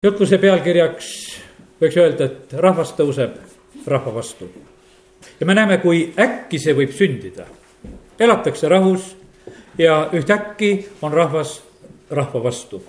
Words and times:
jutluse 0.00 0.38
pealkirjaks 0.40 1.08
võiks 1.80 1.96
öelda, 2.00 2.24
et 2.24 2.52
rahvas 2.56 2.94
tõuseb 2.96 3.34
rahva 3.86 4.14
vastu. 4.14 4.46
ja 5.40 5.46
me 5.46 5.54
näeme, 5.54 5.76
kui 5.78 6.14
äkki 6.18 6.58
see 6.58 6.72
võib 6.72 6.94
sündida. 6.96 7.44
elatakse 8.18 8.68
rahus 8.68 9.16
ja 9.78 10.08
ühtäkki 10.12 10.88
on 11.02 11.12
rahvas 11.12 11.60
rahva 12.10 12.42
vastu. 12.42 12.82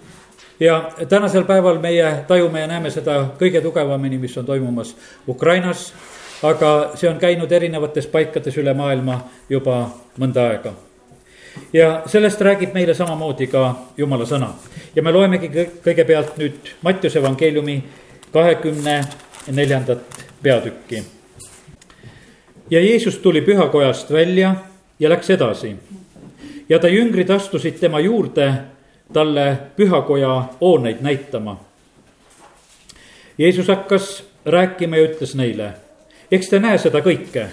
ja 0.59 0.91
tänasel 1.09 1.43
päeval 1.43 1.79
meie 1.79 2.23
tajume 2.27 2.59
ja 2.59 2.67
näeme 2.67 2.89
seda 2.89 3.35
kõige 3.39 3.61
tugevamini, 3.61 4.17
mis 4.17 4.37
on 4.37 4.45
toimumas 4.45 4.95
Ukrainas. 5.27 5.93
aga 6.43 6.91
see 6.95 7.09
on 7.09 7.19
käinud 7.19 7.51
erinevates 7.51 8.07
paikades 8.07 8.57
üle 8.57 8.73
maailma 8.73 9.19
juba 9.49 9.89
mõnda 10.17 10.47
aega 10.47 10.73
ja 11.73 12.03
sellest 12.05 12.41
räägib 12.41 12.73
meile 12.73 12.93
samamoodi 12.93 13.47
ka 13.47 13.75
jumala 13.97 14.25
sõna. 14.25 14.53
ja 14.95 15.01
me 15.03 15.11
loemegi 15.11 15.49
kõigepealt 15.83 16.37
nüüd 16.37 16.73
Mattiuse 16.81 17.19
evangeeliumi 17.19 17.83
kahekümne 18.31 19.01
neljandat 19.51 19.99
peatükki. 20.43 21.03
ja 22.69 22.79
Jeesus 22.81 23.17
tuli 23.17 23.41
pühakojast 23.41 24.11
välja 24.11 24.55
ja 24.99 25.09
läks 25.09 25.29
edasi. 25.29 25.75
ja 26.69 26.79
ta 26.79 26.87
jüngrid 26.87 27.29
astusid 27.29 27.79
tema 27.79 27.99
juurde 27.99 28.53
talle 29.13 29.57
pühakoja 29.75 30.43
hooneid 30.61 31.01
näitama. 31.01 31.59
Jeesus 33.37 33.67
hakkas 33.67 34.23
rääkima 34.45 34.97
ja 34.97 35.03
ütles 35.03 35.35
neile, 35.35 35.73
eks 36.31 36.49
te 36.49 36.59
näe 36.59 36.77
seda 36.77 36.99
kõike. 36.99 37.45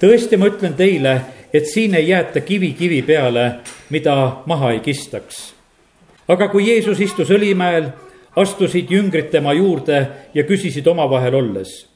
tõesti, 0.00 0.36
ma 0.36 0.46
ütlen 0.46 0.74
teile 0.74 1.20
et 1.56 1.66
siin 1.66 1.94
ei 1.94 2.08
jäeta 2.08 2.40
kivi 2.40 2.72
kivi 2.72 3.02
peale, 3.02 3.52
mida 3.90 4.42
maha 4.46 4.70
ei 4.70 4.80
kistaks. 4.80 5.54
aga 6.28 6.48
kui 6.48 6.66
Jeesus 6.68 7.00
istus 7.00 7.30
õlimäel, 7.30 7.88
astusid 8.36 8.90
jüngrid 8.90 9.30
tema 9.30 9.52
juurde 9.52 10.06
ja 10.34 10.44
küsisid 10.44 10.86
omavahel 10.86 11.34
olles. 11.34 11.86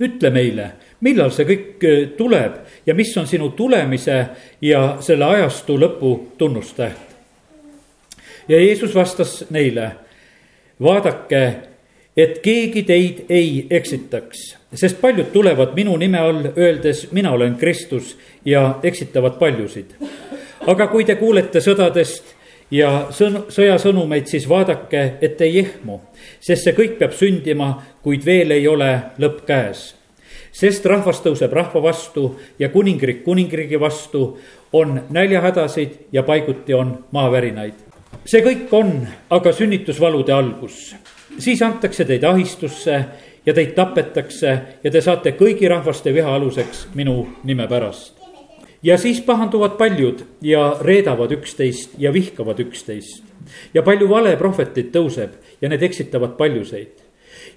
ütle 0.00 0.30
meile, 0.30 0.70
millal 1.00 1.30
see 1.30 1.46
kõik 1.46 1.84
tuleb 2.16 2.54
ja 2.86 2.94
mis 2.94 3.16
on 3.16 3.26
sinu 3.26 3.50
tulemise 3.50 4.26
ja 4.60 4.96
selle 5.00 5.24
ajastu 5.24 5.78
lõpu 5.78 6.14
tunnustäht? 6.38 7.14
ja 8.48 8.60
Jeesus 8.60 8.94
vastas 8.94 9.44
neile, 9.50 9.92
vaadake 10.82 11.44
et 12.16 12.38
keegi 12.42 12.82
teid 12.82 13.24
ei 13.28 13.66
eksitaks, 13.70 14.54
sest 14.74 15.00
paljud 15.00 15.32
tulevad 15.32 15.74
minu 15.76 15.96
nime 15.96 16.18
all, 16.18 16.46
öeldes, 16.56 17.08
mina 17.12 17.32
olen 17.32 17.56
Kristus 17.56 18.16
ja 18.44 18.78
eksitavad 18.82 19.38
paljusid. 19.38 19.94
aga 20.66 20.86
kui 20.86 21.04
te 21.04 21.14
kuulete 21.14 21.60
sõdadest 21.60 22.34
ja 22.70 23.08
sõn-, 23.10 23.44
sõjasõnumeid, 23.52 24.26
siis 24.26 24.48
vaadake, 24.48 25.02
et 25.20 25.40
ei 25.40 25.58
ehmu, 25.58 26.00
sest 26.40 26.64
see 26.64 26.76
kõik 26.76 26.98
peab 26.98 27.12
sündima, 27.12 27.74
kuid 28.02 28.24
veel 28.24 28.50
ei 28.50 28.68
ole 28.68 28.90
lõpp 29.18 29.44
käes. 29.46 29.94
sest 30.52 30.86
rahvas 30.86 31.20
tõuseb 31.20 31.52
rahva 31.52 31.82
vastu 31.82 32.36
ja 32.58 32.68
kuningriik 32.68 33.24
kuningriigi 33.24 33.80
vastu, 33.80 34.38
on 34.72 35.00
näljahädasid 35.10 35.90
ja 36.12 36.22
paiguti 36.22 36.74
on 36.74 37.04
maavärinaid. 37.10 37.74
see 38.24 38.40
kõik 38.42 38.72
on 38.72 39.06
aga 39.30 39.52
sünnitusvalude 39.52 40.32
algus 40.32 40.94
siis 41.38 41.62
antakse 41.62 42.04
teid 42.04 42.24
ahistusse 42.24 43.04
ja 43.46 43.54
teid 43.54 43.74
tapetakse 43.74 44.58
ja 44.84 44.90
te 44.90 45.00
saate 45.00 45.34
kõigi 45.38 45.68
rahvaste 45.68 46.14
viha 46.14 46.34
aluseks 46.34 46.86
minu 46.94 47.26
nime 47.44 47.68
pärast. 47.68 48.14
ja 48.82 48.98
siis 48.98 49.20
pahanduvad 49.20 49.76
paljud 49.78 50.24
ja 50.42 50.76
reedavad 50.80 51.32
üksteist 51.32 51.90
ja 51.98 52.12
vihkavad 52.12 52.60
üksteist. 52.60 53.22
ja 53.74 53.82
palju 53.82 54.08
valeprohveteid 54.08 54.90
tõuseb 54.92 55.30
ja 55.60 55.68
need 55.68 55.82
eksitavad 55.82 56.36
paljuseid. 56.36 56.92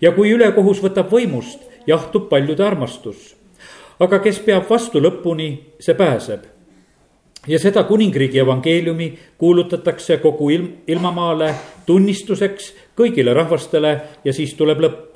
ja 0.02 0.11
kui 0.11 0.31
ülekohus 0.31 0.83
võtab 0.83 1.11
võimust, 1.11 1.59
jahtub 1.88 2.30
paljude 2.30 2.63
armastus. 2.63 3.35
aga 3.99 4.19
kes 4.19 4.39
peab 4.39 4.69
vastu 4.69 4.99
lõpuni, 4.99 5.58
see 5.80 5.93
pääseb 5.93 6.58
ja 7.47 7.59
seda 7.59 7.83
kuningriigi 7.83 8.39
evangeeliumi 8.39 9.20
kuulutatakse 9.37 10.17
kogu 10.17 10.49
ilm, 10.49 10.67
ilmamaale 10.87 11.53
tunnistuseks 11.86 12.73
kõigile 12.97 13.33
rahvastele 13.33 13.93
ja 14.23 14.33
siis 14.33 14.53
tuleb 14.53 14.83
lõpp. 14.83 15.07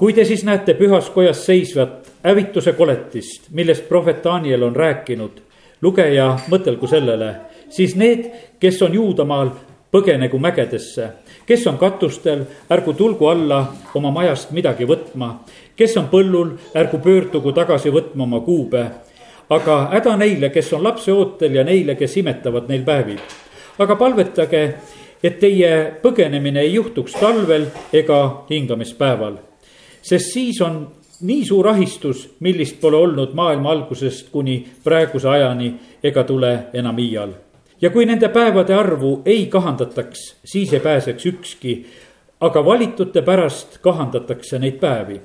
Kui 0.00 0.14
te 0.16 0.24
siis 0.24 0.46
näete 0.48 0.72
pühas 0.78 1.10
kojas 1.12 1.42
seisvat 1.44 2.06
hävituse 2.24 2.72
koletist, 2.72 3.50
millest 3.52 3.84
prohvet 3.88 4.24
Daniel 4.24 4.62
on 4.64 4.76
rääkinud, 4.76 5.42
lugeja 5.84 6.30
mõtelgu 6.48 6.88
sellele, 6.88 7.34
siis 7.68 7.92
need, 8.00 8.30
kes 8.60 8.80
on 8.82 8.96
Juudamaal, 8.96 9.52
põgenegu 9.92 10.40
mägedesse, 10.40 11.10
kes 11.46 11.66
on 11.68 11.76
katustel, 11.78 12.46
ärgu 12.72 12.94
tulgu 12.96 13.28
alla 13.28 13.60
oma 13.94 14.10
majast 14.14 14.54
midagi 14.56 14.88
võtma, 14.88 15.34
kes 15.76 15.98
on 16.00 16.08
põllul, 16.08 16.56
ärgu 16.74 17.02
pöördugu 17.04 17.52
tagasi 17.52 17.92
võtma 17.92 18.24
oma 18.24 18.40
kuube 18.40 18.86
aga 19.50 19.76
häda 19.90 20.16
neile, 20.16 20.50
kes 20.54 20.72
on 20.72 20.84
lapseootel 20.86 21.58
ja 21.58 21.64
neile, 21.66 21.96
kes 21.98 22.16
imetavad 22.22 22.70
neil 22.70 22.86
päevil. 22.86 23.20
aga 23.78 23.96
palvetage, 23.96 24.62
et 25.22 25.38
teie 25.40 25.70
põgenemine 26.02 26.60
ei 26.60 26.74
juhtuks 26.74 27.12
talvel 27.20 27.66
ega 27.92 28.44
hingamispäeval. 28.50 29.49
Sest 30.02 30.32
siis 30.32 30.60
on 30.60 30.88
nii 31.20 31.44
suur 31.44 31.68
ahistus, 31.68 32.28
millist 32.40 32.80
pole 32.80 32.96
olnud 32.96 33.34
maailma 33.34 33.70
algusest 33.70 34.30
kuni 34.32 34.64
praeguse 34.84 35.28
ajani 35.28 35.74
ega 36.02 36.24
tule 36.24 36.58
enam 36.72 36.98
iial. 36.98 37.32
ja 37.80 37.90
kui 37.90 38.06
nende 38.06 38.28
päevade 38.28 38.74
arvu 38.74 39.22
ei 39.24 39.46
kahandataks, 39.46 40.36
siis 40.44 40.72
ei 40.72 40.80
pääseks 40.80 41.26
ükski, 41.26 41.86
aga 42.40 42.64
valitute 42.64 43.22
pärast 43.22 43.78
kahandatakse 43.78 44.58
neid 44.58 44.80
päevi. 44.80 45.20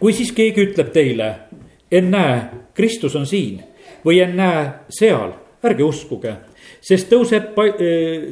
kui 0.00 0.12
siis 0.12 0.32
keegi 0.32 0.66
ütleb 0.66 0.92
teile, 0.92 1.34
ennäe, 1.92 2.42
Kristus 2.74 3.16
on 3.16 3.26
siin 3.26 3.62
või 4.04 4.20
ennäe 4.20 4.68
seal, 4.90 5.32
ärge 5.64 5.84
uskuge 5.84 6.36
sest 6.84 7.08
tõuseb, 7.08 7.54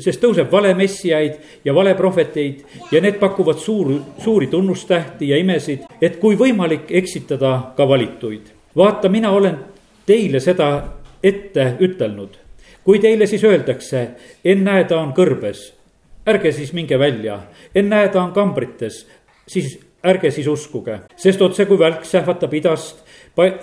sest 0.02 0.20
tõuseb 0.20 0.50
valemessiaid 0.52 1.64
ja 1.64 1.74
valeprohveteid 1.74 2.92
ja 2.92 3.00
need 3.00 3.18
pakuvad 3.20 3.60
suur, 3.62 3.94
suuri 4.20 4.50
tunnustähti 4.52 5.30
ja 5.32 5.38
imesid, 5.40 5.86
et 6.00 6.18
kui 6.20 6.36
võimalik 6.38 6.90
eksitada 6.90 7.72
ka 7.76 7.88
valituid. 7.88 8.52
vaata, 8.76 9.08
mina 9.08 9.30
olen 9.30 9.58
teile 10.06 10.40
seda 10.40 10.82
ette 11.22 11.76
ütelnud. 11.80 12.38
kui 12.84 12.98
teile 12.98 13.26
siis 13.26 13.44
öeldakse, 13.44 14.08
ennäe, 14.44 14.84
ta 14.84 14.98
on 14.98 15.12
kõrbes, 15.14 15.72
ärge 16.26 16.52
siis 16.52 16.72
minge 16.72 16.98
välja, 16.98 17.38
ennäe, 17.74 18.08
ta 18.08 18.22
on 18.22 18.32
kambrites, 18.32 19.06
siis 19.46 19.78
ärge 20.04 20.30
siis 20.30 20.46
uskuge, 20.46 20.98
sest 21.16 21.42
otse 21.42 21.66
kui 21.66 21.78
välk 21.78 22.04
sähvatab 22.04 22.54
idast 22.54 23.04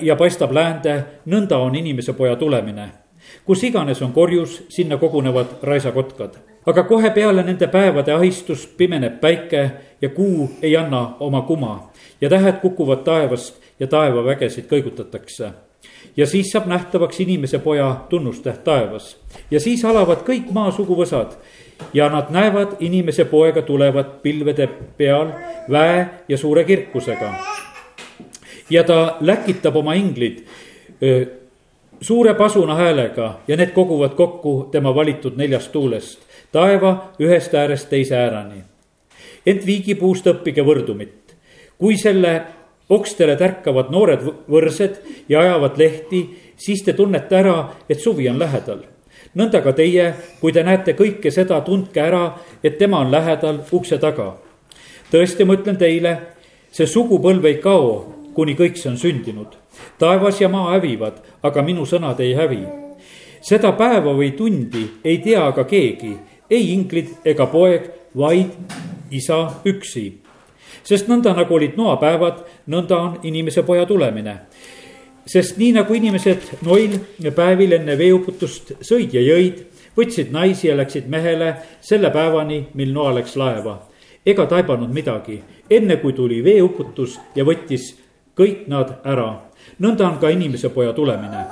ja 0.01 0.15
paistab 0.15 0.55
läände, 0.55 1.03
nõnda 1.27 1.59
on 1.59 1.75
inimese 1.75 2.13
poja 2.13 2.35
tulemine. 2.35 3.08
Kus 3.45 3.63
iganes 3.63 4.01
on 4.01 4.13
korjus, 4.13 4.63
sinna 4.69 4.97
kogunevad 4.97 5.47
raisakotkad. 5.61 6.35
aga 6.65 6.83
kohe 6.83 7.09
peale 7.09 7.43
nende 7.43 7.67
päevade 7.67 8.13
ahistust 8.13 8.77
pimeneb 8.77 9.19
päike 9.21 9.71
ja 10.01 10.09
kuu 10.09 10.51
ei 10.61 10.77
anna 10.77 11.15
oma 11.19 11.41
kuma 11.41 11.91
ja 12.21 12.29
tähed 12.29 12.59
kukuvad 12.61 13.03
taevast 13.03 13.61
ja 13.79 13.87
taevavägesid 13.87 14.67
kõigutatakse 14.69 15.51
ja 16.17 16.25
siis 16.25 16.51
saab 16.51 16.67
nähtavaks 16.67 17.19
inimese 17.19 17.59
poja 17.59 17.95
tunnustäht 18.09 18.63
taevas. 18.63 19.17
ja 19.51 19.59
siis 19.59 19.85
alavad 19.85 20.23
kõik 20.27 20.51
maa 20.51 20.71
suguvõsad 20.71 21.37
ja 21.93 22.09
nad 22.09 22.29
näevad 22.29 22.75
inimese 22.79 23.25
poega 23.25 23.61
tulevat 23.61 24.21
pilvede 24.21 24.67
peal 24.97 25.31
väe 25.71 26.07
ja 26.27 26.37
suure 26.37 26.63
kirkusega 26.63 27.33
ja 28.69 28.83
ta 28.83 29.17
läkitab 29.21 29.75
oma 29.75 29.93
inglid 29.93 30.43
suure 32.01 32.33
pasuna 32.33 32.75
häälega 32.75 33.39
ja 33.47 33.57
need 33.57 33.71
koguvad 33.75 34.15
kokku 34.15 34.69
tema 34.71 34.95
valitud 34.95 35.37
neljast 35.37 35.71
tuulest, 35.71 36.19
taeva 36.51 37.11
ühest 37.19 37.53
äärest 37.53 37.89
teise 37.89 38.15
äärani. 38.15 38.63
ent 39.45 39.65
viigipuust 39.65 40.27
õppige 40.27 40.63
võrdumit. 40.65 41.35
kui 41.77 41.97
selle 41.97 42.41
okstele 42.89 43.35
tärkavad 43.35 43.91
noored 43.91 44.21
võrsed 44.49 44.95
ja 45.29 45.39
ajavad 45.39 45.77
lehti, 45.77 46.29
siis 46.57 46.83
te 46.83 46.93
tunnete 46.93 47.35
ära, 47.35 47.69
et 47.89 47.99
suvi 47.99 48.29
on 48.29 48.39
lähedal. 48.39 48.79
nõnda 49.35 49.61
ka 49.61 49.73
teie, 49.73 50.13
kui 50.41 50.51
te 50.51 50.63
näete 50.63 50.93
kõike 50.93 51.31
seda, 51.31 51.61
tundke 51.61 52.01
ära, 52.01 52.39
et 52.63 52.77
tema 52.77 52.99
on 52.99 53.11
lähedal 53.11 53.59
ukse 53.71 53.97
taga. 53.97 54.37
tõesti, 55.11 55.45
ma 55.45 55.53
ütlen 55.53 55.77
teile, 55.77 56.19
see 56.71 56.85
sugupõlv 56.85 57.45
ei 57.45 57.55
kao 57.55 58.18
kuni 58.39 58.55
kõik 58.55 58.77
see 58.79 58.87
on 58.93 58.97
sündinud. 58.97 59.57
taevas 59.99 60.39
ja 60.41 60.47
maa 60.49 60.77
hävivad, 60.77 61.19
aga 61.43 61.61
minu 61.61 61.83
sõnad 61.85 62.19
ei 62.23 62.33
hävi. 62.39 62.63
seda 63.41 63.71
päeva 63.71 64.13
või 64.15 64.31
tundi 64.31 64.85
ei 65.03 65.17
tea 65.17 65.43
aga 65.47 65.63
keegi, 65.63 66.15
ei 66.49 66.71
inglid 66.73 67.09
ega 67.25 67.45
poeg, 67.45 67.91
vaid 68.15 68.55
isa 69.11 69.59
üksi. 69.65 70.13
sest 70.83 71.07
nõnda 71.11 71.35
nagu 71.35 71.53
olid 71.53 71.75
noapäevad, 71.75 72.45
nõnda 72.67 72.95
on 72.97 73.19
inimese 73.23 73.63
poja 73.63 73.85
tulemine 73.85 74.39
sest 75.27 75.57
nii 75.57 75.73
nagu 75.75 75.93
inimesed 75.93 76.63
noil 76.65 76.95
päevil 77.35 77.75
enne 77.75 77.97
veeuputust 77.97 78.71
sõid 78.81 79.13
ja 79.13 79.21
jõid, 79.21 79.65
võtsid 79.97 80.31
naisi 80.31 80.69
ja 80.69 80.77
läksid 80.79 81.09
mehele 81.11 81.55
selle 81.81 82.09
päevani, 82.09 82.67
mil 82.73 82.93
Noa 82.93 83.13
läks 83.19 83.35
laeva. 83.35 83.81
ega 84.25 84.45
taibanud 84.45 84.91
midagi, 84.93 85.41
enne 85.69 85.97
kui 85.97 86.13
tuli 86.13 86.43
veeuputus 86.43 87.19
ja 87.35 87.43
võttis 87.43 87.95
kõik 88.39 88.67
nad 88.71 89.01
ära. 89.03 89.41
nõnda 89.79 90.07
on 90.07 90.17
ka 90.19 90.29
inimese 90.29 90.69
poja 90.69 90.93
tulemine. 90.93 91.45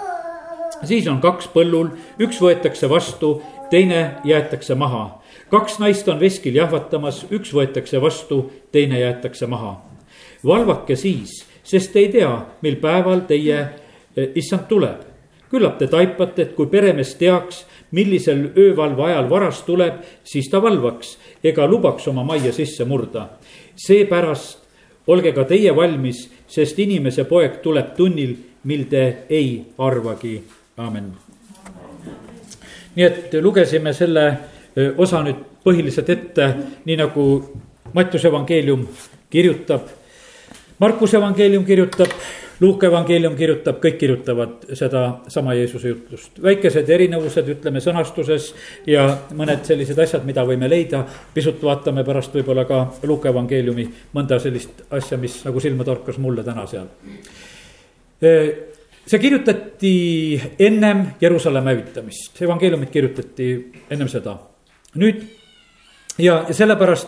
siis 0.83 1.07
on 1.07 1.19
kaks 1.21 1.49
põllul, 1.53 1.89
üks 2.19 2.39
võetakse 2.41 2.89
vastu, 2.89 3.41
teine 3.69 4.15
jäetakse 4.23 4.75
maha. 4.75 5.21
kaks 5.49 5.79
naist 5.79 6.07
on 6.07 6.19
veskil 6.19 6.55
jahvatamas, 6.55 7.25
üks 7.31 7.53
võetakse 7.53 8.01
vastu, 8.01 8.51
teine 8.71 8.99
jäetakse 8.99 9.47
maha. 9.47 9.81
valvake 10.45 10.95
siis, 10.95 11.45
sest 11.63 11.91
te 11.93 11.99
ei 11.99 12.09
tea, 12.09 12.45
mil 12.61 12.75
päeval 12.75 13.27
teie 13.27 13.59
eh, 13.59 14.29
issand 14.35 14.67
tuleb. 14.69 15.03
küllap 15.51 15.77
te 15.77 15.87
taipate, 15.87 16.41
et 16.41 16.55
kui 16.55 16.67
peremees 16.67 17.15
teaks, 17.15 17.65
millisel 17.91 18.51
öövalve 18.57 19.03
ajal 19.03 19.29
varas 19.29 19.61
tuleb, 19.63 19.99
siis 20.23 20.49
ta 20.49 20.61
valvaks 20.61 21.17
ega 21.43 21.67
lubaks 21.67 22.07
oma 22.07 22.23
majja 22.23 22.53
sisse 22.53 22.85
murda. 22.85 23.29
seepärast 23.75 24.66
olge 25.07 25.31
ka 25.33 25.43
teie 25.47 25.75
valmis, 25.75 26.27
sest 26.47 26.79
inimese 26.79 27.23
poeg 27.27 27.61
tuleb 27.63 27.93
tunnil, 27.97 28.35
mil 28.63 28.85
te 28.89 29.03
ei 29.29 29.65
arvagi. 29.77 30.41
amin. 30.77 31.11
nii 32.95 33.05
et 33.05 33.33
lugesime 33.41 33.93
selle 33.93 34.25
osa 34.97 35.21
nüüd 35.23 35.39
põhiliselt 35.63 36.09
ette, 36.09 36.53
nii 36.85 36.97
nagu 36.97 37.23
Mattiuse 37.93 38.27
evangeelium 38.27 38.81
kirjutab. 39.31 39.87
Markuse 40.79 41.17
evangeelium 41.17 41.63
kirjutab 41.65 42.11
Luuka 42.59 42.87
evangeelium 42.89 43.35
kirjutab, 43.37 43.77
kõik 43.81 43.99
kirjutavad 44.01 44.63
sedasama 44.73 45.53
Jeesuse 45.53 45.91
jutlust. 45.91 46.39
väikesed 46.41 46.89
erinevused, 46.89 47.49
ütleme 47.53 47.81
sõnastuses 47.83 48.47
ja 48.89 49.03
mõned 49.37 49.61
sellised 49.67 49.99
asjad, 49.99 50.25
mida 50.25 50.45
võime 50.45 50.69
leida. 50.69 51.05
pisut 51.33 51.61
vaatame 51.63 52.03
pärast 52.03 52.33
võib-olla 52.33 52.65
ka 52.65 52.93
Luuka 53.03 53.29
evangeeliumi 53.29 53.87
mõnda 54.13 54.39
sellist 54.39 54.81
asja, 54.89 55.17
mis 55.17 55.43
nagu 55.45 55.59
silma 55.59 55.83
torkas 55.83 56.17
mulle 56.17 56.43
täna 56.43 56.65
seal. 56.67 56.87
see 59.05 59.19
kirjutati 59.19 60.41
ennem 60.59 61.05
Jeruusalemma 61.21 61.69
hävitamist, 61.69 62.41
evangeeliumit 62.41 62.89
kirjutati 62.89 63.71
ennem 63.89 64.07
seda. 64.07 64.37
nüüd 64.95 65.21
ja 66.17 66.45
sellepärast 66.51 67.07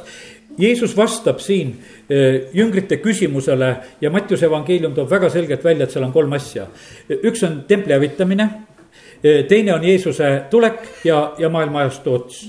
Jeesus 0.59 0.97
vastab 0.97 1.39
siin 1.39 1.71
eh, 2.09 2.49
jüngrite 2.53 2.99
küsimusele 2.99 3.69
ja 4.01 4.11
Mattiuse 4.11 4.49
evangeelium 4.49 4.93
toob 4.95 5.09
väga 5.11 5.29
selgelt 5.31 5.63
välja, 5.63 5.85
et 5.87 5.93
seal 5.95 6.03
on 6.03 6.11
kolm 6.11 6.33
asja. 6.35 6.67
üks 7.09 7.43
on 7.47 7.61
templi 7.67 7.95
hävitamine, 7.95 8.49
eh, 9.23 9.45
teine 9.47 9.73
on 9.73 9.83
Jeesuse 9.83 10.31
tulek 10.51 11.05
ja, 11.07 11.33
ja 11.39 11.49
maailma 11.49 11.85
ajastu 11.85 12.13
ots. 12.13 12.41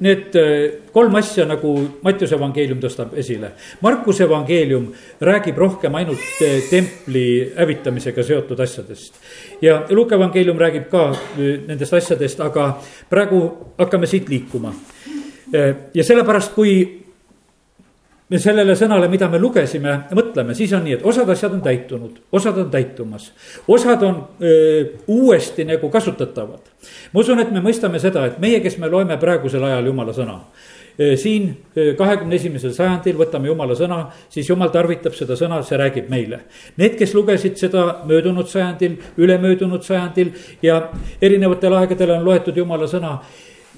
Need 0.00 0.36
eh, 0.38 0.84
kolm 0.94 1.14
asja 1.18 1.48
nagu 1.50 1.72
Mattiuse 2.02 2.36
evangeelium 2.38 2.78
tõstab 2.82 3.16
esile. 3.18 3.50
Markuse 3.82 4.24
evangeelium 4.28 4.92
räägib 5.20 5.58
rohkem 5.58 5.98
ainult 5.98 6.22
templi 6.70 7.26
hävitamisega 7.56 8.22
seotud 8.22 8.60
asjadest. 8.60 9.18
ja 9.62 9.80
Luuka 9.90 10.14
evangeelium 10.14 10.58
räägib 10.58 10.86
ka 10.90 11.10
nendest 11.66 11.92
asjadest, 11.92 12.40
aga 12.40 12.70
praegu 13.10 13.42
hakkame 13.78 14.06
siit 14.06 14.28
liikuma. 14.28 14.74
ja 15.94 16.04
sellepärast, 16.04 16.54
kui 16.54 17.07
me 18.28 18.38
sellele 18.40 18.76
sõnale, 18.76 19.08
mida 19.10 19.28
me 19.32 19.40
lugesime, 19.40 19.94
mõtleme, 20.16 20.54
siis 20.56 20.72
on 20.76 20.84
nii, 20.84 20.98
et 20.98 21.04
osad 21.08 21.28
asjad 21.32 21.54
on 21.56 21.62
täitunud, 21.64 22.18
osad 22.32 22.58
on 22.60 22.70
täitumas. 22.70 23.30
osad 23.68 24.02
on 24.04 24.18
öö, 24.42 24.84
uuesti 25.06 25.64
nagu 25.64 25.90
kasutatavad. 25.90 26.60
ma 27.12 27.20
usun, 27.20 27.40
et 27.40 27.52
me 27.52 27.60
mõistame 27.64 27.98
seda, 27.98 28.26
et 28.26 28.38
meie, 28.38 28.60
kes 28.60 28.78
me 28.78 28.88
loeme 28.88 29.16
praegusel 29.16 29.64
ajal 29.64 29.86
jumala 29.86 30.12
sõna. 30.12 30.40
siin 31.16 31.56
kahekümne 31.96 32.34
esimesel 32.34 32.72
sajandil 32.74 33.14
võtame 33.14 33.46
jumala 33.46 33.74
sõna, 33.78 34.08
siis 34.28 34.48
jumal 34.48 34.72
tarvitab 34.74 35.14
seda 35.14 35.36
sõna, 35.38 35.62
see 35.62 35.78
räägib 35.78 36.08
meile. 36.10 36.40
Need, 36.76 36.96
kes 36.98 37.14
lugesid 37.14 37.54
seda 37.56 38.02
möödunud 38.04 38.48
sajandil, 38.50 38.96
ülemöödunud 39.16 39.82
sajandil 39.86 40.32
ja 40.62 40.88
erinevatel 41.22 41.72
aegadel 41.78 42.16
on 42.16 42.24
loetud 42.24 42.56
jumala 42.56 42.90
sõna 42.90 43.20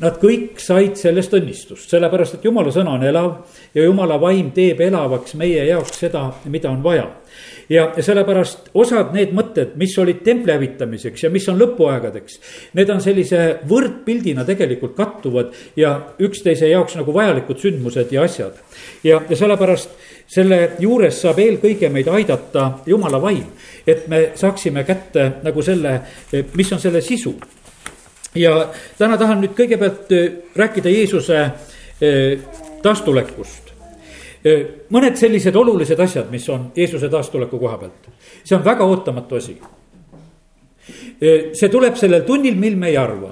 Nad 0.01 0.17
kõik 0.17 0.57
said 0.63 0.95
sellest 0.97 1.35
õnnistust, 1.37 1.91
sellepärast 1.93 2.39
et 2.39 2.45
jumala 2.47 2.73
sõna 2.73 2.95
on 2.97 3.03
elav 3.05 3.59
ja 3.77 3.83
jumala 3.85 4.17
vaim 4.21 4.49
teeb 4.57 4.81
elavaks 4.87 5.35
meie 5.37 5.67
jaoks 5.69 5.99
seda, 6.01 6.23
mida 6.49 6.71
on 6.71 6.81
vaja. 6.85 7.05
ja, 7.69 7.85
sellepärast 8.01 8.71
osad 8.75 9.13
need 9.13 9.35
mõtted, 9.37 9.75
mis 9.77 9.93
olid 10.01 10.23
templi 10.25 10.55
hävitamiseks 10.57 11.27
ja 11.27 11.31
mis 11.31 11.49
on 11.53 11.61
lõpuaegadeks. 11.61 12.41
Need 12.81 12.91
on 12.91 13.05
sellise 13.05 13.61
võrdpildina 13.69 14.47
tegelikult 14.49 14.97
kattuvad 14.97 15.53
ja 15.77 15.93
üksteise 16.19 16.73
jaoks 16.73 16.97
nagu 16.97 17.13
vajalikud 17.15 17.61
sündmused 17.61 18.13
ja 18.13 18.25
asjad. 18.25 18.57
ja, 19.05 19.21
ja 19.29 19.37
sellepärast 19.37 19.93
selle 20.31 20.79
juures 20.81 21.21
saab 21.21 21.39
eelkõige 21.45 21.93
meid 21.93 22.09
aidata 22.09 22.71
jumala 22.87 23.21
vaim, 23.21 23.45
et 23.87 24.09
me 24.09 24.31
saaksime 24.35 24.85
kätte 24.85 25.33
nagu 25.45 25.63
selle, 25.63 26.01
mis 26.55 26.73
on 26.73 26.81
selle 26.81 27.05
sisu 27.05 27.37
ja 28.35 28.69
täna 28.99 29.19
tahan 29.19 29.43
nüüd 29.43 29.55
kõigepealt 29.59 30.13
äh, 30.15 30.31
rääkida 30.57 30.93
Jeesuse 30.93 31.41
äh, 31.41 31.53
taastulekust. 32.83 33.73
Äh, 34.47 34.65
mõned 34.91 35.19
sellised 35.19 35.57
olulised 35.57 36.01
asjad, 36.01 36.31
mis 36.31 36.49
on 36.49 36.71
Jeesuse 36.77 37.11
taastuleku 37.11 37.59
koha 37.59 37.79
pealt, 37.81 38.11
see 38.45 38.57
on 38.57 38.65
väga 38.65 38.87
ootamatu 38.87 39.41
asi. 39.41 39.59
see 41.21 41.69
tuleb 41.69 41.97
sellel 42.01 42.23
tunnil, 42.25 42.55
mil 42.57 42.77
me 42.81 42.89
ei 42.89 42.97
arva, 42.97 43.29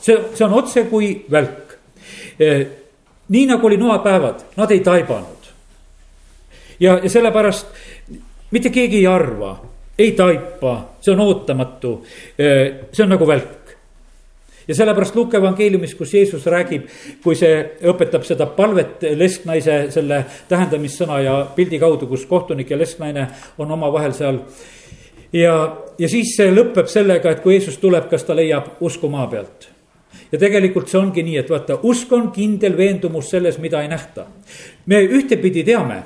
see, 0.00 0.16
see 0.34 0.44
on 0.44 0.56
otse 0.58 0.82
kui 0.90 1.12
välk. 1.30 1.76
nii 3.28 3.44
nagu 3.46 3.66
oli 3.66 3.76
noapäevad, 3.76 4.42
nad 4.56 4.70
ei 4.70 4.80
taibanud. 4.80 5.46
ja, 6.80 6.98
ja 7.02 7.10
sellepärast 7.10 7.66
mitte 8.50 8.70
keegi 8.70 8.96
ei 8.96 9.06
arva, 9.06 9.54
ei 9.98 10.12
taipa, 10.12 10.74
see 11.00 11.14
on 11.14 11.20
ootamatu. 11.20 12.04
see 12.36 13.02
on 13.02 13.08
nagu 13.08 13.26
välk 13.26 13.59
ja 14.70 14.74
sellepärast 14.74 15.16
Luuke 15.18 15.36
evangeeliumis, 15.36 15.94
kus 15.98 16.14
Jeesus 16.14 16.46
räägib, 16.46 16.84
kui 17.24 17.34
see 17.38 17.56
õpetab 17.90 18.22
seda 18.26 18.46
palvet 18.54 19.02
lesknaise 19.18 19.80
selle 19.90 20.20
tähendamissõna 20.48 21.16
ja 21.24 21.34
pildi 21.56 21.80
kaudu, 21.82 22.06
kus 22.06 22.26
kohtunik 22.30 22.70
ja 22.70 22.78
lesknaine 22.78 23.26
on 23.58 23.72
omavahel 23.74 24.14
seal. 24.14 24.38
ja, 25.32 25.54
ja 25.98 26.08
siis 26.08 26.36
see 26.36 26.54
lõpeb 26.54 26.86
sellega, 26.86 27.34
et 27.34 27.42
kui 27.42 27.56
Jeesus 27.56 27.80
tuleb, 27.82 28.06
kas 28.10 28.24
ta 28.24 28.36
leiab 28.38 28.78
usku 28.80 29.10
maa 29.10 29.26
pealt 29.26 29.70
ja 30.30 30.38
tegelikult 30.38 30.88
see 30.88 31.00
ongi 31.00 31.24
nii, 31.26 31.40
et 31.42 31.50
vaata, 31.50 31.80
usk 31.82 32.12
on 32.14 32.30
kindel 32.34 32.76
veendumus 32.78 33.30
selles, 33.30 33.58
mida 33.58 33.82
ei 33.82 33.88
nähta. 33.88 34.26
me 34.86 35.02
ühtepidi 35.02 35.64
teame, 35.64 36.02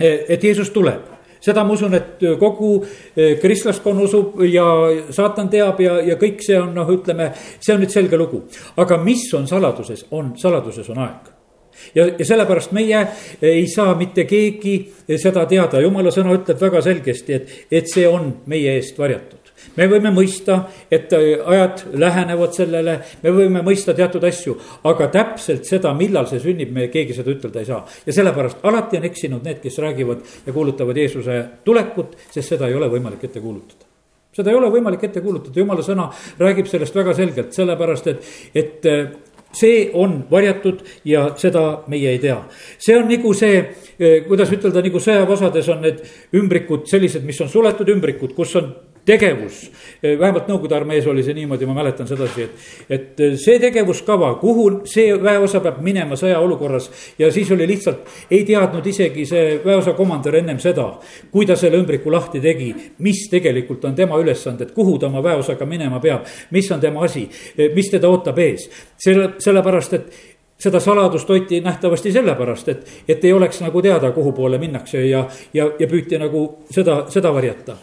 et 0.00 0.44
Jeesus 0.44 0.70
tuleb 0.70 1.15
seda 1.46 1.64
ma 1.64 1.76
usun, 1.76 1.94
et 1.94 2.26
kogu 2.40 2.72
eh, 2.82 3.36
kristlaskond 3.42 4.02
usub 4.06 4.42
ja 4.50 4.66
saatan 5.14 5.50
teab 5.52 5.80
ja, 5.84 6.00
ja 6.12 6.18
kõik 6.20 6.42
see 6.46 6.58
on 6.60 6.74
noh, 6.76 6.90
ütleme, 6.96 7.30
see 7.60 7.74
on 7.76 7.82
nüüd 7.84 7.94
selge 7.94 8.18
lugu. 8.20 8.42
aga 8.76 8.98
mis 9.02 9.28
on 9.38 9.48
saladuses, 9.50 10.06
on, 10.10 10.34
saladuses 10.40 10.90
on 10.94 11.02
aeg. 11.06 11.32
Ja, 11.94 12.06
ja 12.08 12.24
sellepärast 12.24 12.72
meie 12.72 13.02
ei 13.44 13.66
saa 13.68 13.94
mitte 13.98 14.24
keegi 14.24 14.78
seda 15.20 15.44
teada, 15.46 15.82
jumala 15.84 16.10
sõna 16.14 16.32
ütleb 16.38 16.60
väga 16.60 16.80
selgesti, 16.82 17.36
et, 17.36 17.58
et 17.70 17.90
see 17.92 18.06
on 18.08 18.30
meie 18.50 18.78
eest 18.80 18.98
varjatud 18.98 19.35
me 19.76 19.88
võime 19.90 20.12
mõista, 20.14 20.60
et 20.90 21.12
äh, 21.16 21.26
ajad 21.44 21.84
lähenevad 21.94 22.54
sellele, 22.56 22.98
me 23.22 23.34
võime 23.34 23.64
mõista 23.66 23.94
teatud 23.96 24.24
asju, 24.24 24.56
aga 24.88 25.10
täpselt 25.14 25.66
seda, 25.68 25.94
millal 25.96 26.28
see 26.30 26.42
sünnib, 26.42 26.72
me 26.74 26.88
keegi 26.92 27.16
seda 27.16 27.34
ütelda 27.34 27.62
ei 27.62 27.68
saa. 27.68 27.82
ja 28.06 28.12
sellepärast 28.12 28.64
alati 28.66 29.00
on 29.00 29.10
eksinud 29.10 29.44
need, 29.44 29.60
kes 29.62 29.78
räägivad 29.82 30.24
ja 30.46 30.52
kuulutavad 30.52 30.96
Jeesuse 30.96 31.42
tulekut, 31.64 32.16
sest 32.30 32.56
seda 32.56 32.68
ei 32.68 32.74
ole 32.74 32.90
võimalik 32.92 33.28
ette 33.28 33.40
kuulutada 33.40 33.86
seda 34.36 34.52
ei 34.52 34.58
ole 34.58 34.68
võimalik 34.68 35.06
ette 35.08 35.22
kuulutada, 35.24 35.56
jumala 35.56 35.84
sõna 35.84 36.10
räägib 36.36 36.68
sellest 36.68 36.96
väga 36.96 37.14
selgelt, 37.16 37.54
sellepärast 37.56 38.10
et, 38.12 38.26
et 38.52 38.88
äh, 38.90 39.06
see 39.56 39.86
on 39.96 40.18
varjatud 40.30 40.82
ja 41.08 41.30
seda 41.40 41.62
meie 41.88 42.12
ei 42.12 42.20
tea. 42.22 42.42
see 42.78 42.96
on 42.98 43.08
nagu 43.08 43.32
see, 43.34 43.62
äh, 43.96 44.18
kuidas 44.28 44.52
ütelda, 44.52 44.82
nagu 44.84 45.00
sõjaväeosades 45.00 45.70
on 45.72 45.80
need 45.86 46.02
ümbrikud 46.36 46.84
sellised, 46.90 47.24
mis 47.24 47.40
on 47.40 47.48
suletud 47.52 47.88
ümbrikud, 47.96 48.36
kus 48.36 48.56
on 48.60 48.74
tegevus, 49.06 49.70
vähemalt 50.02 50.48
Nõukogude 50.50 50.76
armees 50.76 51.06
oli 51.06 51.22
see 51.24 51.34
niimoodi, 51.36 51.66
ma 51.68 51.76
mäletan 51.78 52.08
sedasi, 52.08 52.46
et, 52.46 52.66
et 52.90 53.22
see 53.40 53.58
tegevuskava, 53.62 54.32
kuhu 54.40 54.66
see 54.88 55.14
väeosa 55.22 55.60
peab 55.64 55.80
minema 55.84 56.18
sõjaolukorras. 56.18 56.90
ja 57.18 57.30
siis 57.32 57.50
oli 57.54 57.66
lihtsalt, 57.70 58.06
ei 58.30 58.44
teadnud 58.44 58.86
isegi 58.86 59.26
see 59.26 59.60
väeosa 59.64 59.94
komandör 59.98 60.38
ennem 60.40 60.58
seda, 60.62 60.88
kui 61.30 61.46
ta 61.46 61.56
selle 61.56 61.78
ümbriku 61.80 62.12
lahti 62.12 62.40
tegi, 62.42 62.72
mis 62.98 63.26
tegelikult 63.30 63.84
on 63.84 63.94
tema 63.94 64.18
ülesanded, 64.22 64.72
kuhu 64.74 64.98
ta 64.98 65.06
oma 65.10 65.22
väeosaga 65.22 65.66
minema 65.66 66.00
peab, 66.00 66.26
mis 66.50 66.70
on 66.72 66.80
tema 66.80 67.04
asi, 67.06 67.28
mis 67.74 67.90
teda 67.90 68.10
ootab 68.10 68.38
ees. 68.42 68.68
selle, 68.98 69.34
sellepärast, 69.38 69.94
et 69.94 70.34
seda 70.58 70.80
saladust 70.80 71.28
hoiti 71.28 71.60
nähtavasti 71.60 72.12
sellepärast, 72.12 72.68
et, 72.68 72.92
et 73.08 73.24
ei 73.24 73.32
oleks 73.32 73.60
nagu 73.60 73.82
teada, 73.82 74.10
kuhu 74.12 74.32
poole 74.32 74.58
minnakse 74.58 75.04
ja, 75.06 75.26
ja, 75.54 75.70
ja 75.78 75.88
püüti 75.88 76.18
nagu 76.18 76.46
seda, 76.72 77.04
seda 77.12 77.32
varjata 77.34 77.76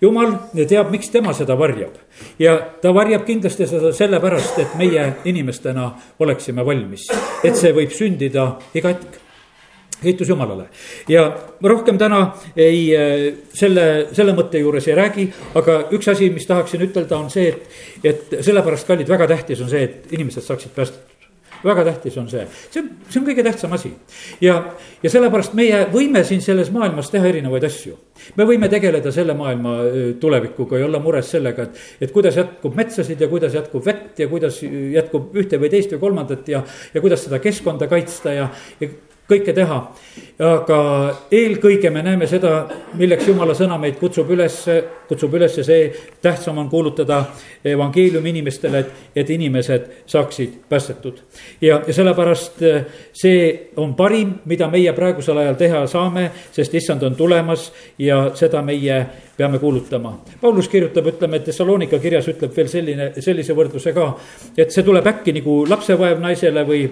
jumal 0.00 0.34
teab, 0.68 0.90
miks 0.92 1.10
tema 1.12 1.34
seda 1.36 1.56
varjab. 1.58 1.96
ja 2.38 2.56
ta 2.82 2.92
varjab 2.94 3.24
kindlasti 3.26 3.66
seda 3.66 3.92
sellepärast, 3.92 4.58
et 4.58 4.76
meie 4.78 5.06
inimestena 5.24 5.90
oleksime 6.18 6.64
valmis, 6.66 7.08
et 7.44 7.56
see 7.56 7.72
võib 7.74 7.94
sündida 7.94 8.52
iga 8.74 8.94
hetk. 8.94 9.24
Heitus 9.98 10.28
Jumalale. 10.30 10.68
Ja 11.10 11.24
rohkem 11.58 11.96
täna 11.98 12.20
ei, 12.54 12.92
selle, 13.50 13.86
selle 14.14 14.30
mõtte 14.36 14.60
juures 14.62 14.86
ei 14.86 14.94
räägi, 14.94 15.26
aga 15.58 15.80
üks 15.90 16.12
asi, 16.14 16.30
mis 16.30 16.46
tahaksin 16.46 16.86
ütelda, 16.86 17.18
on 17.18 17.26
see, 17.34 17.50
et, 17.50 17.66
et 18.06 18.38
sellepärast, 18.46 18.86
kallid, 18.86 19.10
väga 19.10 19.26
tähtis 19.34 19.66
on 19.66 19.72
see, 19.72 19.82
et 19.88 20.12
inimesed 20.14 20.46
saaksid 20.46 20.70
päästetud 20.76 21.07
väga 21.64 21.84
tähtis 21.90 22.18
on 22.18 22.28
see, 22.30 22.44
see 22.70 22.84
see 23.08 23.20
on 23.20 23.26
kõige 23.26 23.44
tähtsam 23.46 23.72
asi. 23.72 23.92
ja, 24.40 24.58
ja 25.02 25.10
sellepärast 25.10 25.54
meie 25.58 25.84
võime 25.92 26.22
siin 26.26 26.42
selles 26.44 26.70
maailmas 26.74 27.10
teha 27.10 27.28
erinevaid 27.30 27.64
asju. 27.68 27.96
me 28.36 28.46
võime 28.48 28.68
tegeleda 28.70 29.12
selle 29.14 29.34
maailma 29.38 29.74
tulevikuga 30.20 30.78
ja 30.78 30.86
olla 30.88 31.00
mures 31.02 31.30
sellega, 31.34 31.68
et, 31.68 31.82
et 32.00 32.14
kuidas 32.14 32.36
jätkub 32.36 32.76
metsasid 32.78 33.20
ja 33.20 33.28
kuidas 33.28 33.54
jätkub 33.54 33.84
vett 33.86 34.18
ja 34.18 34.28
kuidas 34.28 34.62
jätkub 34.62 35.36
ühte 35.38 35.60
või 35.60 35.70
teist 35.72 35.92
või 35.94 36.02
kolmandat 36.06 36.48
ja, 36.48 36.62
ja 36.94 37.04
kuidas 37.04 37.24
seda 37.26 37.40
keskkonda 37.42 37.88
kaitsta 37.90 38.34
ja, 38.34 38.48
ja 38.80 38.90
kõike 39.28 39.52
teha. 39.54 39.78
aga 40.38 40.76
eelkõige 41.34 41.90
me 41.90 42.02
näeme 42.02 42.26
seda, 42.30 42.68
milleks 42.94 43.26
jumala 43.26 43.56
sõna 43.58 43.74
meid 43.78 43.96
kutsub 43.98 44.28
üles, 44.30 44.54
kutsub 45.08 45.34
üles 45.34 45.56
see, 45.66 45.88
tähtsam 46.22 46.60
on 46.62 46.68
kuulutada 46.70 47.24
evangeeliumi 47.64 48.30
inimestele, 48.30 48.78
et, 48.78 48.92
et 49.16 49.30
inimesed 49.34 49.88
saaksid 50.06 50.54
päästetud. 50.68 51.18
ja, 51.60 51.80
ja 51.86 51.94
sellepärast 51.94 52.62
eh, 52.62 52.86
see 53.12 53.42
on 53.76 53.94
parim, 53.98 54.38
mida 54.44 54.70
meie 54.70 54.92
praegusel 54.94 55.42
ajal 55.42 55.58
teha 55.58 55.86
saame, 55.86 56.30
sest 56.52 56.74
issand 56.74 57.02
on 57.02 57.18
tulemas 57.18 57.72
ja 57.98 58.30
seda 58.34 58.62
meie 58.62 59.04
peame 59.36 59.58
kuulutama. 59.58 60.18
Paulus 60.40 60.68
kirjutab, 60.68 61.06
ütleme, 61.06 61.42
Thessalonika 61.42 61.98
kirjas 61.98 62.30
ütleb 62.30 62.56
veel 62.56 62.70
selline, 62.70 63.12
sellise 63.18 63.54
võrdluse 63.58 63.92
ka, 63.94 64.12
et 64.56 64.70
see 64.72 64.86
tuleb 64.86 65.06
äkki 65.06 65.34
nagu 65.34 65.64
lapsevaev 65.68 66.22
naisele 66.22 66.64
või 66.66 66.88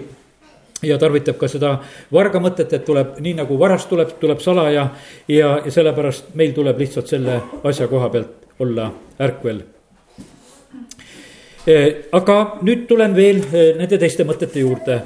ja 0.85 0.97
tarvitab 1.01 1.37
ka 1.39 1.47
seda 1.49 1.71
varga 2.13 2.41
mõtet, 2.41 2.73
et 2.73 2.85
tuleb 2.85 3.17
nii 3.23 3.37
nagu 3.39 3.57
varast 3.59 3.89
tuleb, 3.89 4.13
tuleb 4.21 4.41
salaja 4.43 4.83
ja, 5.27 5.49
ja 5.65 5.71
sellepärast 5.73 6.35
meil 6.37 6.53
tuleb 6.53 6.77
lihtsalt 6.83 7.09
selle 7.09 7.39
asja 7.65 7.87
koha 7.89 8.09
pealt 8.13 8.61
olla 8.61 8.91
ärkvel. 9.21 9.63
E, 11.67 11.73
aga 12.15 12.37
nüüd 12.63 12.85
tulen 12.87 13.15
veel 13.15 13.41
e, 13.51 13.63
nende 13.79 13.97
teiste 13.99 14.23
mõtete 14.27 14.61
juurde. 14.63 15.01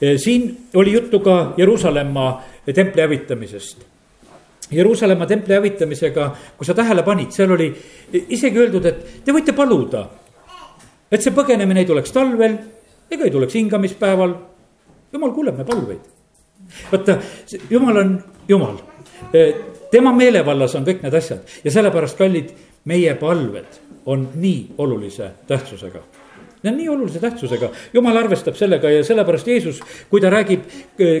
E, 0.00 0.16
siin 0.20 0.50
oli 0.76 0.92
juttu 0.98 1.22
ka 1.24 1.54
Jeruusalemma 1.56 2.26
templi 2.74 3.00
hävitamisest. 3.00 3.86
Jeruusalemma 4.72 5.26
templi 5.28 5.54
hävitamisega, 5.54 6.28
kui 6.56 6.66
sa 6.68 6.74
tähele 6.76 7.04
panid, 7.06 7.32
seal 7.32 7.54
oli 7.54 7.70
isegi 8.12 8.60
öeldud, 8.60 8.86
et 8.88 9.24
te 9.24 9.32
võite 9.32 9.54
paluda, 9.56 10.04
et 11.12 11.20
see 11.20 11.34
põgenemine 11.36 11.84
ei 11.84 11.88
tuleks 11.88 12.12
talvel 12.12 12.56
ega 13.12 13.24
ei 13.24 13.30
tuleks 13.30 13.54
hingamispäeval 13.54 14.34
jumal 15.12 15.32
kuuleb 15.36 15.58
me 15.58 15.64
palveid. 15.64 16.00
vaata, 16.92 17.18
jumal 17.70 17.96
on 17.96 18.16
jumal, 18.48 18.78
tema 19.90 20.12
meelevallas 20.16 20.74
on 20.78 20.86
kõik 20.88 21.04
need 21.04 21.14
asjad. 21.14 21.44
Ja 21.64 21.74
sellepärast, 21.74 22.18
kallid, 22.18 22.50
meie 22.88 23.14
palved 23.20 23.80
on 24.06 24.28
nii 24.34 24.74
olulise 24.82 25.30
tähtsusega. 25.46 26.02
Need 26.62 26.72
on 26.72 26.78
nii 26.78 26.88
olulise 26.88 27.18
tähtsusega, 27.18 27.72
jumal 27.94 28.16
arvestab 28.16 28.54
sellega 28.54 28.90
ja 28.90 29.04
sellepärast 29.04 29.48
Jeesus, 29.50 29.80
kui 30.10 30.20
ta 30.22 30.30
räägib 30.30 30.66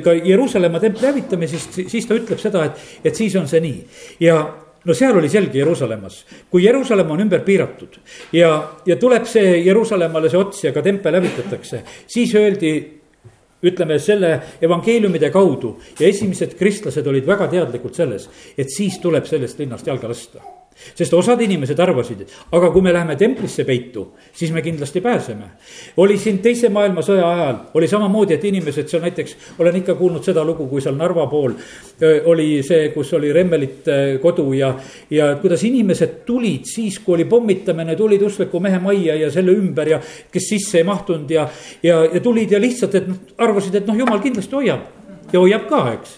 ka 0.04 0.14
Jeruusalemma 0.14 0.80
templi 0.80 1.08
hävitamisest, 1.08 1.80
siis 1.90 2.06
ta 2.06 2.14
ütleb 2.14 2.38
seda, 2.38 2.68
et, 2.70 2.84
et 3.10 3.18
siis 3.18 3.34
on 3.36 3.48
see 3.50 3.60
nii. 3.64 3.80
ja 4.22 4.36
no 4.84 4.94
seal 4.94 5.18
oli 5.18 5.28
selge 5.30 5.58
Jeruusalemmas, 5.58 6.20
kui 6.50 6.62
Jeruusalemm 6.62 7.10
on 7.10 7.24
ümber 7.26 7.42
piiratud 7.46 7.98
ja, 8.32 8.52
ja 8.86 8.96
tuleb 9.02 9.26
see 9.30 9.58
Jeruusalemmale 9.66 10.30
see 10.30 10.38
ots 10.38 10.64
ja 10.64 10.72
ka 10.74 10.82
tempel 10.82 11.18
hävitatakse, 11.18 11.82
siis 12.06 12.34
öeldi 12.38 13.01
ütleme 13.62 13.98
selle 13.98 14.32
evangeeliumide 14.62 15.30
kaudu. 15.32 15.76
Ja 16.00 16.08
esimesed 16.08 16.56
kristlased 16.58 17.06
olid 17.06 17.26
väga 17.26 17.48
teadlikud 17.52 17.94
selles, 17.94 18.28
et 18.58 18.70
siis 18.70 18.98
tuleb 19.02 19.28
sellest 19.28 19.62
linnast 19.62 19.86
jalga 19.86 20.10
lasta 20.10 20.61
sest 20.94 21.14
osad 21.14 21.40
inimesed 21.40 21.78
arvasid, 21.80 22.24
et 22.24 22.34
aga 22.52 22.70
kui 22.72 22.82
me 22.82 22.92
läheme 22.92 23.16
templisse 23.16 23.64
peitu, 23.64 24.06
siis 24.32 24.52
me 24.52 24.62
kindlasti 24.62 25.00
pääseme. 25.00 25.44
oli 25.96 26.18
siin 26.18 26.38
teise 26.38 26.68
maailmasõja 26.68 27.30
ajal, 27.32 27.56
oli 27.74 27.88
samamoodi, 27.88 28.34
et 28.34 28.44
inimesed 28.44 28.88
seal 28.88 29.02
näiteks, 29.02 29.36
olen 29.58 29.76
ikka 29.76 29.94
kuulnud 29.94 30.24
seda 30.24 30.44
lugu, 30.44 30.66
kui 30.66 30.80
seal 30.80 30.96
Narva 30.96 31.26
pool 31.26 31.54
oli 32.24 32.62
see, 32.66 32.88
kus 32.94 33.12
oli 33.14 33.32
Remmelite 33.32 34.18
kodu 34.22 34.52
ja, 34.52 34.72
ja 35.10 35.34
kuidas 35.40 35.64
inimesed 35.64 36.22
tulid 36.26 36.66
siis, 36.68 36.98
kui 36.98 37.14
oli 37.14 37.24
pommitamine, 37.30 37.96
tulid 37.96 38.22
uskliku 38.22 38.60
mehe 38.60 38.78
majja 38.82 39.16
ja 39.20 39.30
selle 39.30 39.54
ümber 39.54 39.88
ja 39.88 40.00
kes 40.32 40.48
sisse 40.54 40.80
ei 40.80 40.88
mahtunud 40.88 41.30
ja, 41.30 41.48
ja, 41.82 42.02
ja 42.04 42.20
tulid 42.20 42.52
ja 42.52 42.60
lihtsalt, 42.60 42.94
et 42.94 43.38
arvasid, 43.38 43.78
et 43.78 43.86
noh, 43.86 43.98
jumal 43.98 44.20
kindlasti 44.22 44.58
hoiab 44.58 45.32
ja 45.32 45.40
hoiab 45.40 45.68
ka, 45.70 45.82
eks. 45.96 46.16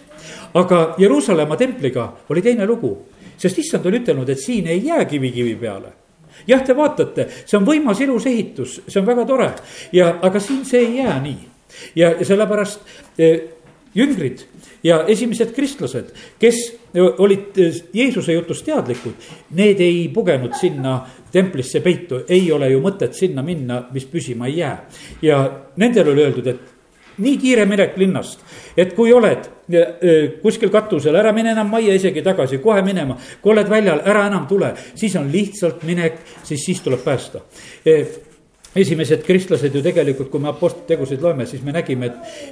aga 0.55 0.85
Jeruusalemma 0.99 1.57
templiga 1.57 2.09
oli 2.29 2.43
teine 2.43 2.67
lugu 2.67 2.97
sest 3.37 3.59
issand 3.59 3.87
on 3.87 3.99
ütelnud, 4.01 4.29
et 4.31 4.41
siin 4.41 4.67
ei 4.67 4.87
jää 4.87 5.05
kivi 5.11 5.33
kivi 5.35 5.55
peale 5.61 5.93
jah, 6.47 6.63
te 6.65 6.77
vaatate, 6.77 7.29
see 7.45 7.59
on 7.59 7.67
võimas 7.69 8.01
ilus 8.05 8.27
ehitus, 8.31 8.79
see 8.87 9.01
on 9.01 9.09
väga 9.09 9.27
tore 9.29 9.51
ja, 9.95 10.15
aga 10.23 10.41
siin 10.43 10.65
see 10.69 10.83
ei 10.83 10.97
jää 11.03 11.19
nii. 11.23 11.39
ja, 11.97 12.15
ja 12.19 12.25
sellepärast 12.27 13.19
eh, 13.19 13.51
jüngrid 13.95 14.45
ja 14.85 15.05
esimesed 15.09 15.55
kristlased, 15.55 16.11
kes 16.39 16.61
olid 16.95 17.59
eh, 17.63 17.81
Jeesuse 17.95 18.37
jutust 18.37 18.67
teadlikud, 18.67 19.31
need 19.57 19.81
ei 19.81 20.09
pugenud 20.15 20.55
sinna 20.59 20.99
templisse 21.33 21.81
peitu, 21.83 22.23
ei 22.29 22.51
ole 22.53 22.71
ju 22.71 22.83
mõtet 22.83 23.17
sinna 23.19 23.43
minna, 23.43 23.85
mis 23.95 24.07
püsima 24.11 24.51
ei 24.51 24.61
jää. 24.61 24.77
ja 25.23 25.41
nendel 25.77 26.13
oli 26.13 26.27
öeldud, 26.27 26.47
et 26.47 26.74
nii 27.19 27.39
kiire 27.39 27.65
minek 27.69 27.97
linnast, 28.01 28.41
et 28.77 28.95
kui 28.97 29.13
oled 29.13 29.51
kuskil 30.43 30.71
katusel, 30.71 31.17
ära 31.17 31.33
mine 31.33 31.55
enam 31.55 31.71
majja 31.73 31.95
isegi 31.97 32.23
tagasi, 32.23 32.59
kohe 32.61 32.83
minema. 32.83 33.17
kui 33.43 33.53
oled 33.53 33.71
väljal, 33.71 34.03
ära 34.05 34.27
enam 34.29 34.47
tule, 34.47 34.75
siis 34.95 35.17
on 35.17 35.31
lihtsalt 35.33 35.83
minek, 35.83 36.21
siis, 36.43 36.65
siis 36.65 36.83
tuleb 36.85 37.05
päästa 37.05 37.41
esimesed 38.77 39.23
kristlased 39.23 39.75
ju 39.75 39.83
tegelikult, 39.83 40.31
kui 40.31 40.43
me 40.43 40.51
Apostlite 40.51 40.95
tegusid 40.95 41.23
loeme, 41.23 41.47
siis 41.47 41.63
me 41.63 41.73
nägime, 41.75 42.11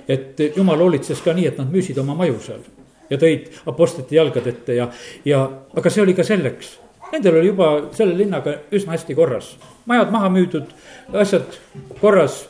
et, 0.08 0.38
et 0.38 0.56
jumal 0.56 0.78
hoolitses 0.78 1.20
ka 1.24 1.34
nii, 1.34 1.48
et 1.50 1.58
nad 1.58 1.72
müüsid 1.72 1.98
oma 1.98 2.14
maju 2.18 2.38
seal. 2.44 2.62
ja 3.10 3.18
tõid 3.20 3.50
Apostlite 3.68 4.14
jalgade 4.16 4.54
ette 4.54 4.76
ja, 4.76 4.86
ja, 5.28 5.42
aga 5.76 5.90
see 5.90 6.02
oli 6.02 6.14
ka 6.16 6.24
selleks. 6.24 6.78
Nendel 7.12 7.40
oli 7.40 7.50
juba 7.50 7.68
selle 7.92 8.14
linnaga 8.16 8.54
üsna 8.72 8.94
hästi 8.94 9.14
korras, 9.18 9.50
majad 9.90 10.12
maha 10.14 10.30
müüdud, 10.32 10.70
asjad 11.12 11.58
korras 12.00 12.46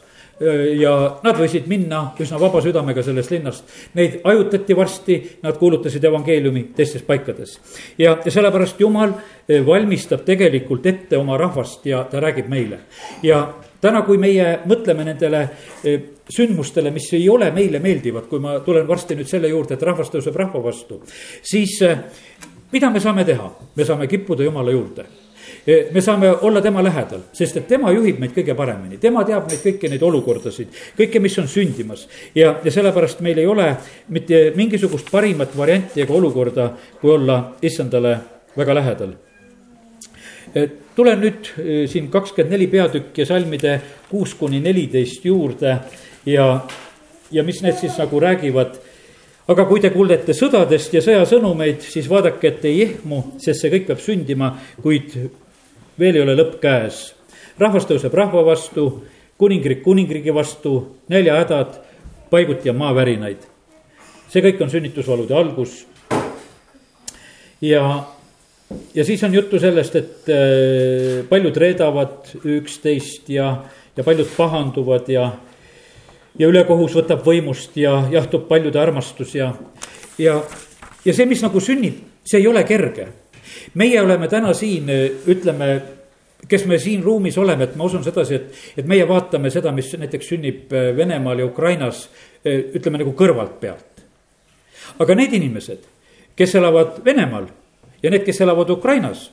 ja 0.78 0.92
nad 1.22 1.38
võisid 1.38 1.66
minna 1.70 2.02
üsna 2.20 2.38
vaba 2.40 2.62
südamega 2.64 3.02
sellest 3.04 3.30
linnast. 3.34 3.74
Neid 3.98 4.20
ajutati 4.24 4.76
varsti, 4.76 5.18
nad 5.42 5.58
kuulutasid 5.60 6.04
evangeeliumi 6.04 6.64
teistes 6.76 7.02
paikades. 7.06 7.58
ja, 7.98 8.16
ja 8.24 8.30
sellepärast 8.30 8.80
Jumal 8.80 9.12
valmistab 9.66 10.24
tegelikult 10.24 10.86
ette 10.86 11.18
oma 11.18 11.36
rahvast 11.38 11.86
ja 11.86 12.04
ta 12.10 12.20
räägib 12.20 12.48
meile. 12.48 12.78
ja 13.22 13.54
täna, 13.80 14.02
kui 14.02 14.18
meie 14.18 14.60
mõtleme 14.66 15.04
nendele 15.04 15.48
sündmustele, 16.30 16.90
mis 16.90 17.12
ei 17.12 17.28
ole 17.28 17.50
meile 17.50 17.78
meeldivad, 17.78 18.28
kui 18.30 18.40
ma 18.40 18.60
tulen 18.60 18.86
varsti 18.88 19.16
nüüd 19.18 19.28
selle 19.28 19.48
juurde, 19.48 19.74
et 19.74 19.82
rahvas 19.82 20.10
tõuseb 20.10 20.36
rahva 20.36 20.62
vastu, 20.62 21.02
siis 21.42 21.78
mida 22.72 22.90
me 22.90 23.00
saame 23.00 23.24
teha? 23.24 23.50
me 23.76 23.84
saame 23.84 24.06
kippuda 24.08 24.44
Jumala 24.44 24.70
juurde 24.70 25.21
me 25.92 26.00
saame 26.00 26.30
olla 26.42 26.60
tema 26.60 26.82
lähedal, 26.84 27.24
sest 27.32 27.56
et 27.56 27.68
tema 27.68 27.92
juhib 27.94 28.18
meid 28.22 28.34
kõige 28.36 28.54
paremini, 28.58 28.98
tema 29.02 29.24
teab 29.24 29.48
neid 29.50 29.62
kõiki 29.64 29.90
neid 29.90 30.02
olukordasid, 30.02 30.70
kõike, 30.98 31.20
mis 31.22 31.38
on 31.38 31.48
sündimas. 31.48 32.06
ja, 32.34 32.56
ja 32.64 32.70
sellepärast 32.70 33.20
meil 33.20 33.38
ei 33.38 33.46
ole 33.46 33.76
mitte 34.08 34.52
mingisugust 34.56 35.10
parimat 35.10 35.56
varianti 35.56 36.02
ega 36.02 36.14
olukorda, 36.14 36.70
kui 37.00 37.10
olla 37.10 37.42
issandale 37.62 38.16
väga 38.56 38.74
lähedal. 38.74 39.12
Tulen 40.96 41.22
nüüd 41.22 41.48
siin 41.88 42.10
kakskümmend 42.12 42.52
neli 42.52 42.66
peatükki 42.68 43.24
salmide 43.24 43.78
kuus 44.10 44.34
kuni 44.36 44.60
neliteist 44.60 45.24
juurde. 45.24 45.78
Ja, 46.28 46.46
ja 47.32 47.44
mis 47.46 47.62
need 47.64 47.78
siis 47.80 47.96
nagu 47.98 48.20
räägivad? 48.20 48.76
Aga 49.50 49.64
kui 49.66 49.80
te 49.82 49.90
kuuldete 49.90 50.36
sõdadest 50.36 50.92
ja 50.94 51.00
sõjasõnumeid, 51.02 51.80
siis 51.82 52.06
vaadake, 52.10 52.52
et 52.52 52.66
ei 52.68 52.82
ehmu, 52.84 53.22
sest 53.42 53.64
see 53.64 53.72
kõik 53.72 53.88
peab 53.88 54.02
sündima, 54.04 54.52
kuid 54.84 55.16
veel 55.98 56.16
ei 56.16 56.22
ole 56.22 56.36
lõpp 56.36 56.58
käes. 56.62 57.14
rahvas 57.58 57.86
tõuseb 57.86 58.14
rahva 58.14 58.44
vastu, 58.46 59.04
kuningriik 59.38 59.82
kuningriigi 59.82 60.34
vastu, 60.34 60.96
näljahädad, 61.08 61.78
paiguti 62.30 62.68
ja 62.68 62.72
maavärinaid. 62.72 63.48
see 64.28 64.42
kõik 64.42 64.62
on 64.62 64.70
sünnitusvalude 64.70 65.34
algus. 65.34 65.86
ja, 67.60 68.04
ja 68.94 69.04
siis 69.04 69.22
on 69.22 69.34
juttu 69.34 69.58
sellest, 69.58 69.96
et 69.96 70.28
äh, 70.28 71.28
paljud 71.28 71.56
reedavad 71.56 72.32
üksteist 72.44 73.28
ja, 73.28 73.64
ja 73.96 74.04
paljud 74.04 74.28
pahanduvad 74.36 75.08
ja, 75.08 75.32
ja 76.38 76.48
ülekohus 76.48 76.96
võtab 76.96 77.24
võimust 77.26 77.76
ja 77.76 78.08
jahtub 78.10 78.48
paljude 78.48 78.80
armastus 78.80 79.34
ja, 79.34 79.52
ja, 80.18 80.40
ja 81.04 81.14
see, 81.14 81.26
mis 81.26 81.42
nagu 81.42 81.60
sünnib, 81.60 82.00
see 82.24 82.40
ei 82.40 82.48
ole 82.48 82.64
kerge 82.64 83.21
meie 83.74 84.00
oleme 84.00 84.28
täna 84.28 84.54
siin, 84.54 84.88
ütleme, 85.26 85.72
kes 86.48 86.66
me 86.66 86.78
siin 86.78 87.02
ruumis 87.02 87.38
oleme, 87.38 87.64
et 87.64 87.76
ma 87.76 87.86
usun 87.86 88.04
sedasi, 88.04 88.34
et, 88.34 88.62
et 88.82 88.88
meie 88.88 89.06
vaatame 89.08 89.50
seda, 89.50 89.72
mis 89.74 89.92
näiteks 89.98 90.32
sünnib 90.34 90.72
äh, 90.74 90.90
Venemaal 90.96 91.42
ja 91.42 91.46
Ukrainas, 91.46 92.08
äh, 92.42 92.74
ütleme 92.74 93.02
nagu 93.02 93.14
kõrvalt 93.18 93.58
pealt. 93.60 93.88
aga 94.98 95.14
need 95.14 95.32
inimesed, 95.32 95.86
kes 96.36 96.54
elavad 96.58 96.98
Venemaal 97.04 97.46
ja 98.02 98.10
need, 98.10 98.24
kes 98.26 98.40
elavad 98.44 98.70
Ukrainas, 98.70 99.30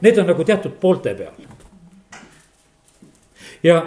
need 0.00 0.18
on 0.18 0.26
nagu 0.32 0.44
teatud 0.44 0.80
poolte 0.80 1.14
peal. 1.14 1.36
ja, 3.62 3.82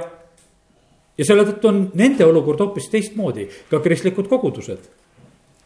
ja 1.17 1.25
selle 1.25 1.47
tõttu 1.49 1.73
on 1.73 1.83
nende 1.93 2.25
olukord 2.25 2.61
hoopis 2.61 2.89
teistmoodi, 2.93 3.49
ka 3.69 3.81
kristlikud 3.81 4.29
kogudused, 4.29 4.85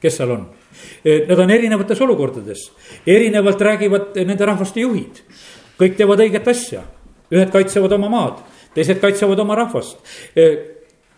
kes 0.03 0.19
seal 0.19 0.35
on. 0.35 0.47
Nad 1.03 1.39
on 1.39 1.51
erinevates 1.53 2.01
olukordades, 2.01 2.67
erinevalt 3.07 3.61
räägivad 3.61 4.19
nende 4.27 4.47
rahvaste 4.49 4.83
juhid, 4.83 5.23
kõik 5.79 5.95
teevad 5.99 6.23
õiget 6.25 6.49
asja, 6.51 6.83
ühed 7.33 7.51
kaitsevad 7.53 7.95
oma 7.95 8.11
maad, 8.11 8.43
teised 8.75 8.99
kaitsevad 9.01 9.39
oma 9.43 9.57
rahvast. 9.63 10.03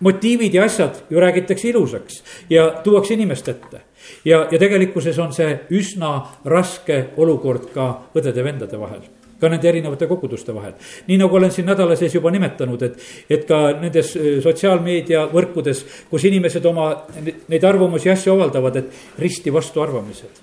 Motiivid 0.06 0.54
ja 0.54 0.66
asjad 0.68 1.06
ju 1.10 1.20
räägitakse 1.24 1.70
ilusaks 1.70 2.18
ja 2.52 2.68
tuuakse 2.84 3.14
inimeste 3.16 3.52
ette. 3.52 3.82
ja, 4.26 4.48
ja 4.52 4.60
tegelikkuses 4.60 5.20
on 5.20 5.32
see 5.34 5.60
üsna 5.72 6.18
raske 6.46 7.06
olukord 7.18 7.72
ka 7.74 7.88
õdede-vendade 8.14 8.80
vahel 8.80 9.08
ka 9.46 9.52
nende 9.54 9.70
erinevate 9.70 10.10
koguduste 10.10 10.56
vahel. 10.56 10.74
nii 11.08 11.20
nagu 11.22 11.38
olen 11.38 11.54
siin 11.54 11.70
nädala 11.70 11.96
sees 12.00 12.18
juba 12.18 12.34
nimetanud, 12.34 12.88
et, 12.90 13.10
et 13.30 13.46
ka 13.48 13.62
nendes 13.82 14.16
äh, 14.18 14.32
sotsiaalmeedia 14.44 15.28
võrkudes, 15.34 15.86
kus 16.10 16.26
inimesed 16.32 16.66
oma 16.66 16.92
neid 17.24 17.64
arvamusi 17.64 18.10
ja 18.10 18.18
asju 18.18 18.34
avaldavad, 18.36 18.82
et 18.82 19.22
risti 19.22 19.54
vastuarvamised 19.54 20.42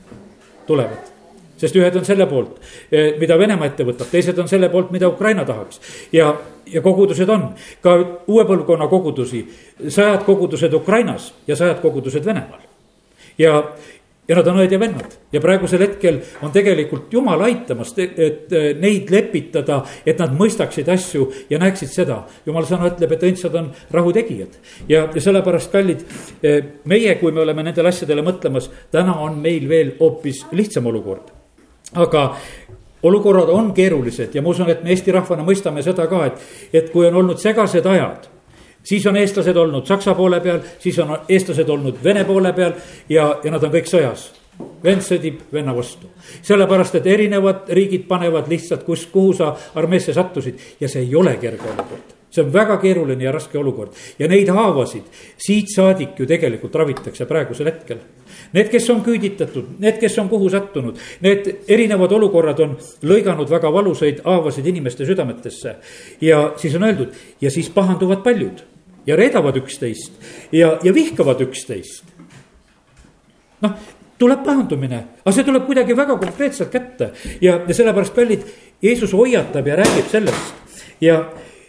tulevad 0.66 1.12
sest 1.62 1.78
ühed 1.78 1.96
on 1.98 2.06
selle 2.06 2.26
poolt, 2.30 2.58
eh, 2.90 3.12
mida 3.20 3.38
Venemaa 3.38 3.70
ette 3.70 3.86
võtab, 3.86 4.10
teised 4.10 4.38
on 4.42 4.50
selle 4.50 4.70
poolt, 4.72 4.90
mida 4.94 5.08
Ukraina 5.10 5.44
tahaks. 5.46 5.80
ja, 6.12 6.32
ja 6.66 6.82
kogudused 6.82 7.28
on 7.30 7.52
ka 7.82 7.94
uue 8.26 8.44
põlvkonna 8.48 8.88
kogudusi, 8.90 9.44
sajad 9.88 10.24
kogudused 10.26 10.74
Ukrainas 10.74 11.32
ja 11.46 11.56
sajad 11.56 11.80
kogudused 11.82 12.24
Venemaal. 12.24 12.66
ja, 13.38 13.62
ja 14.28 14.36
nad 14.38 14.48
on 14.48 14.60
õed 14.62 14.72
ja 14.72 14.78
vennad. 14.78 15.16
Ja 15.34 15.40
praegusel 15.42 15.82
hetkel 15.82 16.20
on 16.46 16.52
tegelikult 16.54 17.12
jumal 17.12 17.42
aitamas, 17.48 17.92
et 17.98 18.52
neid 18.80 19.10
lepitada, 19.10 19.80
et 20.06 20.20
nad 20.22 20.34
mõistaksid 20.38 20.88
asju 20.92 21.28
ja 21.50 21.58
näeksid 21.62 21.90
seda. 21.90 22.22
jumal 22.46 22.66
sõna 22.68 22.90
ütleb, 22.92 23.12
et 23.12 23.22
õndsad 23.30 23.54
on 23.58 23.70
rahutegijad. 23.90 24.58
Ja, 24.88 25.08
ja 25.14 25.20
sellepärast, 25.20 25.72
kallid, 25.72 26.04
eh, 26.42 26.62
meie, 26.84 27.14
kui 27.18 27.32
me 27.32 27.40
oleme 27.40 27.62
nendele 27.62 27.88
asjadele 27.88 28.22
mõtlemas, 28.22 28.70
täna 28.90 29.18
on 29.20 29.38
meil 29.38 29.68
veel 29.68 29.96
hoopis 30.00 30.46
lihtsam 30.52 30.86
olukord. 30.86 31.32
Aga 31.94 32.36
olukorrad 33.02 33.50
on 33.50 33.72
keerulised 33.74 34.34
ja 34.34 34.42
ma 34.42 34.48
usun, 34.48 34.70
et 34.70 34.84
me 34.84 34.90
Eesti 34.90 35.12
rahvana 35.12 35.42
mõistame 35.42 35.82
seda 35.82 36.06
ka, 36.06 36.26
et, 36.26 36.38
et 36.72 36.92
kui 36.92 37.06
on 37.06 37.14
olnud 37.14 37.38
segased 37.42 37.86
ajad 37.86 38.30
siis 38.84 39.06
on 39.06 39.16
eestlased 39.16 39.56
olnud 39.56 39.86
Saksa 39.86 40.14
poole 40.14 40.40
peal, 40.40 40.60
siis 40.78 40.98
on 40.98 41.16
eestlased 41.28 41.68
olnud 41.68 41.98
Vene 42.04 42.24
poole 42.24 42.52
peal 42.52 42.72
ja, 43.08 43.28
ja 43.44 43.50
nad 43.50 43.64
on 43.64 43.74
kõik 43.74 43.90
sõjas. 43.90 44.30
vend 44.84 45.02
sõdib 45.02 45.46
venna 45.52 45.72
vastu, 45.74 46.10
sellepärast 46.42 46.94
et 47.00 47.06
erinevad 47.06 47.70
riigid 47.72 48.04
panevad 48.08 48.48
lihtsalt, 48.48 48.84
kus, 48.84 49.06
kuhu 49.06 49.32
sa 49.32 49.54
armeesse 49.74 50.12
sattusid 50.12 50.80
ja 50.80 50.88
see 50.88 51.06
ei 51.06 51.14
ole 51.16 51.36
kerge 51.40 51.70
olukord 51.72 52.20
see 52.32 52.44
on 52.44 52.52
väga 52.52 52.78
keeruline 52.80 53.24
ja 53.24 53.32
raske 53.32 53.58
olukord 53.58 53.92
ja 54.18 54.28
neid 54.28 54.48
haavasid 54.48 55.04
siit 55.36 55.68
saadik 55.74 56.18
ju 56.18 56.26
tegelikult 56.26 56.74
ravitakse 56.74 57.26
praegusel 57.28 57.68
hetkel. 57.68 58.00
Need, 58.52 58.70
kes 58.72 58.88
on 58.90 59.02
küüditatud, 59.04 59.74
need, 59.80 59.98
kes 60.00 60.16
on 60.22 60.30
kuhu 60.32 60.48
sattunud, 60.52 60.96
need 61.20 61.48
erinevad 61.68 62.12
olukorrad 62.16 62.60
on 62.64 62.76
lõiganud 63.04 63.50
väga 63.52 63.72
valusaid 63.72 64.22
haavasid 64.24 64.66
inimeste 64.66 65.06
südametesse. 65.06 65.76
ja 66.20 66.52
siis 66.56 66.74
on 66.74 66.88
öeldud 66.88 67.12
ja 67.40 67.50
siis 67.50 67.70
pahanduvad 67.70 68.22
paljud 68.24 68.64
ja 69.06 69.16
reedavad 69.16 69.56
üksteist 69.56 70.12
ja, 70.52 70.78
ja 70.82 70.94
vihkavad 70.94 71.40
üksteist. 71.40 72.04
noh, 73.62 73.76
tuleb 74.18 74.44
pahandumine, 74.44 75.04
aga 75.24 75.34
see 75.34 75.46
tuleb 75.46 75.66
kuidagi 75.66 75.96
väga 75.98 76.16
konkreetselt 76.18 76.70
kätte. 76.70 77.12
Ja, 77.40 77.60
ja 77.66 77.74
sellepärast 77.74 78.14
kallid, 78.14 78.44
Jeesus 78.82 79.14
hoiatab 79.14 79.66
ja 79.66 79.76
räägib 79.82 80.10
sellest. 80.10 80.78
Ja 81.00 81.24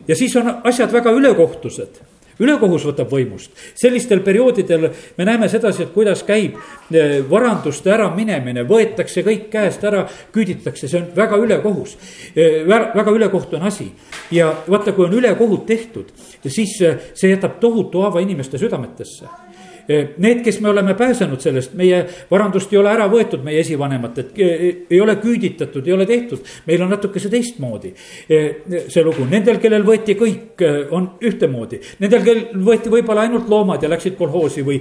ja 0.08 0.15
siis 0.15 0.36
on 0.36 0.49
asjad 0.63 0.91
väga 0.93 1.12
ülekohtused 1.15 2.01
ülekohus 2.39 2.88
võtab 2.88 3.12
võimust, 3.13 3.54
sellistel 3.76 4.24
perioodidel 4.26 4.89
me 5.17 5.28
näeme 5.28 5.50
sedasi, 5.52 5.84
et 5.86 5.93
kuidas 5.93 6.24
käib 6.28 6.58
eh, 6.58 7.19
varanduste 7.30 7.93
äraminemine, 7.93 8.65
võetakse 8.69 9.26
kõik 9.26 9.50
käest 9.54 9.84
ära, 9.88 10.06
küüditatakse, 10.34 10.89
see 10.89 11.02
on 11.02 11.10
väga 11.15 11.39
ülekohus. 11.43 11.98
Eh, 12.36 12.62
väga 12.67 13.13
ülekohtune 13.13 13.67
asi. 13.67 13.91
Ja 14.32 14.54
vaata, 14.67 14.96
kui 14.96 15.08
on 15.08 15.17
ülekohut 15.19 15.65
tehtud, 15.69 16.12
siis 16.48 16.80
eh, 16.82 17.10
see 17.13 17.34
jätab 17.34 17.60
tohutu 17.62 18.04
haava 18.04 18.24
inimeste 18.24 18.62
südametesse 18.62 19.42
need, 19.88 20.41
kes 20.43 20.60
me 20.62 20.69
oleme 20.69 20.93
pääsenud 20.93 21.41
sellest, 21.41 21.74
meie 21.78 22.04
varandust 22.32 22.72
ei 22.74 22.80
ole 22.80 22.91
ära 22.93 23.08
võetud, 23.12 23.43
meie 23.43 23.60
esivanemat, 23.63 24.19
et 24.22 24.39
eh, 24.39 24.63
ei 24.89 25.02
ole 25.02 25.15
küüditatud, 25.22 25.88
ei 25.88 25.93
ole 25.93 26.06
tehtud. 26.06 26.39
meil 26.67 26.82
on 26.82 26.93
natukese 26.93 27.30
teistmoodi 27.30 27.93
eh, 28.30 28.63
see 28.88 29.04
lugu, 29.04 29.28
nendel, 29.30 29.60
kellel 29.63 29.84
võeti 29.88 30.15
kõik, 30.19 30.63
on 30.96 31.10
ühtemoodi. 31.24 31.80
Nendel, 32.04 32.24
kel 32.24 32.41
võeti 32.63 32.91
võib-olla 32.93 33.26
ainult 33.28 33.50
loomad 33.52 33.84
ja 33.84 33.91
läksid 33.91 34.15
kolhoosi 34.17 34.63
või 34.63 34.80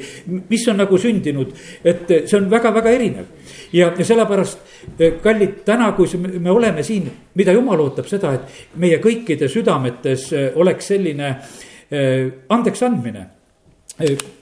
mis 0.51 0.67
on 0.71 0.79
nagu 0.83 0.99
sündinud, 0.99 1.53
et 1.85 2.07
see 2.21 2.39
on 2.39 2.49
väga-väga 2.51 2.95
erinev. 2.95 3.27
ja, 3.73 3.93
ja 3.99 4.05
sellepärast, 4.05 4.59
kallid, 5.23 5.63
täna, 5.67 5.93
kui 5.99 6.09
me 6.39 6.51
oleme 6.51 6.83
siin, 6.87 7.11
mida 7.35 7.53
jumal 7.53 7.81
ootab 7.81 8.07
seda, 8.11 8.35
et 8.39 8.79
meie 8.79 8.99
kõikide 9.03 9.49
südametes 9.51 10.31
oleks 10.55 10.93
selline 10.95 11.37
andeks 12.49 12.83
andmine 12.87 13.27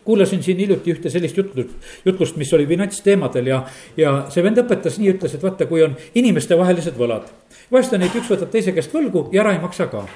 kuulasin 0.04 0.42
siin 0.42 0.58
hiljuti 0.58 0.92
ühte 0.92 1.10
sellist 1.10 1.36
jutlust, 1.36 1.70
jutlust, 2.04 2.36
mis 2.36 2.52
oli 2.54 2.66
finantsteemadel 2.66 3.46
ja, 3.46 3.60
ja 3.96 4.14
see 4.32 4.44
vend 4.44 4.58
õpetas 4.62 4.98
nii, 4.98 5.12
ütles, 5.14 5.34
et 5.36 5.44
vaata, 5.44 5.66
kui 5.70 5.82
on 5.84 5.96
inimestevahelised 6.18 6.96
võlad. 6.98 7.28
vahest 7.72 7.94
on 7.94 8.02
neid, 8.02 8.16
üks 8.16 8.30
võtab 8.30 8.50
teise 8.52 8.74
käest 8.76 8.94
võlgu 8.94 9.28
ja 9.34 9.44
ära 9.44 9.54
ei 9.54 9.62
maksa 9.62 9.86
ka. 9.92 10.06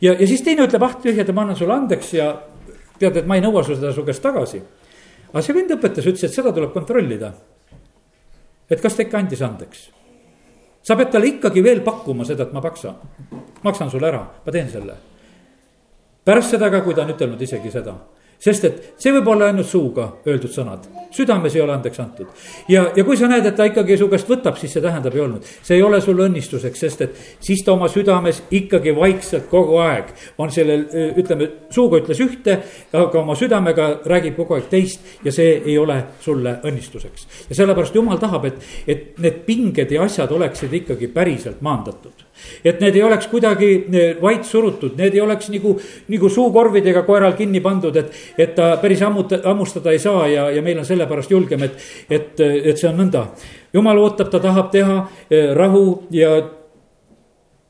ja, 0.00 0.14
ja 0.14 0.26
siis 0.26 0.44
teine 0.46 0.66
ütleb, 0.66 0.82
ah 0.82 0.96
tühja, 1.02 1.26
ma 1.32 1.44
annan 1.44 1.58
sulle 1.58 1.74
andeks 1.74 2.14
ja 2.14 2.30
tead, 2.98 3.20
et 3.22 3.26
ma 3.26 3.36
ei 3.36 3.44
nõua 3.44 3.64
seda 3.66 3.92
su 3.92 4.06
käest 4.06 4.24
tagasi. 4.24 4.62
aga 5.32 5.42
see 5.42 5.58
vend 5.58 5.76
õpetas, 5.76 6.06
ütles, 6.06 6.24
et 6.24 6.38
seda 6.38 6.52
tuleb 6.52 6.72
kontrollida. 6.72 7.32
et 8.70 8.80
kas 8.80 8.94
ta 8.94 9.02
ikka 9.02 9.18
andis 9.18 9.42
andeks. 9.42 9.90
sa 10.82 10.96
pead 10.96 11.10
talle 11.10 11.26
ikkagi 11.34 11.62
veel 11.62 11.80
pakkuma 11.80 12.24
seda, 12.24 12.44
et 12.44 12.52
ma 12.52 12.60
paksan, 12.60 12.94
maksan 13.62 13.90
sulle 13.90 14.08
ära, 14.08 14.26
ma 14.46 14.52
teen 14.52 14.70
selle. 14.70 14.96
pärast 16.24 16.56
seda 16.56 16.70
ka, 16.70 16.80
kui 16.80 16.94
ta 16.94 17.02
on 17.02 17.18
ütelnud 17.18 17.42
isegi 17.42 17.70
seda 17.70 17.96
sest 18.42 18.64
et 18.68 18.82
see 19.00 19.12
võib 19.16 19.28
olla 19.32 19.50
ainult 19.50 19.68
suuga 19.68 20.08
öeldud 20.26 20.52
sõnad, 20.52 20.86
südames 21.14 21.54
ei 21.56 21.62
ole 21.64 21.74
andeks 21.76 22.00
antud. 22.00 22.26
ja, 22.68 22.86
ja 22.96 23.04
kui 23.04 23.16
sa 23.16 23.28
näed, 23.30 23.46
et 23.46 23.56
ta 23.56 23.66
ikkagi 23.68 23.96
su 23.98 24.08
käest 24.12 24.28
võtab, 24.30 24.58
siis 24.60 24.74
see 24.76 24.84
tähendab 24.84 25.14
ei 25.16 25.22
olnud, 25.24 25.46
see 25.62 25.78
ei 25.78 25.84
ole 25.84 26.00
sul 26.04 26.20
õnnistuseks, 26.26 26.82
sest 26.84 27.04
et 27.06 27.22
siis 27.40 27.64
ta 27.64 27.72
oma 27.72 27.88
südames 27.92 28.42
ikkagi 28.50 28.94
vaikselt 28.96 29.48
kogu 29.50 29.80
aeg 29.82 30.12
on 30.42 30.52
sellel, 30.52 30.86
ütleme, 31.16 31.48
suuga 31.72 32.00
ütles 32.02 32.20
ühte, 32.24 32.58
aga 32.92 33.22
oma 33.22 33.36
südamega 33.38 33.88
räägib 34.06 34.36
kogu 34.40 34.58
aeg 34.58 34.68
teist 34.72 35.24
ja 35.24 35.32
see 35.34 35.56
ei 35.64 35.78
ole 35.78 36.02
sulle 36.20 36.58
õnnistuseks. 36.66 37.26
ja 37.50 37.58
sellepärast 37.62 37.94
jumal 37.96 38.20
tahab, 38.22 38.50
et, 38.50 38.70
et 38.86 39.18
need 39.22 39.42
pinged 39.48 39.92
ja 39.92 40.04
asjad 40.06 40.32
oleksid 40.32 40.72
ikkagi 40.82 41.08
päriselt 41.12 41.62
maandatud 41.64 42.26
et 42.64 42.80
need 42.80 42.96
ei 42.96 43.02
oleks 43.02 43.28
kuidagi 43.30 43.70
vait 44.20 44.44
surutud, 44.44 44.96
need 44.98 45.14
ei 45.16 45.22
oleks 45.24 45.48
nagu, 45.52 45.76
nagu 46.12 46.30
suukorvidega 46.32 47.02
koeral 47.06 47.36
kinni 47.38 47.62
pandud, 47.64 47.96
et, 47.96 48.12
et 48.38 48.54
ta 48.54 48.76
päris 48.82 49.02
ammuta, 49.02 49.40
hammustada 49.44 49.92
ei 49.92 49.98
saa 50.02 50.26
ja, 50.28 50.50
ja 50.50 50.62
meil 50.62 50.78
on 50.78 50.88
sellepärast 50.88 51.30
julgem, 51.30 51.62
et, 51.62 51.78
et, 52.10 52.40
et 52.40 52.76
see 52.76 52.88
on 52.90 52.98
nõnda. 53.00 53.26
jumal 53.72 53.98
ootab, 53.98 54.30
ta 54.30 54.40
tahab 54.40 54.70
teha 54.72 54.98
eh, 55.30 55.54
rahu 55.54 56.06
ja 56.10 56.36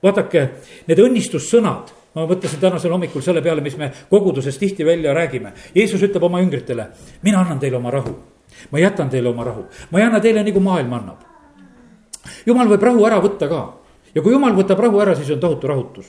vaadake, 0.03 0.49
need 0.87 1.03
õnnistussõnad 1.03 1.95
ma 2.16 2.25
mõtlesin 2.25 2.61
tänasel 2.61 2.92
hommikul 2.95 3.23
selle 3.25 3.42
peale, 3.45 3.61
mis 3.61 3.77
me 3.77 3.90
koguduses 4.11 4.57
tihti 4.59 4.85
välja 4.88 5.12
räägime. 5.14 5.53
Jeesus 5.75 6.01
ütleb 6.03 6.23
oma 6.25 6.40
jüngritele, 6.40 6.88
mina 7.23 7.42
annan 7.45 7.61
teile 7.61 7.77
oma 7.77 7.92
rahu. 7.92 8.16
ma 8.73 8.79
jätan 8.79 9.11
teile 9.12 9.29
oma 9.29 9.45
rahu, 9.45 9.66
ma 9.90 9.99
ei 9.99 10.05
anna 10.07 10.21
teile 10.21 10.42
nagu 10.42 10.61
maailm 10.61 10.92
annab. 10.92 11.19
jumal 12.47 12.69
võib 12.69 12.83
rahu 12.83 13.05
ära 13.07 13.19
võtta 13.21 13.49
ka 13.49 13.61
ja 14.14 14.23
kui 14.23 14.33
jumal 14.33 14.57
võtab 14.57 14.81
rahu 14.81 15.01
ära, 15.01 15.14
siis 15.14 15.31
on 15.31 15.40
tohutu 15.40 15.69
rahutus. 15.69 16.07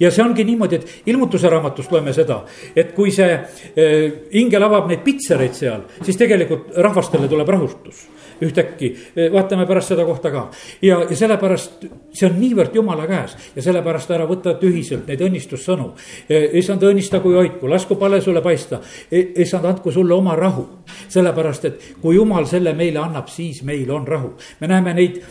Ja 0.00 0.10
see 0.10 0.24
ongi 0.24 0.44
niimoodi, 0.44 0.80
et 0.80 1.10
ilmutuse 1.12 1.50
raamatust 1.50 1.92
loeme 1.92 2.12
seda, 2.12 2.42
et 2.76 2.92
kui 2.96 3.12
see 3.14 3.30
äh, 3.34 4.28
ingel 4.40 4.62
avab 4.66 4.90
neid 4.90 5.04
pitsereid 5.06 5.54
seal, 5.56 5.86
siis 6.02 6.18
tegelikult 6.20 6.74
rahvastele 6.76 7.28
tuleb 7.30 7.48
rahutus 7.48 8.06
ühtäkki, 8.42 8.90
vaatame 9.32 9.66
pärast 9.66 9.92
seda 9.92 10.04
kohta 10.04 10.30
ka. 10.30 10.50
ja, 10.82 10.98
ja 11.10 11.16
sellepärast 11.16 11.84
see 12.14 12.26
on 12.28 12.36
niivõrd 12.40 12.74
jumala 12.74 13.06
käes 13.06 13.36
ja 13.54 13.62
sellepärast 13.62 14.10
ära 14.14 14.26
võta 14.28 14.56
tühiselt 14.60 15.08
neid 15.08 15.22
õnnistussõnu. 15.22 15.90
issand, 16.52 16.82
õnnistagu 16.82 17.32
ja 17.32 17.42
hoidku, 17.42 17.68
lasku 17.70 17.96
pale 18.00 18.20
sulle 18.20 18.42
paista. 18.42 18.80
issand, 19.10 19.64
andku 19.64 19.92
sulle 19.92 20.14
oma 20.14 20.36
rahu. 20.36 20.66
sellepärast, 21.08 21.64
et 21.64 21.80
kui 22.00 22.16
jumal 22.16 22.46
selle 22.46 22.74
meile 22.74 22.98
annab, 22.98 23.28
siis 23.28 23.62
meil 23.62 23.90
on 23.90 24.06
rahu. 24.06 24.32
me 24.60 24.66
näeme 24.66 24.94
neid 24.94 25.22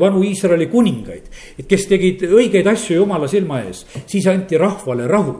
vanu 0.00 0.22
Iisraeli 0.22 0.66
kuningaid, 0.66 1.30
kes 1.68 1.86
tegid 1.86 2.22
õigeid 2.28 2.66
asju 2.66 2.96
jumala 2.96 3.28
silma 3.28 3.62
ees, 3.62 3.86
siis 4.06 4.26
anti 4.26 4.58
rahvale 4.58 5.06
rahu 5.06 5.36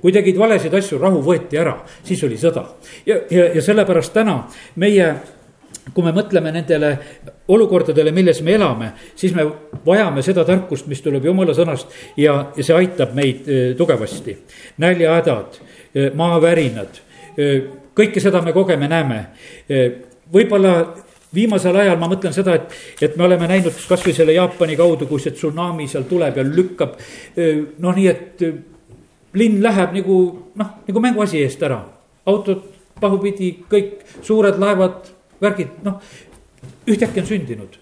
kui 0.00 0.12
tegid 0.12 0.38
valesid 0.38 0.74
asju, 0.74 1.00
rahu 1.00 1.18
võeti 1.24 1.58
ära, 1.58 1.74
siis 2.04 2.22
oli 2.24 2.38
sõda. 2.38 2.64
ja, 3.06 3.16
ja, 3.30 3.46
ja 3.54 3.62
sellepärast 3.62 4.12
täna 4.14 4.44
meie 4.76 5.14
kui 5.94 6.04
me 6.04 6.12
mõtleme 6.14 6.52
nendele 6.54 6.90
olukordadele, 7.50 8.12
milles 8.14 8.42
me 8.46 8.54
elame, 8.54 8.90
siis 9.18 9.34
me 9.34 9.46
vajame 9.86 10.22
seda 10.22 10.44
tarkust, 10.46 10.86
mis 10.90 11.02
tuleb 11.02 11.24
jumala 11.26 11.54
sõnast 11.56 11.90
ja, 12.20 12.36
ja 12.56 12.66
see 12.66 12.76
aitab 12.76 13.14
meid 13.16 13.48
eh, 13.48 13.60
tugevasti. 13.78 14.36
näljahädad, 14.78 15.60
eh, 15.94 16.10
maavärinad, 16.14 17.00
eh, 17.36 17.56
kõike 17.96 18.22
seda 18.22 18.42
me 18.42 18.52
kogeme, 18.52 18.88
näeme. 18.88 19.24
võib-olla 20.32 20.94
viimasel 21.34 21.76
ajal 21.76 21.98
ma 22.00 22.08
mõtlen 22.10 22.34
seda, 22.34 22.56
et, 22.58 22.74
et 23.02 23.16
me 23.16 23.24
oleme 23.26 23.48
näinud 23.50 23.76
kasvõi 23.88 24.14
selle 24.16 24.34
Jaapani 24.34 24.76
kaudu, 24.78 25.06
kui 25.10 25.22
see 25.22 25.34
tsunami 25.36 25.86
seal 25.90 26.08
tuleb 26.10 26.40
ja 26.40 26.44
lükkab. 26.46 26.96
noh, 27.78 27.94
nii 27.96 28.08
et 28.10 28.44
linn 29.38 29.62
läheb 29.62 29.94
nagu 29.94 30.16
noh, 30.58 30.72
nagu 30.88 31.02
mänguasi 31.02 31.42
eest 31.44 31.62
ära, 31.62 31.82
autod 32.26 32.64
pahupidi, 33.00 33.52
kõik 33.70 34.02
suured 34.26 34.58
laevad, 34.60 35.06
värgid, 35.40 35.78
noh, 35.86 36.02
ühtäkki 36.90 37.22
on 37.22 37.30
sündinud. 37.30 37.78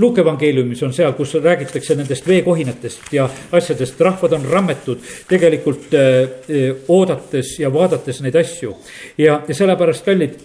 Luuke 0.00 0.22
evangeeliumis 0.22 0.80
on 0.86 0.94
seal, 0.96 1.12
kus 1.12 1.34
räägitakse 1.36 1.94
nendest 1.98 2.24
veekohinatest 2.26 3.10
ja 3.12 3.26
asjadest, 3.52 4.00
rahvad 4.00 4.38
on 4.38 4.46
rammetud 4.48 5.02
tegelikult 5.28 5.92
äh, 5.98 6.70
oodates 6.88 7.58
ja 7.60 7.68
vaadates 7.72 8.22
neid 8.24 8.38
asju. 8.40 8.72
ja, 9.18 9.42
ja 9.48 9.54
sellepärast, 9.54 10.06
kallid 10.08 10.38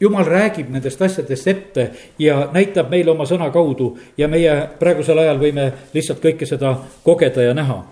jumal 0.00 0.24
räägib 0.26 0.70
nendest 0.70 1.02
asjadest 1.02 1.46
ette 1.46 1.90
ja 2.18 2.48
näitab 2.52 2.90
meile 2.90 3.10
oma 3.10 3.24
sõna 3.28 3.50
kaudu 3.52 3.98
ja 4.18 4.28
meie 4.28 4.54
praegusel 4.78 5.18
ajal 5.18 5.38
võime 5.40 5.72
lihtsalt 5.94 6.22
kõike 6.22 6.48
seda 6.48 6.76
kogeda 7.04 7.42
ja 7.42 7.54
näha. 7.54 7.84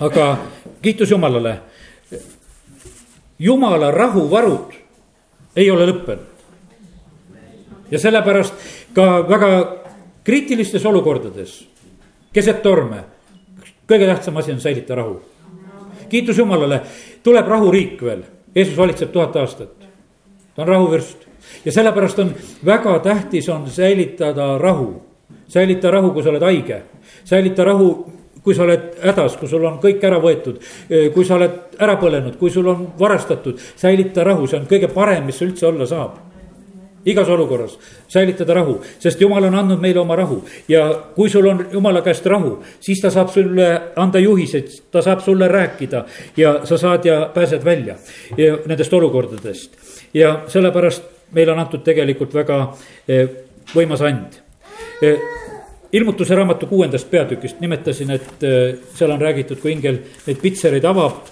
aga 0.00 0.38
kiitus 0.82 1.10
Jumalale 1.10 1.58
jumala 3.38 3.90
rahuvarud 3.90 4.72
ei 5.56 5.70
ole 5.70 5.86
lõppenud. 5.86 6.28
ja 7.90 7.98
sellepärast 7.98 8.54
ka 8.94 9.28
väga 9.28 9.50
kriitilistes 10.24 10.84
olukordades, 10.86 11.64
keset 12.32 12.62
torme, 12.62 13.04
kõige 13.88 14.06
tähtsam 14.06 14.36
asi 14.36 14.52
on 14.52 14.60
säilita 14.60 14.94
rahu. 14.94 15.20
kiitus 16.08 16.38
Jumalale, 16.38 16.80
tuleb 17.22 17.48
rahuriik 17.48 18.02
veel, 18.02 18.22
Jeesus 18.54 18.76
valitseb 18.76 19.12
tuhat 19.12 19.36
aastat, 19.36 19.81
ta 20.56 20.62
on 20.62 20.68
rahuvürst. 20.68 21.28
Ja 21.64 21.72
sellepärast 21.72 22.18
on 22.18 22.34
väga 22.64 22.98
tähtis 22.98 23.48
on 23.48 23.70
säilitada 23.70 24.58
rahu, 24.58 25.02
säilita 25.48 25.90
rahu, 25.90 26.10
kui 26.10 26.22
sa 26.22 26.30
oled 26.30 26.42
haige, 26.42 26.82
säilita 27.24 27.64
rahu 27.64 27.92
kui 28.42 28.54
sa 28.54 28.64
oled 28.66 28.98
hädas, 29.02 29.36
kui 29.38 29.48
sul 29.48 29.64
on 29.68 29.78
kõik 29.82 30.02
ära 30.02 30.18
võetud, 30.22 30.58
kui 31.14 31.24
sa 31.26 31.36
oled 31.38 31.78
ära 31.82 31.94
põlenud, 32.00 32.36
kui 32.40 32.50
sul 32.50 32.66
on 32.72 32.88
varastatud, 32.98 33.60
säilita 33.78 34.24
rahu, 34.26 34.48
see 34.50 34.58
on 34.58 34.68
kõige 34.70 34.90
parem, 34.92 35.26
mis 35.28 35.40
üldse 35.46 35.66
olla 35.70 35.86
saab. 35.86 36.20
igas 37.04 37.28
olukorras 37.28 37.72
säilitada 38.08 38.54
rahu, 38.54 38.76
sest 39.02 39.20
jumal 39.20 39.44
on 39.48 39.54
andnud 39.58 39.80
meile 39.82 39.98
oma 40.00 40.14
rahu. 40.16 40.44
Ja 40.68 40.84
kui 41.16 41.30
sul 41.30 41.48
on 41.50 41.64
jumala 41.72 42.02
käest 42.02 42.26
rahu, 42.26 42.60
siis 42.80 43.00
ta 43.00 43.10
saab 43.10 43.28
sulle 43.28 43.80
anda 43.96 44.18
juhiseid, 44.18 44.68
ta 44.90 45.02
saab 45.02 45.20
sulle 45.20 45.48
rääkida 45.48 46.04
ja 46.36 46.60
sa 46.64 46.78
saad 46.78 47.04
ja 47.04 47.30
pääsed 47.34 47.64
välja 47.64 47.96
ja 48.36 48.58
nendest 48.66 48.92
olukordadest. 48.92 49.74
Ja 50.14 50.44
sellepärast 50.48 51.02
meile 51.32 51.52
on 51.52 51.58
antud 51.58 51.84
tegelikult 51.84 52.34
väga 52.34 52.58
eh, 53.08 53.28
võimas 53.74 54.02
and 54.04 54.40
eh, 55.02 55.18
ilmutuse 55.92 56.34
raamatu 56.34 56.66
kuuendast 56.66 57.10
peatükist 57.10 57.60
nimetasin, 57.60 58.10
et 58.10 58.44
äh, 58.44 58.78
seal 58.94 59.10
on 59.10 59.20
räägitud, 59.20 59.60
kui 59.60 59.72
ingel 59.72 59.98
neid 60.26 60.40
pitsereid 60.40 60.84
avab. 60.84 61.28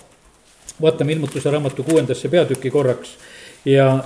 vaatame 0.81 1.13
ilmutuse 1.13 1.51
raamatu 1.51 1.83
kuuendasse 1.83 2.29
peatükki 2.29 2.71
korraks 2.71 3.19
ja, 3.65 4.05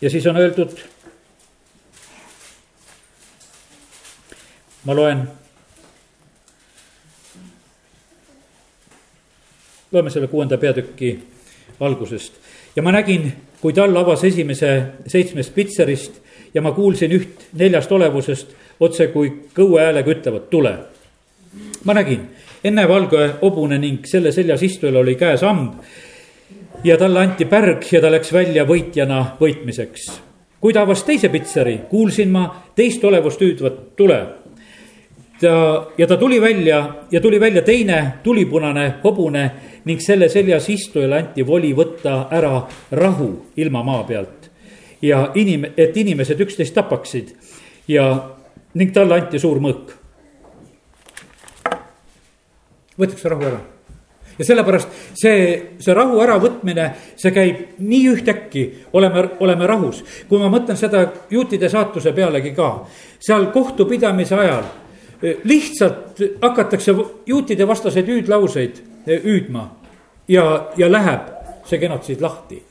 ja 0.00 0.10
siis 0.10 0.26
on 0.26 0.36
öeldud. 0.36 0.78
ma 4.84 4.96
loen. 4.96 5.28
loeme 9.92 10.10
selle 10.10 10.26
kuuenda 10.26 10.58
peatüki 10.58 11.18
algusest 11.80 12.39
ja 12.76 12.82
ma 12.82 12.92
nägin, 12.92 13.32
kui 13.60 13.72
tall 13.72 13.96
avas 13.96 14.24
esimese 14.24 14.70
seitsmest 15.06 15.54
pitserist 15.54 16.20
ja 16.54 16.62
ma 16.62 16.72
kuulsin 16.72 17.12
üht 17.12 17.50
neljast 17.58 17.92
olevusest 17.92 18.54
otse 18.80 19.10
kui 19.12 19.32
kõue 19.54 19.82
häälega 19.82 20.14
ütlevad, 20.14 20.48
tule. 20.50 20.74
ma 21.84 21.94
nägin, 21.94 22.28
enne 22.64 22.88
valge 22.88 23.26
hobune 23.42 23.78
ning 23.78 24.06
selle 24.06 24.32
seljas 24.32 24.62
istujal 24.62 25.02
oli 25.02 25.14
käes 25.14 25.42
amb. 25.42 25.74
ja 26.84 26.96
talle 26.96 27.20
anti 27.20 27.44
pärg 27.44 27.84
ja 27.92 28.00
ta 28.00 28.10
läks 28.10 28.32
välja 28.32 28.64
võitjana 28.64 29.36
võitmiseks. 29.40 30.10
kui 30.60 30.72
ta 30.72 30.82
avas 30.82 31.02
teise 31.04 31.28
pitseri, 31.28 31.80
kuulsin 31.90 32.30
ma 32.30 32.48
teist 32.74 33.04
olevust 33.04 33.40
hüüdvat, 33.40 33.96
tule 33.96 34.26
ta 35.40 35.86
ja 35.98 36.06
ta 36.06 36.16
tuli 36.16 36.40
välja 36.40 36.94
ja 37.10 37.20
tuli 37.20 37.40
välja 37.40 37.62
teine 37.62 38.12
tulipunane 38.22 38.94
hobune 39.04 39.50
ning 39.84 40.00
selle 40.00 40.28
seljas 40.28 40.68
istujale 40.68 41.18
anti 41.18 41.46
voli 41.46 41.72
võtta 41.76 42.26
ära 42.30 42.66
rahu 42.92 43.30
ilma 43.56 43.82
maa 43.82 44.04
pealt. 44.04 44.50
ja 45.02 45.30
inim-, 45.34 45.72
et 45.76 45.96
inimesed 45.96 46.40
üksteist 46.40 46.74
tapaksid 46.74 47.32
ja 47.88 48.30
ning 48.74 48.92
talle 48.92 49.14
anti 49.16 49.38
suur 49.38 49.60
mõõk. 49.60 49.96
võetakse 52.98 53.28
rahu 53.28 53.48
ära 53.48 53.60
ja 54.38 54.44
sellepärast 54.44 54.88
see, 55.14 55.40
see 55.80 55.94
rahu 55.94 56.20
äravõtmine, 56.24 56.86
see 57.16 57.32
käib 57.32 57.80
nii 57.80 58.06
ühtäkki, 58.12 58.66
oleme, 58.92 59.24
oleme 59.40 59.66
rahus. 59.66 60.04
kui 60.28 60.38
ma 60.40 60.48
mõtlen 60.52 60.76
seda 60.76 61.06
juutide 61.30 61.68
saatuse 61.68 62.12
pealegi 62.12 62.52
ka, 62.56 62.70
seal 63.20 63.50
kohtupidamise 63.52 64.36
ajal 64.36 64.68
lihtsalt 65.22 66.20
hakatakse 66.42 66.94
juutide 67.26 67.68
vastaseid 67.68 68.08
hüüdlauseid 68.08 68.80
eh, 69.06 69.22
hüüdma 69.24 69.66
ja, 70.28 70.44
ja 70.76 70.92
läheb 70.92 71.28
see 71.68 71.78
genotsiid 71.78 72.20
lahti. 72.20 72.62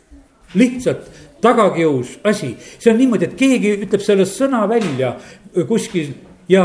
lihtsalt 0.54 1.10
tagakius 1.42 2.20
asi, 2.24 2.56
see 2.80 2.92
on 2.92 2.98
niimoodi, 2.98 3.30
et 3.30 3.36
keegi 3.38 3.76
ütleb 3.86 4.02
selle 4.04 4.26
sõna 4.28 4.64
välja 4.70 5.14
kuskil 5.68 6.10
ja, 6.50 6.64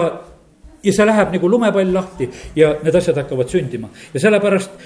ja 0.82 0.92
see 0.92 1.06
läheb 1.06 1.34
nagu 1.36 1.50
lumepall 1.50 1.92
lahti 1.94 2.30
ja 2.56 2.74
need 2.82 2.96
asjad 2.96 3.20
hakkavad 3.20 3.52
sündima 3.52 3.92
ja 4.14 4.22
sellepärast 4.24 4.80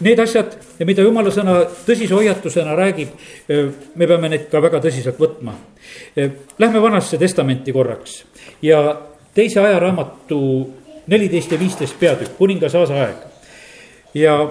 need 0.00 0.20
asjad, 0.22 0.56
mida 0.86 1.02
jumala 1.02 1.30
sõna 1.34 1.60
tõsise 1.86 2.14
hoiatusena 2.14 2.76
räägib, 2.78 3.14
me 3.48 4.06
peame 4.06 4.30
neid 4.30 4.44
ka 4.50 4.60
väga 4.62 4.78
tõsiselt 4.84 5.18
võtma. 5.18 5.56
Lähme 6.62 6.82
Vanasse 6.82 7.18
Testamenti 7.18 7.74
korraks 7.74 8.20
ja 8.62 8.78
teise 9.34 9.60
ajaraamatu 9.60 10.40
neliteist 11.06 11.52
ja 11.52 11.58
viisteist 11.58 11.98
peatükk, 12.00 12.36
kuningas 12.38 12.74
Aasa 12.74 12.94
aeg. 12.94 13.16
ja 14.14 14.48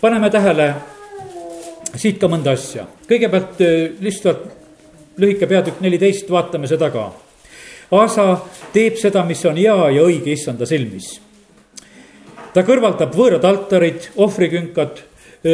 paneme 0.00 0.30
tähele 0.30 0.74
siit 1.96 2.18
ka 2.20 2.28
mõnda 2.28 2.52
asja, 2.52 2.86
kõigepealt 3.08 3.62
lihtsalt 4.00 4.48
lühike 5.16 5.46
peatükk 5.46 5.80
neliteist, 5.80 6.30
vaatame 6.30 6.68
seda 6.68 6.90
ka 6.90 7.12
Asa 7.90 8.40
teeb 8.74 8.96
seda, 8.98 9.22
mis 9.22 9.44
on 9.46 9.58
hea 9.60 9.74
ja 9.94 10.02
õige 10.02 10.32
issanda 10.34 10.66
silmis. 10.66 11.20
ta 12.54 12.64
kõrvaldab 12.66 13.12
võõrad 13.14 13.44
altarid, 13.44 14.08
ohvrikünkad, 14.16 15.02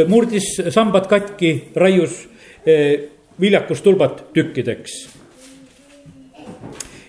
murdis 0.09 0.55
sambad 0.71 1.09
katki, 1.11 1.73
raius 1.77 2.29
viljakustulbad 3.41 4.33
tükkideks. 4.33 4.93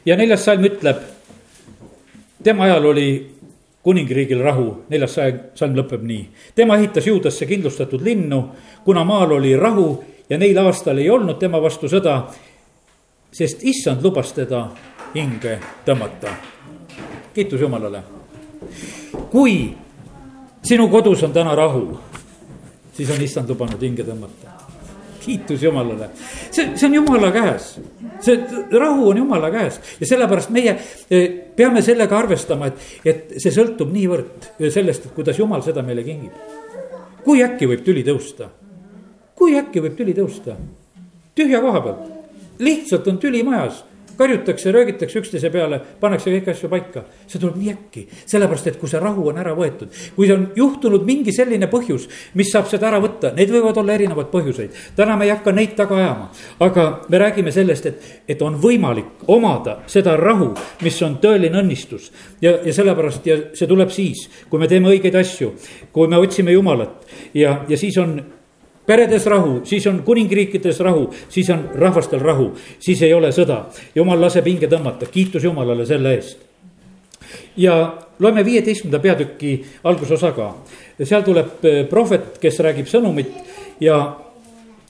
ja 0.06 0.18
neljas 0.18 0.44
salm 0.44 0.66
ütleb, 0.66 1.00
tema 2.44 2.64
ajal 2.64 2.86
oli 2.86 3.08
kuningriigil 3.84 4.40
rahu, 4.44 4.86
neljas 4.90 5.18
salm 5.56 5.76
lõpeb 5.76 6.04
nii. 6.08 6.24
tema 6.56 6.78
ehitas 6.78 7.08
juudasse 7.08 7.46
kindlustatud 7.46 8.02
linnu, 8.02 8.44
kuna 8.86 9.04
maal 9.04 9.32
oli 9.40 9.56
rahu 9.60 10.04
ja 10.30 10.38
neil 10.38 10.58
aastal 10.58 10.98
ei 10.98 11.10
olnud 11.10 11.40
tema 11.40 11.62
vastu 11.62 11.90
sõda, 11.92 12.22
sest 13.32 13.64
issand 13.64 14.04
lubas 14.04 14.32
teda 14.34 14.70
hinge 15.16 15.60
tõmmata. 15.86 16.32
kiitus 17.34 17.62
Jumalale. 17.62 18.04
kui 19.32 19.76
sinu 20.64 20.88
kodus 20.90 21.24
on 21.24 21.34
täna 21.34 21.56
rahu, 21.56 22.00
siis 22.94 23.10
on 23.10 23.22
issand 23.22 23.50
lubanud 23.50 23.82
hinge 23.82 24.04
tõmmata. 24.04 24.53
Kiitus 25.24 25.64
Jumalale, 25.64 26.10
see, 26.52 26.74
see 26.76 26.88
on 26.90 26.98
Jumala 27.00 27.32
käes, 27.36 27.70
see 28.24 28.38
rahu 28.72 29.10
on 29.12 29.22
Jumala 29.24 29.52
käes. 29.54 29.80
Ja 30.02 30.10
sellepärast 30.10 30.52
meie 30.56 30.76
eh, 30.76 31.30
peame 31.56 31.82
sellega 31.86 32.18
arvestama, 32.20 32.72
et, 32.72 32.84
et 33.06 33.38
see 33.42 33.54
sõltub 33.56 33.94
niivõrd 33.94 34.52
sellest, 34.74 35.08
et 35.08 35.16
kuidas 35.16 35.40
Jumal 35.40 35.64
seda 35.66 35.86
meile 35.86 36.06
kingib. 36.06 36.36
kui 37.24 37.40
äkki 37.44 37.70
võib 37.70 37.86
tüli 37.86 38.04
tõusta, 38.04 38.50
kui 39.36 39.56
äkki 39.56 39.80
võib 39.84 39.96
tüli 39.96 40.14
tõusta, 40.18 40.58
tühja 41.36 41.62
koha 41.64 41.82
pealt, 41.82 42.12
lihtsalt 42.60 43.08
on 43.08 43.18
tüli 43.18 43.44
majas 43.48 43.84
karjutakse, 44.18 44.72
röögitakse 44.72 45.20
üksteise 45.20 45.50
peale, 45.54 45.80
pannakse 46.00 46.32
kõiki 46.32 46.52
asju 46.54 46.70
paika. 46.70 47.04
see 47.28 47.40
tuleb 47.40 47.56
nii 47.58 47.72
äkki, 47.74 48.08
sellepärast 48.26 48.68
et 48.68 48.80
kui 48.80 48.90
see 48.90 49.00
rahu 49.00 49.28
on 49.30 49.38
ära 49.38 49.54
võetud, 49.58 49.90
kui 50.16 50.32
on 50.32 50.50
juhtunud 50.56 51.06
mingi 51.06 51.34
selline 51.34 51.68
põhjus, 51.72 52.08
mis 52.34 52.52
saab 52.52 52.68
seda 52.70 52.88
ära 52.90 53.00
võtta, 53.04 53.34
need 53.36 53.52
võivad 53.52 53.78
olla 53.78 53.94
erinevad 53.94 54.30
põhjuseid. 54.32 54.72
täna 54.96 55.18
me 55.18 55.26
ei 55.26 55.34
hakka 55.34 55.52
neid 55.52 55.76
taga 55.76 55.98
ajama, 55.98 56.30
aga 56.60 56.86
me 57.10 57.18
räägime 57.18 57.52
sellest, 57.52 57.86
et, 57.86 58.04
et 58.28 58.42
on 58.42 58.60
võimalik 58.62 59.26
omada 59.28 59.80
seda 59.88 60.18
rahu, 60.18 60.54
mis 60.82 61.02
on 61.02 61.18
tõeline 61.18 61.62
õnnistus. 61.64 62.12
ja, 62.42 62.58
ja 62.66 62.74
sellepärast 62.74 63.26
ja 63.28 63.38
see 63.54 63.68
tuleb 63.68 63.90
siis, 63.90 64.28
kui 64.50 64.60
me 64.60 64.68
teeme 64.68 64.90
õigeid 64.90 65.16
asju, 65.20 65.54
kui 65.92 66.08
me 66.08 66.18
otsime 66.18 66.52
Jumalat 66.52 67.08
ja, 67.34 67.64
ja 67.70 67.78
siis 67.78 67.98
on 67.98 68.20
peredes 68.86 69.26
rahu, 69.26 69.62
siis 69.64 69.88
on 69.88 70.02
kuningriikides 70.04 70.80
rahu, 70.80 71.08
siis 71.30 71.50
on 71.50 71.70
rahvastel 71.76 72.20
rahu, 72.20 72.52
siis 72.80 73.02
ei 73.02 73.14
ole 73.14 73.32
sõda. 73.32 73.64
jumal 73.96 74.22
laseb 74.22 74.46
hinge 74.46 74.68
tõmmata, 74.68 75.06
kiitus 75.12 75.44
Jumalale 75.44 75.86
selle 75.86 76.16
eest. 76.16 76.38
ja 77.58 77.98
loeme 78.20 78.46
viieteistkümnenda 78.46 79.00
peatüki 79.00 79.66
algusosa 79.84 80.32
ka. 80.32 80.56
seal 81.04 81.22
tuleb 81.22 81.66
eh, 81.66 81.86
prohvet, 81.90 82.38
kes 82.40 82.60
räägib 82.60 82.88
sõnumit 82.88 83.32
ja 83.80 84.18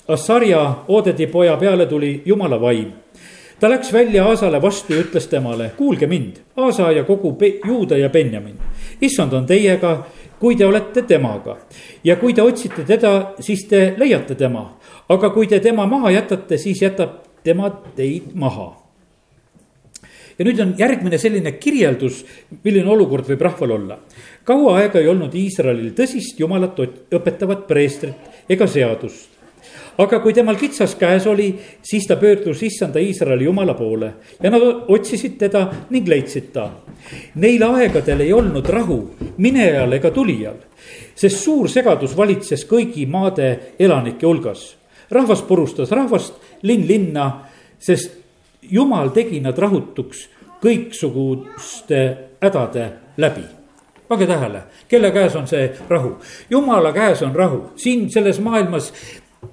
Assarja 0.08 0.84
Oodedi 0.88 1.28
poja 1.28 1.58
peale 1.58 1.86
tuli 1.86 2.22
Jumala 2.26 2.62
vaim. 2.62 2.92
ta 3.60 3.70
läks 3.70 3.94
välja 3.94 4.26
Aasale 4.26 4.62
vastu 4.62 4.94
ja 4.94 5.00
ütles 5.00 5.28
temale, 5.30 5.72
kuulge 5.78 6.08
mind, 6.08 6.42
Aasa 6.58 6.92
ja 6.92 7.04
kogu 7.04 7.38
Juuda 7.68 7.98
ja 7.98 8.10
Benjamin. 8.10 8.58
issand 9.02 9.34
on 9.34 9.46
teiega 9.46 10.06
kui 10.44 10.58
te 10.60 10.66
olete 10.68 11.06
temaga. 11.08 11.56
ja 12.04 12.18
kui 12.20 12.34
te 12.36 12.44
otsite 12.44 12.84
teda, 12.84 13.34
siis 13.40 13.64
te 13.70 13.94
leiate 13.98 14.36
tema. 14.36 14.66
aga 15.08 15.30
kui 15.32 15.48
te 15.48 15.60
tema 15.64 15.86
maha 15.88 16.12
jätate, 16.12 16.58
siis 16.58 16.82
jätab 16.82 17.22
tema 17.44 17.70
teid 17.96 18.34
maha. 18.36 18.74
ja 20.38 20.46
nüüd 20.46 20.60
on 20.60 20.74
järgmine 20.78 21.18
selline 21.18 21.56
kirjeldus, 21.64 22.26
milline 22.64 22.92
olukord 22.92 23.30
võib 23.32 23.46
rahval 23.48 23.78
olla. 23.78 24.00
kaua 24.44 24.80
aega 24.82 25.00
ei 25.00 25.08
olnud 25.08 25.36
Iisraelil 25.36 25.94
tõsist 25.96 26.40
jumalat 26.44 26.84
õpetavat 27.20 27.64
preestrit 27.70 28.52
ega 28.52 28.68
seadust 28.68 29.33
aga 29.98 30.20
kui 30.24 30.34
temal 30.34 30.58
kitsas 30.60 30.96
käes 31.00 31.28
oli, 31.30 31.50
siis 31.86 32.08
ta 32.08 32.18
pöördus 32.20 32.64
issanda 32.64 33.00
Iisraeli 33.00 33.46
jumala 33.46 33.74
poole 33.78 34.14
ja 34.42 34.52
nad 34.52 34.64
otsisid 34.88 35.38
teda 35.40 35.66
ning 35.90 36.08
leidsid 36.08 36.52
ta. 36.54 36.70
Neil 37.36 37.64
aegadel 37.68 38.26
ei 38.26 38.34
olnud 38.34 38.70
rahu 38.70 39.00
minejal 39.38 39.94
ega 40.00 40.12
tulijal, 40.12 40.58
sest 41.16 41.44
suur 41.44 41.70
segadus 41.70 42.18
valitses 42.18 42.66
kõigi 42.70 43.06
maade 43.10 43.76
elanike 43.80 44.26
hulgas. 44.26 44.76
rahvas 45.12 45.42
purustas 45.42 45.92
rahvast, 45.92 46.34
linn 46.64 46.88
linna, 46.88 47.46
sest 47.80 48.18
jumal 48.62 49.12
tegi 49.14 49.40
nad 49.40 49.58
rahutuks 49.58 50.28
kõiksuguste 50.64 52.00
hädade 52.42 52.92
läbi 53.18 53.44
pange 54.14 54.28
tähele, 54.28 54.62
kelle 54.88 55.12
käes 55.12 55.36
on 55.36 55.48
see 55.48 55.72
rahu? 55.90 56.18
jumala 56.50 56.92
käes 56.94 57.22
on 57.22 57.36
rahu, 57.36 57.62
siin 57.76 58.10
selles 58.12 58.40
maailmas 58.40 58.92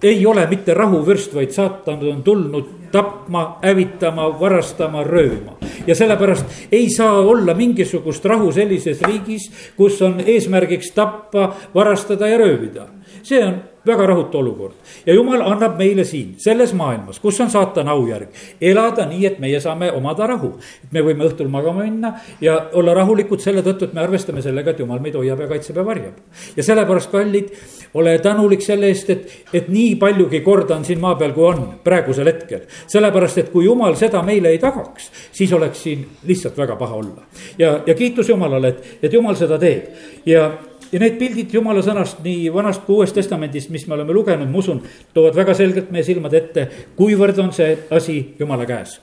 ei 0.02 0.26
ole 0.26 0.46
mitte 0.46 0.74
rahuvürst, 0.74 1.34
vaid 1.34 1.50
saatan 1.50 2.04
on 2.12 2.22
tulnud 2.22 2.68
tapma, 2.92 3.58
hävitama, 3.62 4.40
varastama, 4.40 5.04
röövima. 5.04 5.52
ja 5.86 5.94
sellepärast 5.94 6.46
ei 6.72 6.90
saa 6.90 7.18
olla 7.18 7.54
mingisugust 7.54 8.24
rahu 8.24 8.52
sellises 8.52 9.02
riigis, 9.02 9.50
kus 9.76 10.02
on 10.02 10.20
eesmärgiks 10.26 10.90
tappa, 10.90 11.54
varastada 11.74 12.28
ja 12.28 12.38
röövida. 12.38 12.86
see 13.22 13.44
on 13.44 13.62
väga 13.86 14.06
rahutu 14.06 14.38
olukord 14.38 14.72
ja 15.06 15.14
jumal 15.14 15.40
annab 15.40 15.78
meile 15.78 16.04
siin 16.04 16.34
selles 16.38 16.72
maailmas, 16.76 17.20
kus 17.20 17.40
on 17.40 17.50
saatana 17.50 17.94
aujärg, 17.96 18.28
elada 18.60 19.06
nii, 19.08 19.26
et 19.26 19.38
meie 19.40 19.60
saame 19.60 19.90
omada 19.92 20.26
rahu. 20.26 20.52
et 20.84 20.92
me 20.92 21.02
võime 21.04 21.24
õhtul 21.28 21.48
magama 21.48 21.84
minna 21.84 22.12
ja 22.40 22.58
olla 22.72 22.94
rahulikud 22.94 23.40
selle 23.40 23.62
tõttu, 23.62 23.88
et 23.88 23.94
me 23.94 24.04
arvestame 24.04 24.42
sellega, 24.42 24.70
et 24.70 24.78
jumal 24.78 25.00
meid 25.00 25.16
hoiab 25.16 25.40
ja 25.40 25.48
kaitseb 25.48 25.76
ja 25.76 25.84
varjab. 25.86 26.20
ja 26.56 26.62
sellepärast, 26.62 27.10
kallid, 27.10 27.52
ole 27.94 28.18
tänulik 28.18 28.62
selle 28.62 28.90
eest, 28.92 29.10
et, 29.10 29.28
et 29.52 29.68
nii 29.68 29.94
paljugi 30.00 30.40
korda 30.44 30.76
on 30.76 30.84
siin 30.84 31.00
maa 31.00 31.14
peal, 31.20 31.32
kui 31.32 31.48
on 31.48 31.66
praegusel 31.84 32.28
hetkel. 32.28 32.66
sellepärast, 32.86 33.38
et 33.38 33.52
kui 33.52 33.64
jumal 33.64 33.96
seda 33.96 34.22
meile 34.22 34.52
ei 34.52 34.58
tagaks, 34.58 35.10
siis 35.32 35.52
oleks 35.52 35.82
siin 35.82 36.06
lihtsalt 36.28 36.58
väga 36.58 36.76
paha 36.76 37.00
olla. 37.00 37.28
ja, 37.58 37.78
ja 37.86 37.94
kiitus 37.94 38.28
Jumalale, 38.28 38.68
et, 38.68 38.98
et 39.02 39.12
Jumal 39.12 39.34
seda 39.36 39.58
teeb 39.58 40.26
ja 40.26 40.50
ja 40.92 41.00
need 41.02 41.18
pildid 41.20 41.54
jumala 41.54 41.82
sõnast 41.84 42.20
nii 42.24 42.50
vanast 42.54 42.84
kui 42.86 42.98
uuest 43.00 43.16
testamendist, 43.16 43.70
mis 43.70 43.86
me 43.88 43.96
oleme 43.96 44.14
lugenud, 44.16 44.50
ma 44.50 44.62
usun, 44.62 44.82
toovad 45.14 45.38
väga 45.38 45.54
selgelt 45.58 45.90
meie 45.94 46.06
silmad 46.06 46.34
ette, 46.34 46.68
kuivõrd 46.98 47.38
on 47.42 47.52
see 47.56 47.76
asi 47.90 48.20
jumala 48.38 48.66
käes. 48.68 48.98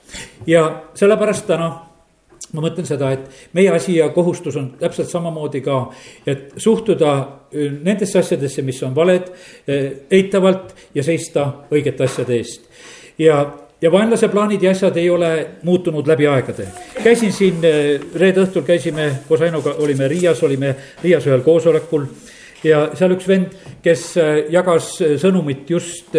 ja 0.46 0.64
sellepärast 0.94 1.46
täna 1.46 1.70
ma 2.52 2.64
mõtlen 2.64 2.86
seda, 2.88 3.10
et 3.12 3.52
meie 3.56 3.70
asi 3.74 3.98
ja 3.98 4.08
kohustus 4.14 4.56
on 4.56 4.70
täpselt 4.80 5.10
samamoodi 5.10 5.60
ka, 5.64 5.78
et 6.26 6.54
suhtuda 6.56 7.14
äh, 7.18 7.72
nendesse 7.82 8.20
asjadesse, 8.22 8.62
mis 8.62 8.82
on 8.86 8.94
valed, 8.96 9.28
äh, 9.68 9.88
eitavalt 10.10 10.74
ja 10.94 11.04
seista 11.04 11.48
õigete 11.72 12.06
asjade 12.08 12.38
eest. 12.38 12.68
ja 13.18 13.42
ja 13.80 13.92
vaenlase 13.92 14.28
plaanid 14.28 14.62
ja 14.62 14.70
asjad 14.70 14.96
ei 14.96 15.10
ole 15.10 15.46
muutunud 15.62 16.06
läbi 16.06 16.26
aegade. 16.26 16.68
käisin 17.02 17.32
siin 17.32 17.64
eh, 17.64 18.00
reede 18.14 18.42
õhtul, 18.42 18.66
käisime 18.66 19.10
koos 19.28 19.40
Ainuga, 19.40 19.74
olime 19.78 20.08
Riias, 20.08 20.42
olime 20.42 20.74
Riias 21.02 21.26
ühel 21.26 21.40
koosolekul. 21.40 22.06
ja 22.64 22.88
seal 22.94 23.14
üks 23.14 23.28
vend, 23.28 23.54
kes 23.82 24.16
eh, 24.16 24.44
jagas 24.50 24.96
eh, 25.00 25.14
sõnumit 25.20 25.70
just 25.70 26.16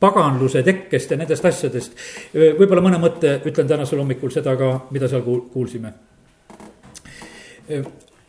paganluse 0.00 0.62
tekkest 0.62 1.10
ja 1.10 1.16
nendest 1.20 1.44
asjadest. 1.44 1.96
võib-olla 2.34 2.82
mõne 2.82 2.98
mõtte 2.98 3.40
ütlen 3.44 3.68
tänasel 3.68 4.00
hommikul 4.00 4.30
seda 4.32 4.56
ka, 4.56 4.70
mida 4.90 5.08
seal 5.08 5.22
kuulsime. 5.22 5.92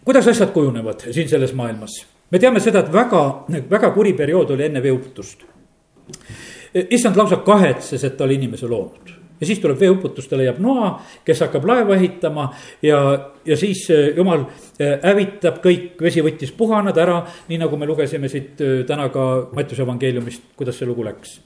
kuidas 0.05 0.27
asjad 0.27 0.51
kujunevad 0.51 1.07
siin 1.11 1.29
selles 1.29 1.53
maailmas? 1.53 2.05
me 2.31 2.39
teame 2.39 2.59
seda, 2.59 2.79
et 2.79 2.93
väga, 2.93 3.45
väga 3.69 3.91
kuri 3.91 4.13
periood 4.13 4.51
oli 4.51 4.65
enne 4.65 4.83
veeuputust 4.83 5.47
issand 6.73 7.17
lausa 7.17 7.41
kahetses, 7.45 8.03
et 8.03 8.17
ta 8.17 8.23
oli 8.23 8.39
inimese 8.39 8.67
loonud. 8.67 9.17
Ja 9.41 9.47
siis 9.47 9.59
tuleb 9.59 9.79
veeuputus, 9.79 10.27
ta 10.29 10.37
leiab 10.37 10.59
noa, 10.61 10.91
kes 11.25 11.39
hakkab 11.41 11.65
laeva 11.65 11.95
ehitama 11.97 12.51
ja, 12.85 12.99
ja 13.45 13.57
siis 13.57 13.87
äh, 13.89 14.11
jumal 14.17 14.45
äh, 14.45 14.99
hävitab 15.01 15.63
kõik, 15.65 15.95
vesi 16.01 16.21
võttis 16.21 16.53
puhanad 16.53 16.97
ära, 17.01 17.23
nii 17.49 17.63
nagu 17.63 17.79
me 17.81 17.89
lugesime 17.89 18.29
siit 18.29 18.61
äh, 18.61 18.83
täna 18.87 19.09
ka 19.09 19.31
Mattiuse 19.57 19.81
evangeeliumist, 19.81 20.53
kuidas 20.59 20.77
see 20.77 20.89
lugu 20.89 21.07
läks 21.09 21.39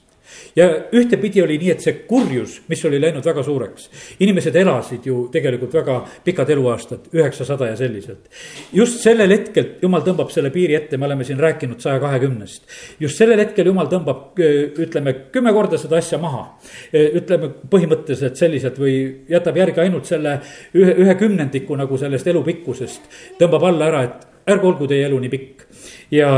ja 0.56 0.68
ühtepidi 0.92 1.42
oli 1.42 1.58
nii, 1.60 1.70
et 1.74 1.84
see 1.84 1.94
kurjus, 2.08 2.60
mis 2.70 2.84
oli 2.88 3.00
läinud 3.00 3.24
väga 3.26 3.42
suureks, 3.46 3.88
inimesed 4.24 4.56
elasid 4.56 5.06
ju 5.06 5.26
tegelikult 5.32 5.74
väga 5.76 5.98
pikad 6.24 6.50
eluaastad, 6.54 7.08
üheksasada 7.14 7.70
ja 7.70 7.76
selliselt. 7.76 8.28
just 8.72 9.00
sellel 9.04 9.30
hetkel 9.30 9.72
jumal 9.82 10.04
tõmbab 10.06 10.30
selle 10.34 10.50
piiri 10.54 10.76
ette, 10.78 10.96
me 10.96 11.06
oleme 11.06 11.24
siin 11.24 11.40
rääkinud 11.40 11.80
saja 11.80 12.00
kahekümnest. 12.02 12.62
just 13.00 13.18
sellel 13.18 13.40
hetkel 13.42 13.66
jumal 13.66 13.90
tõmbab, 13.92 14.38
ütleme 14.86 15.14
kümme 15.32 15.52
korda 15.52 15.78
seda 15.78 16.00
asja 16.00 16.18
maha. 16.18 16.46
ütleme 16.92 17.50
põhimõtteliselt 17.70 18.36
selliselt 18.36 18.78
või 18.78 18.96
jätab 19.28 19.56
järgi 19.56 19.80
ainult 19.80 20.06
selle 20.06 20.40
ühe, 20.74 20.94
ühe 21.04 21.14
kümnendiku 21.14 21.76
nagu 21.76 21.98
sellest 21.98 22.26
elu 22.26 22.42
pikkusest. 22.42 23.10
tõmbab 23.40 23.68
alla 23.70 23.90
ära, 23.90 24.02
et 24.04 24.52
ärgu 24.52 24.70
olgu 24.70 24.86
teie 24.86 25.06
elu 25.06 25.18
nii 25.20 25.32
pikk 25.32 25.66
ja 26.14 26.30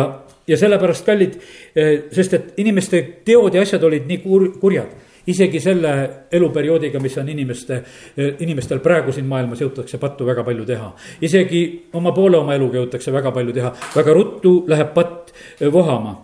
ja 0.49 0.57
sellepärast 0.57 1.07
kallid, 1.07 1.37
eh, 1.77 2.09
sest 2.13 2.35
et 2.35 2.53
inimeste 2.57 3.03
teod 3.25 3.55
ja 3.55 3.63
asjad 3.63 3.85
olid 3.85 4.09
nii 4.09 4.23
kur-, 4.25 4.51
kurjad. 4.61 5.05
isegi 5.29 5.61
selle 5.61 5.91
eluperioodiga, 6.33 7.01
mis 7.05 7.19
on 7.19 7.29
inimeste, 7.29 7.83
eh, 8.17 8.37
inimestel 8.41 8.79
praegu 8.81 9.13
siin 9.13 9.27
maailmas 9.29 9.61
jõutakse 9.61 9.99
pattu 9.99 10.25
väga 10.27 10.45
palju 10.45 10.65
teha. 10.65 10.95
isegi 11.21 11.89
oma 11.93 12.13
poole 12.13 12.39
oma 12.39 12.55
eluga 12.55 12.79
jõutakse 12.79 13.13
väga 13.13 13.33
palju 13.33 13.53
teha, 13.53 13.75
väga 13.97 14.15
ruttu 14.15 14.65
läheb 14.67 14.95
patt 14.95 15.33
eh, 15.61 15.73
vohama. 15.73 16.17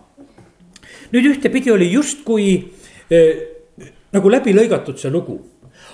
nüüd 1.12 1.26
ühtepidi 1.34 1.70
oli 1.72 1.92
justkui 1.92 2.72
nagu 4.12 4.30
läbi 4.30 4.54
lõigatud 4.54 4.96
see 4.96 5.10
lugu, 5.10 5.36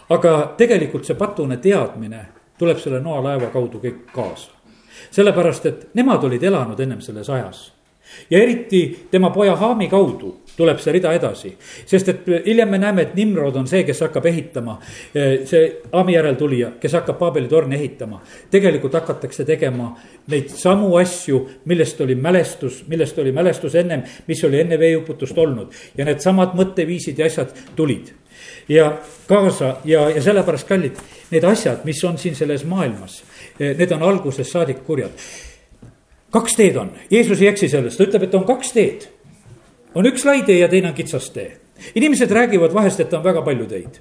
aga 0.09 0.55
tegelikult 0.57 1.05
see 1.05 1.15
patune 1.15 1.57
teadmine 1.57 2.25
tuleb 2.59 2.79
selle 2.79 3.01
noalaeva 3.01 3.51
kaudu 3.51 3.81
kõik 3.83 4.07
kaasa 4.15 4.51
sellepärast, 5.11 5.67
et 5.67 5.95
nemad 5.95 6.25
olid 6.25 6.43
elanud 6.43 6.81
ennem 6.81 7.01
selles 7.01 7.29
ajas 7.31 7.73
ja 8.31 8.39
eriti 8.39 9.07
tema 9.11 9.31
poja 9.31 9.57
Haami 9.57 9.89
kaudu 9.89 10.41
tuleb 10.61 10.81
see 10.83 10.93
rida 10.93 11.13
edasi. 11.17 11.53
sest 11.87 12.09
et 12.13 12.29
hiljem 12.47 12.69
me 12.69 12.79
näeme, 12.79 13.03
et 13.03 13.15
Nimrod 13.17 13.57
on 13.57 13.69
see, 13.71 13.83
kes 13.89 14.03
hakkab 14.05 14.27
ehitama, 14.27 14.79
eh, 15.15 15.47
see 15.49 15.81
Haami 15.93 16.17
järeltulija, 16.17 16.73
kes 16.81 16.99
hakkab 16.99 17.19
Paabeli 17.19 17.49
torni 17.49 17.77
ehitama. 17.77 18.21
tegelikult 18.51 18.95
hakatakse 18.95 19.45
tegema 19.45 19.95
neid 20.29 20.49
samu 20.49 20.97
asju, 20.97 21.47
millest 21.65 22.01
oli 22.01 22.15
mälestus, 22.15 22.85
millest 22.89 23.19
oli 23.19 23.33
mälestus 23.33 23.75
ennem, 23.75 24.03
mis 24.27 24.45
oli 24.45 24.61
enne 24.61 24.79
veeuputust 24.79 25.39
olnud. 25.39 25.73
ja 25.97 26.05
needsamad 26.05 26.55
mõtteviisid 26.55 27.19
ja 27.19 27.27
asjad 27.27 27.55
tulid 27.77 28.13
ja 28.69 28.99
kaasa 29.29 29.77
ja, 29.85 30.09
ja 30.11 30.23
sellepärast 30.23 30.69
kallid, 30.69 30.97
need 31.31 31.45
asjad, 31.45 31.85
mis 31.85 32.05
on 32.05 32.19
siin 32.19 32.37
selles 32.37 32.65
maailmas, 32.65 33.23
eh, 33.61 33.77
need 33.77 33.93
on 33.93 34.03
algusest 34.03 34.53
saadik 34.53 34.85
kurjad 34.87 35.11
kaks 36.31 36.57
teed 36.57 36.77
on, 36.77 36.93
Jeesus 37.11 37.41
ei 37.43 37.49
eksi 37.51 37.69
selles, 37.69 37.97
ta 37.97 38.07
ütleb, 38.07 38.27
et 38.27 38.35
on 38.35 38.47
kaks 38.49 38.73
teed. 38.77 39.09
on 39.95 40.07
üks 40.07 40.25
lai 40.25 40.43
tee 40.47 40.61
ja 40.61 40.69
teine 40.69 40.89
on 40.89 40.95
kitsas 40.95 41.31
tee. 41.31 41.57
inimesed 41.95 42.31
räägivad 42.31 42.75
vahest, 42.75 43.01
et 43.01 43.13
on 43.15 43.25
väga 43.25 43.43
palju 43.43 43.67
teid. 43.67 44.01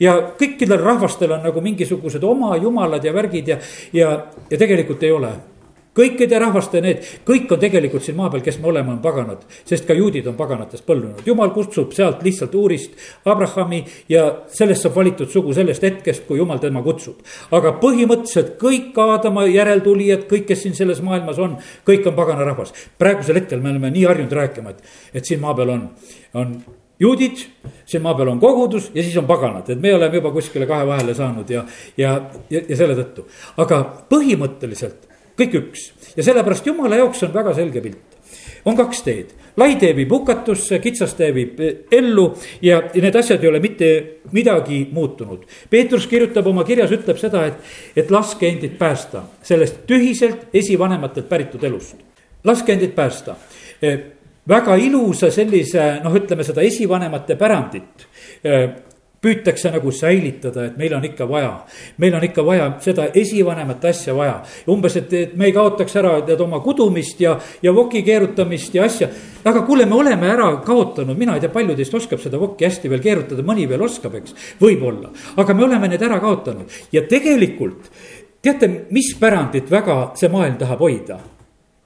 ja 0.00 0.16
kõikidel 0.38 0.80
rahvastel 0.82 1.32
on 1.32 1.42
nagu 1.42 1.60
mingisugused 1.60 2.24
oma 2.24 2.56
jumalad 2.56 3.04
ja 3.04 3.12
värgid 3.12 3.48
ja, 3.48 3.58
ja, 3.92 4.26
ja 4.50 4.58
tegelikult 4.58 5.02
ei 5.02 5.12
ole 5.12 5.32
kõikide 5.96 6.38
rahvaste 6.40 6.80
need, 6.84 7.04
kõik 7.28 7.50
on 7.52 7.60
tegelikult 7.60 8.04
siin 8.04 8.16
maa 8.16 8.30
peal, 8.32 8.42
kes 8.44 8.58
me 8.62 8.70
oleme, 8.72 8.94
on 8.94 9.00
paganad, 9.04 9.44
sest 9.68 9.86
ka 9.88 9.96
juudid 9.96 10.26
on 10.30 10.36
paganatest 10.38 10.86
põlvnenud. 10.88 11.22
jumal 11.26 11.52
kutsub 11.52 11.92
sealt 11.92 12.22
lihtsalt 12.24 12.54
uurist 12.54 12.96
Abrahami 13.28 13.82
ja 14.08 14.24
sellest 14.48 14.86
saab 14.86 14.96
valitud 14.96 15.30
sugu 15.30 15.54
sellest 15.54 15.82
hetkest, 15.82 16.26
kui 16.26 16.38
jumal 16.38 16.58
tema 16.62 16.82
kutsub. 16.82 17.20
aga 17.50 17.76
põhimõtteliselt 17.82 18.56
kõik 18.60 18.98
Aadama 19.02 19.44
järeltulijad, 19.50 20.28
kõik, 20.30 20.46
kes 20.48 20.62
siin 20.62 20.74
selles 20.78 21.02
maailmas 21.02 21.38
on, 21.38 21.56
kõik 21.86 22.06
on 22.06 22.14
pagana 22.14 22.44
rahvas. 22.44 22.72
praegusel 22.98 23.36
hetkel 23.42 23.60
me 23.60 23.70
oleme 23.70 23.90
nii 23.90 24.04
harjunud 24.04 24.32
rääkima, 24.32 24.70
et, 24.70 24.82
et 25.14 25.24
siin 25.24 25.40
maa 25.40 25.54
peal 25.54 25.74
on, 25.76 25.88
on 26.34 26.56
juudid, 27.00 27.44
siin 27.84 28.02
maa 28.02 28.14
peal 28.14 28.32
on 28.32 28.40
kogudus 28.40 28.90
ja 28.94 29.02
siis 29.02 29.16
on 29.20 29.26
paganad, 29.26 29.68
et 29.68 29.80
me 29.80 29.94
oleme 29.94 30.16
juba 30.16 30.32
kuskile 30.32 30.66
kahe 30.66 30.86
vahele 30.86 31.14
saanud 31.14 31.50
ja, 31.50 31.64
ja, 31.96 32.18
ja, 32.50 32.60
ja 32.68 32.76
selle 32.76 32.96
tõttu. 32.96 33.26
aga 33.60 33.82
põhimõtteliselt 34.08 35.11
kõik 35.42 35.58
üks 35.60 35.90
ja 36.16 36.24
sellepärast 36.24 36.66
jumala 36.66 36.98
jaoks 37.00 37.22
on 37.26 37.32
väga 37.34 37.54
selge 37.56 37.82
pilt. 37.84 38.18
on 38.64 38.76
kaks 38.78 39.02
teed, 39.02 39.32
lai 39.58 39.74
tee 39.76 39.90
viib 39.96 40.12
hukatusse, 40.14 40.78
kitsas 40.78 41.14
tee 41.18 41.32
viib 41.34 41.58
ellu 41.92 42.28
ja 42.62 42.78
need 42.94 43.16
asjad 43.18 43.42
ei 43.42 43.48
ole 43.50 43.60
mitte 43.60 43.88
midagi 44.32 44.84
muutunud. 44.92 45.42
Peetrus 45.70 46.06
kirjutab 46.06 46.46
oma 46.46 46.64
kirjas, 46.64 46.92
ütleb 46.94 47.18
seda, 47.18 47.42
et, 47.50 47.58
et 47.96 48.10
laske 48.10 48.46
endid 48.48 48.78
päästa 48.78 49.24
sellest 49.42 49.82
tühiselt 49.90 50.54
esivanematelt 50.54 51.28
päritud 51.28 51.64
elust. 51.64 51.96
laske 52.44 52.72
endid 52.72 52.94
päästa 52.94 53.36
väga 54.48 54.76
ilusa 54.76 55.30
sellise 55.30 56.00
noh, 56.04 56.14
ütleme 56.18 56.44
seda 56.46 56.62
esivanemate 56.62 57.36
pärandit 57.38 58.06
püütakse 59.22 59.70
nagu 59.70 59.92
säilitada, 59.94 60.66
et 60.66 60.78
meil 60.78 60.94
on 60.96 61.04
ikka 61.06 61.28
vaja. 61.28 61.52
meil 61.98 62.14
on 62.14 62.24
ikka 62.24 62.44
vaja 62.44 62.72
seda 62.82 63.06
esivanemat 63.14 63.84
asja 63.84 64.14
vaja. 64.14 64.42
umbes, 64.68 64.96
et, 64.96 65.12
et 65.12 65.36
me 65.36 65.46
ei 65.46 65.52
kaotaks 65.52 65.96
ära 65.96 66.14
tead 66.26 66.40
oma 66.40 66.60
kudumist 66.60 67.20
ja, 67.20 67.38
ja 67.62 67.72
voki 67.74 68.02
keerutamist 68.02 68.74
ja 68.74 68.84
asja. 68.84 69.08
aga 69.44 69.62
kuule, 69.62 69.86
me 69.86 69.94
oleme 69.94 70.26
ära 70.26 70.48
kaotanud, 70.66 71.18
mina 71.18 71.36
ei 71.36 71.44
tea, 71.44 71.50
palju 71.54 71.76
teist 71.78 71.94
oskab 71.94 72.20
seda 72.22 72.40
vokki 72.40 72.66
hästi 72.66 72.90
veel 72.90 73.04
keerutada, 73.04 73.46
mõni 73.46 73.68
veel 73.68 73.82
oskab, 73.82 74.14
eks. 74.18 74.34
võib-olla, 74.60 75.12
aga 75.36 75.54
me 75.54 75.64
oleme 75.68 75.92
need 75.92 76.02
ära 76.02 76.18
kaotanud 76.20 76.82
ja 76.92 77.06
tegelikult 77.06 77.92
teate, 78.42 78.68
mis 78.90 79.14
pärandit 79.20 79.70
väga 79.70 80.16
see 80.18 80.32
maailm 80.32 80.58
tahab 80.58 80.82
hoida 80.82 81.20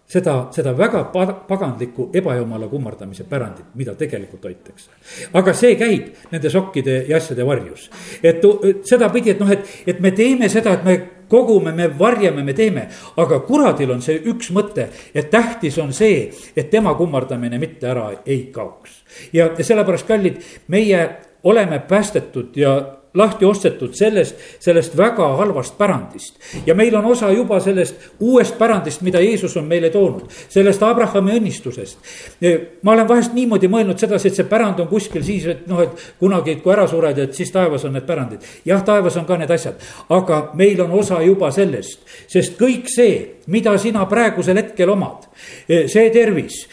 seda, 0.08 0.36
seda 0.54 0.72
väga 0.76 1.04
pagandlikku 1.48 2.10
ebajumala 2.14 2.68
kummardamise 2.70 3.26
pärandit, 3.28 3.66
mida 3.74 3.94
tegelikult 3.94 4.44
hoitakse. 4.44 4.90
aga 5.32 5.54
see 5.54 5.74
käib 5.76 6.30
nende 6.30 6.50
sokkide 6.50 7.04
ja 7.08 7.16
asjade 7.16 7.46
varjus. 7.46 7.90
et 8.22 8.42
sedapidi, 8.84 9.30
et 9.30 9.40
noh, 9.40 9.50
et, 9.50 9.66
et 9.86 10.00
me 10.00 10.10
teeme 10.10 10.48
seda, 10.48 10.74
et 10.74 10.84
me 10.84 10.96
kogume, 11.28 11.72
me 11.72 11.88
varjame, 11.98 12.42
me 12.42 12.54
teeme. 12.54 12.88
aga 13.16 13.40
kuradil 13.40 13.90
on 13.90 14.02
see 14.02 14.20
üks 14.30 14.52
mõte, 14.54 14.88
et 15.14 15.30
tähtis 15.30 15.78
on 15.78 15.92
see, 15.92 16.30
et 16.56 16.70
tema 16.70 16.94
kummardamine 16.94 17.58
mitte 17.58 17.90
ära 17.90 18.10
ei 18.24 18.46
kaoks. 18.54 19.02
ja 19.32 19.50
sellepärast, 19.58 20.06
kallid, 20.06 20.42
meie 20.68 21.08
oleme 21.46 21.78
päästetud 21.88 22.56
ja 22.56 22.76
lahti 23.16 23.44
ostetud 23.44 23.94
sellest, 23.96 24.36
sellest 24.60 24.96
väga 24.96 25.28
halvast 25.36 25.78
pärandist. 25.78 26.38
ja 26.66 26.74
meil 26.74 26.94
on 26.96 27.04
osa 27.04 27.30
juba 27.32 27.60
sellest 27.60 27.96
uuest 28.20 28.58
pärandist, 28.58 29.02
mida 29.02 29.20
Jeesus 29.20 29.56
on 29.56 29.64
meile 29.64 29.90
toonud, 29.90 30.28
sellest 30.48 30.82
Abrahami 30.82 31.38
õnnistusest. 31.38 31.98
ma 32.82 32.92
olen 32.92 33.08
vahest 33.08 33.34
niimoodi 33.34 33.68
mõelnud 33.68 33.98
sedasi, 33.98 34.28
et 34.28 34.40
see 34.40 34.48
pärand 34.48 34.80
on 34.80 34.88
kuskil 34.88 35.24
siis, 35.24 35.46
et 35.46 35.66
noh, 35.66 35.80
et 35.82 36.06
kunagi, 36.20 36.58
kui 36.62 36.72
ära 36.72 36.86
sured, 36.88 37.18
et 37.18 37.34
siis 37.34 37.52
taevas 37.52 37.84
on 37.84 37.96
need 37.96 38.06
pärandid. 38.06 38.44
jah, 38.64 38.82
taevas 38.84 39.16
on 39.16 39.26
ka 39.26 39.36
need 39.40 39.50
asjad, 39.50 39.80
aga 40.08 40.42
meil 40.54 40.80
on 40.84 40.92
osa 41.00 41.22
juba 41.22 41.50
sellest, 41.50 42.04
sest 42.28 42.58
kõik 42.60 42.90
see, 42.92 43.18
mida 43.46 43.76
sina 43.78 44.04
praegusel 44.06 44.58
hetkel 44.58 44.90
omad, 44.90 45.28
see 45.66 46.10
tervis, 46.14 46.64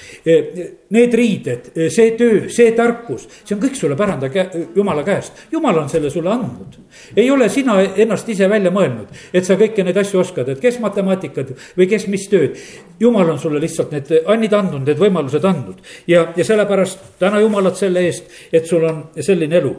need 0.94 1.14
riided, 1.18 1.70
see 1.90 2.12
töö, 2.18 2.48
see 2.54 2.72
tarkus, 2.78 3.26
see 3.42 3.56
on 3.56 3.62
kõik 3.64 3.78
sulle 3.78 3.98
päranda 3.98 4.30
jumala 4.76 5.04
käest, 5.06 5.46
jumal 5.52 5.82
on 5.82 5.90
selle 5.90 6.12
sulle 6.14 6.30
andnud. 6.30 6.78
ei 7.16 7.30
ole 7.32 7.50
sina 7.50 7.80
ennast 7.82 8.30
ise 8.30 8.50
välja 8.50 8.72
mõelnud, 8.72 9.10
et 9.34 9.46
sa 9.46 9.58
kõiki 9.60 9.86
neid 9.86 9.98
asju 9.98 10.22
oskad, 10.22 10.54
et 10.54 10.62
kes 10.62 10.78
matemaatikat 10.84 11.56
või 11.78 11.90
kes 11.90 12.08
mis 12.08 12.28
tööd. 12.30 12.60
jumal 13.00 13.30
on 13.30 13.40
sulle 13.40 13.62
lihtsalt 13.62 13.92
need 13.92 14.14
annid 14.26 14.54
andnud, 14.54 14.86
need 14.86 15.02
võimalused 15.02 15.46
andnud 15.46 15.82
ja, 16.08 16.28
ja 16.36 16.46
sellepärast 16.46 17.18
täna 17.20 17.42
jumalat 17.42 17.78
selle 17.78 18.06
eest, 18.06 18.30
et 18.54 18.70
sul 18.70 18.86
on 18.86 19.04
selline 19.20 19.58
elu 19.58 19.76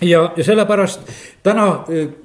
ja, 0.00 0.32
ja 0.36 0.44
sellepärast 0.44 1.10
täna 1.42 1.68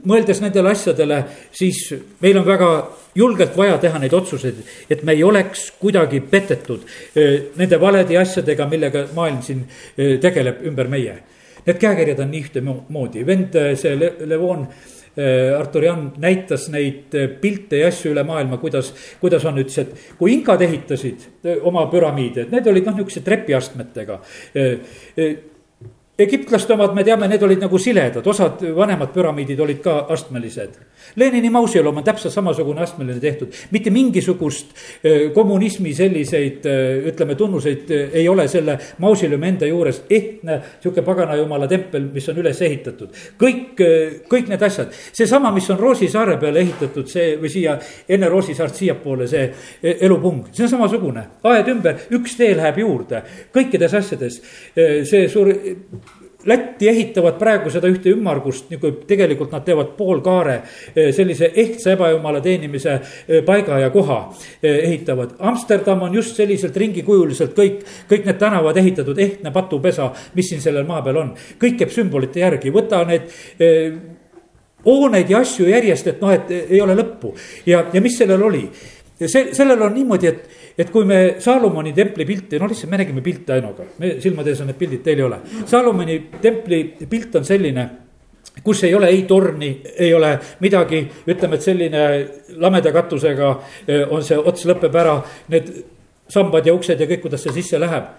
mõeldes 0.05 0.41
nendele 0.41 0.75
asjadele, 0.75 1.23
siis 1.51 1.88
meil 2.21 2.38
on 2.41 2.45
väga 2.45 2.71
julgelt 3.15 3.58
vaja 3.58 3.78
teha 3.78 4.00
neid 4.00 4.13
otsuseid, 4.13 4.62
et 4.89 5.04
me 5.04 5.15
ei 5.17 5.24
oleks 5.24 5.71
kuidagi 5.80 6.21
petetud 6.21 6.88
nende 7.60 7.80
valede 7.82 8.17
asjadega, 8.17 8.67
millega 8.71 9.08
maailm 9.15 9.41
siin 9.45 9.65
tegeleb 10.21 10.65
ümber 10.67 10.88
meie 10.91 11.19
Need 11.65 11.78
käekirjad 11.78 12.24
on 12.24 12.32
nii 12.34 12.41
ühtemoodi, 12.41 13.21
vend, 13.26 13.58
see 13.78 13.93
Le 13.97 14.15
Levon 14.30 14.65
Artur 15.58 15.84
Jan 15.84 16.06
näitas 16.24 16.69
neid 16.71 17.13
pilte 17.41 17.82
ja 17.82 17.89
asju 17.91 18.13
üle 18.13 18.24
maailma, 18.26 18.58
kuidas, 18.62 18.93
kuidas 19.21 19.45
on, 19.45 19.60
ütles, 19.62 19.78
et 19.84 20.17
kui 20.17 20.32
inkad 20.38 20.63
ehitasid 20.65 21.28
oma 21.67 21.84
püramiide, 21.91 22.47
need 22.50 22.69
olid 22.71 22.88
noh, 22.88 22.95
niisuguse 22.97 23.21
trepiastmetega 23.26 24.21
egiptlaste 26.21 26.74
omad, 26.74 26.95
me 26.95 27.04
teame, 27.06 27.28
need 27.30 27.43
olid 27.43 27.62
nagu 27.62 27.80
siledad, 27.82 28.26
osad 28.28 28.62
vanemad 28.76 29.12
püramiidid 29.13 29.60
olid 29.63 29.82
ka 29.84 29.97
astmelised. 30.13 30.78
Lenini 31.15 31.50
mausoleum 31.50 31.97
on 31.97 32.06
täpselt 32.06 32.34
samasugune 32.34 32.82
astmeline 32.82 33.19
tehtud, 33.19 33.54
mitte 33.71 33.91
mingisugust 33.93 34.76
kommunismi 35.34 35.93
selliseid, 35.95 36.65
ütleme, 37.12 37.36
tunnuseid 37.36 37.91
ei 38.13 38.28
ole 38.30 38.47
selle 38.52 38.78
mausoleumi 39.04 39.47
enda 39.47 39.69
juures. 39.69 40.02
ehtne 40.10 40.62
sihuke 40.82 41.02
pagana 41.02 41.36
jumala 41.36 41.67
tempel, 41.67 42.08
mis 42.13 42.30
on 42.30 42.39
üles 42.41 42.62
ehitatud, 42.62 43.12
kõik, 43.41 43.84
kõik 44.32 44.50
need 44.52 44.63
asjad, 44.65 44.93
seesama, 45.13 45.52
mis 45.52 45.69
on 45.69 45.80
Roosi 45.80 46.10
saare 46.12 46.38
peale 46.41 46.63
ehitatud, 46.63 47.08
see 47.12 47.36
või 47.41 47.52
siia 47.52 47.78
enne 48.10 48.30
Roosi 48.30 48.56
saart 48.58 48.76
siiapoole, 48.76 49.28
see 49.28 49.43
e, 49.82 49.97
elupung, 50.08 50.45
see 50.52 50.65
on 50.65 50.74
samasugune, 50.76 51.28
aed 51.52 51.71
ümber, 51.76 52.08
üks 52.17 52.38
tee 52.39 52.56
läheb 52.58 52.82
juurde, 52.84 53.24
kõikides 53.54 54.00
asjades 54.02 54.41
see 54.76 55.28
suur 55.32 55.52
Lätti 56.45 56.89
ehitavad 56.89 57.36
praegu 57.39 57.69
seda 57.69 57.89
ühte 57.91 58.10
ümmargust, 58.15 58.69
nagu 58.73 58.91
tegelikult 59.08 59.51
nad 59.54 59.65
teevad 59.65 59.91
poolkaare, 59.97 60.56
eh, 60.95 61.12
sellise 61.13 61.51
ehtsa 61.56 61.93
ebajumala 61.93 62.41
teenimise 62.41 62.93
eh, 62.93 63.43
paiga 63.45 63.77
ja 63.80 63.89
koha 63.93 64.19
eh, 64.62 64.80
ehitavad. 64.88 65.36
Amsterdam 65.39 66.01
on 66.08 66.15
just 66.17 66.39
selliselt 66.39 66.77
ringikujuliselt 66.77 67.54
kõik, 67.58 67.84
kõik 68.10 68.25
need 68.25 68.39
tänavad 68.41 68.77
ehitatud, 68.77 69.19
ehtne 69.21 69.51
patupesa, 69.54 70.12
mis 70.36 70.49
siin 70.49 70.63
sellel 70.63 70.88
maa 70.88 71.04
peal 71.06 71.21
on. 71.21 71.36
kõik 71.62 71.77
käib 71.84 71.93
sümbolite 71.93 72.41
järgi, 72.41 72.73
võta 72.73 73.04
need 73.06 73.30
hooneid 74.86 75.30
ja 75.30 75.43
asju 75.45 75.67
järjest, 75.69 76.08
et 76.08 76.21
noh, 76.21 76.34
et 76.34 76.49
ei 76.51 76.82
ole 76.82 76.95
lõppu 76.97 77.36
ja, 77.69 77.86
ja 77.93 78.01
mis 78.01 78.17
sellel 78.17 78.41
oli 78.41 78.65
see, 79.30 79.51
sellel 79.54 79.82
on 79.82 79.93
niimoodi, 79.95 80.27
et, 80.27 80.61
et 80.77 80.91
kui 80.91 81.05
me 81.05 81.36
Saalomoni 81.39 81.93
templi 81.93 82.25
pilti, 82.25 82.60
no 82.60 82.69
lihtsalt 82.69 82.91
me 82.91 83.01
nägime 83.01 83.23
pilte 83.25 83.57
Ainoga, 83.57 83.88
me 83.99 84.15
silmade 84.21 84.53
ees 84.53 84.62
on 84.63 84.71
need 84.71 84.79
pildid, 84.79 85.03
teil 85.05 85.19
ei 85.19 85.27
ole. 85.27 85.41
Saalomoni 85.65 86.17
templi 86.41 86.84
pilt 87.10 87.36
on 87.39 87.47
selline 87.47 87.89
kus 88.63 88.84
ei 88.84 88.95
ole 88.95 89.07
ei 89.07 89.23
torni, 89.23 89.71
ei 89.97 90.13
ole 90.13 90.34
midagi, 90.60 91.01
ütleme, 91.27 91.55
et 91.55 91.65
selline 91.65 92.03
lameda 92.60 92.91
katusega 92.91 93.51
eh, 93.88 94.03
on 94.10 94.23
see 94.25 94.38
ots 94.38 94.65
lõpeb 94.69 94.95
ära, 94.99 95.15
need 95.53 95.71
sambad 96.31 96.67
ja 96.67 96.73
uksed 96.75 96.99
ja 96.99 97.07
kõik, 97.10 97.25
kuidas 97.25 97.43
see 97.45 97.55
sisse 97.55 97.79
läheb. 97.79 98.12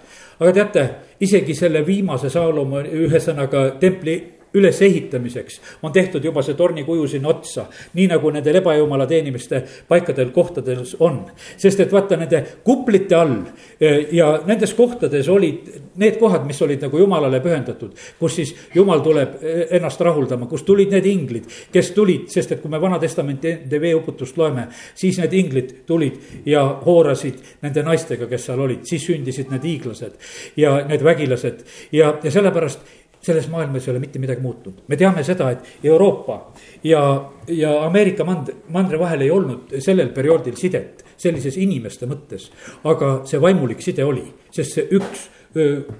aga 0.43 0.53
teate, 0.53 0.85
isegi 1.21 1.55
selle 1.55 1.85
viimase 1.87 2.31
Saalomoni, 2.31 2.88
ühesõnaga 3.05 3.71
templi 3.81 4.17
ülesehitamiseks 4.55 5.61
on 5.83 5.93
tehtud 5.93 6.25
juba 6.25 6.43
see 6.43 6.55
tornikuju 6.55 7.07
sinna 7.09 7.29
otsa. 7.29 7.67
nii 7.95 8.07
nagu 8.07 8.31
nendel 8.31 8.61
ebajumala 8.61 9.07
teenimiste 9.07 9.62
paikadel, 9.88 10.31
kohtades 10.31 10.97
on. 11.01 11.25
sest 11.57 11.81
et 11.81 11.93
vaata 11.93 12.17
nende 12.17 12.44
kuplite 12.65 13.15
all 13.15 13.37
e, 13.81 14.09
ja 14.13 14.42
nendes 14.46 14.75
kohtades 14.75 15.29
olid 15.29 15.73
need 15.96 16.19
kohad, 16.21 16.46
mis 16.46 16.63
olid 16.63 16.83
nagu 16.83 16.98
jumalale 16.98 17.40
pühendatud. 17.40 17.92
kus 18.19 18.37
siis 18.37 18.55
jumal 18.75 19.00
tuleb 19.00 19.38
e, 19.42 19.67
ennast 19.79 20.00
rahuldama, 20.00 20.46
kust 20.46 20.67
tulid 20.67 20.92
need 20.92 21.07
inglid, 21.07 21.48
kes 21.73 21.90
tulid, 21.90 22.29
sest 22.29 22.53
et 22.53 22.63
kui 22.63 22.71
me 22.71 22.81
Vana-testamenti 22.81 23.57
veeuputust 23.81 24.37
loeme. 24.37 24.69
siis 24.94 25.19
need 25.19 25.33
inglid 25.33 25.75
tulid 25.87 26.46
ja 26.46 26.65
hoorasid 26.87 27.40
nende 27.63 27.83
naistega, 27.83 28.27
kes 28.27 28.46
seal 28.46 28.61
olid, 28.61 28.85
siis 28.85 29.07
sündisid 29.07 29.50
need 29.50 29.65
hiiglased 29.65 30.19
ja 30.57 30.77
need 30.88 31.05
vägilased 31.05 31.65
ja, 31.92 32.19
ja 32.23 32.31
sellepärast 32.31 33.02
selles 33.23 33.48
maailmas 33.48 33.87
ei 33.87 33.92
ole 33.92 34.02
mitte 34.02 34.18
midagi 34.18 34.40
muutunud. 34.42 34.83
me 34.88 34.96
teame 34.96 35.25
seda, 35.25 35.50
et 35.50 35.85
Euroopa 35.85 36.52
ja, 36.85 37.02
ja 37.48 37.85
Ameerika 37.87 38.25
mandri, 38.25 38.54
mandri 38.68 38.98
vahel 38.98 39.20
ei 39.20 39.31
olnud 39.31 39.77
sellel 39.79 40.10
perioodil 40.14 40.56
sidet 40.56 41.04
sellises 41.16 41.56
inimeste 41.56 42.06
mõttes. 42.10 42.50
aga 42.85 43.20
see 43.29 43.40
vaimulik 43.40 43.83
side 43.83 44.04
oli, 44.04 44.27
sest 44.50 44.79
see 44.79 44.88
üks 44.98 45.29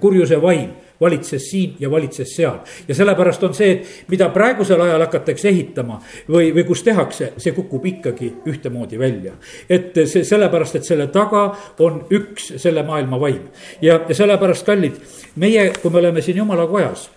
kurjuse 0.01 0.41
vaim 0.41 0.71
valitses 1.01 1.49
siin 1.51 1.75
ja 1.79 1.91
valitses 1.91 2.35
seal. 2.35 2.57
ja 2.87 2.95
sellepärast 2.95 3.43
on 3.43 3.53
see, 3.53 3.71
et 3.71 4.09
mida 4.11 4.29
praegusel 4.29 4.81
ajal 4.81 5.05
hakatakse 5.05 5.49
ehitama 5.49 5.99
või, 6.29 6.51
või 6.55 6.65
kus 6.67 6.83
tehakse, 6.83 7.33
see 7.37 7.53
kukub 7.55 7.85
ikkagi 7.85 8.33
ühtemoodi 8.49 8.99
välja. 8.99 9.33
et 9.69 9.97
see 10.05 10.23
sellepärast, 10.23 10.75
et 10.75 10.87
selle 10.87 11.07
taga 11.07 11.45
on 11.79 12.03
üks 12.11 12.53
selle 12.57 12.83
maailma 12.83 13.19
vaim. 13.19 13.49
ja, 13.81 13.99
ja 14.07 14.15
sellepärast, 14.15 14.65
kallid, 14.65 14.99
meie, 15.35 15.71
kui 15.81 15.91
me 15.91 16.01
oleme 16.03 16.21
siin 16.21 16.37
jumala 16.37 16.67
kojas, 16.67 17.09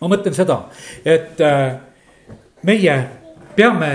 ma 0.00 0.08
mõtlen 0.08 0.36
seda, 0.36 0.62
et 1.04 1.40
äh, 1.40 1.74
meie 2.62 2.96
peame 3.56 3.92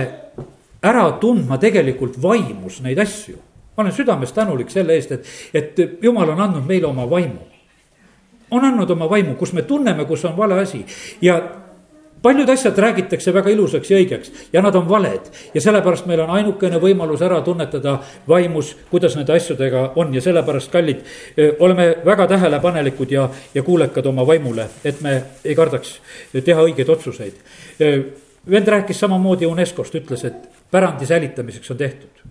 ära 0.83 1.07
tundma 1.19 1.57
tegelikult 1.59 2.19
vaimus 2.21 2.81
neid 2.83 2.99
asju. 2.99 3.39
ma 3.75 3.81
olen 3.81 3.95
südames 3.95 4.31
tänulik 4.31 4.69
selle 4.69 4.93
eest, 4.93 5.11
et, 5.11 5.25
et 5.53 6.03
jumal 6.03 6.29
on 6.29 6.41
andnud 6.45 6.67
meile 6.69 6.87
oma 6.87 7.09
vaimu 7.09 7.52
on 8.53 8.65
andnud 8.69 8.89
oma 8.95 9.09
vaimu, 9.09 9.35
kus 9.39 9.53
me 9.53 9.65
tunneme, 9.67 10.05
kus 10.05 10.25
on 10.25 10.37
vale 10.37 10.61
asi. 10.61 10.85
Ja 11.21 11.41
paljud 12.23 12.49
asjad 12.49 12.77
räägitakse 12.79 13.33
väga 13.33 13.51
ilusaks 13.51 13.91
ja 13.91 13.97
õigeks 13.99 14.31
ja 14.53 14.61
nad 14.63 14.75
on 14.79 14.87
valed. 14.89 15.27
Ja 15.53 15.61
sellepärast 15.61 16.07
meil 16.07 16.23
on 16.23 16.31
ainukene 16.31 16.79
võimalus 16.81 17.21
ära 17.25 17.41
tunnetada 17.43 17.97
vaimus, 18.27 18.73
kuidas 18.91 19.17
nende 19.19 19.35
asjadega 19.35 19.89
on. 19.99 20.13
Ja 20.15 20.23
sellepärast, 20.23 20.71
kallid, 20.71 21.03
oleme 21.59 21.89
väga 22.05 22.27
tähelepanelikud 22.31 23.11
ja, 23.11 23.27
ja 23.53 23.63
kuulekad 23.63 24.07
oma 24.09 24.27
vaimule, 24.27 24.69
et 24.85 25.01
me 25.01 25.19
ei 25.43 25.55
kardaks 25.55 25.97
teha 26.33 26.63
õigeid 26.63 26.89
otsuseid. 26.89 27.43
vend 28.49 28.67
rääkis 28.67 28.99
samamoodi 28.99 29.45
UNESCO-st, 29.45 30.01
ütles, 30.01 30.25
et 30.27 30.49
pärandi 30.71 31.05
säilitamiseks 31.05 31.71
on 31.71 31.77
tehtud 31.77 32.23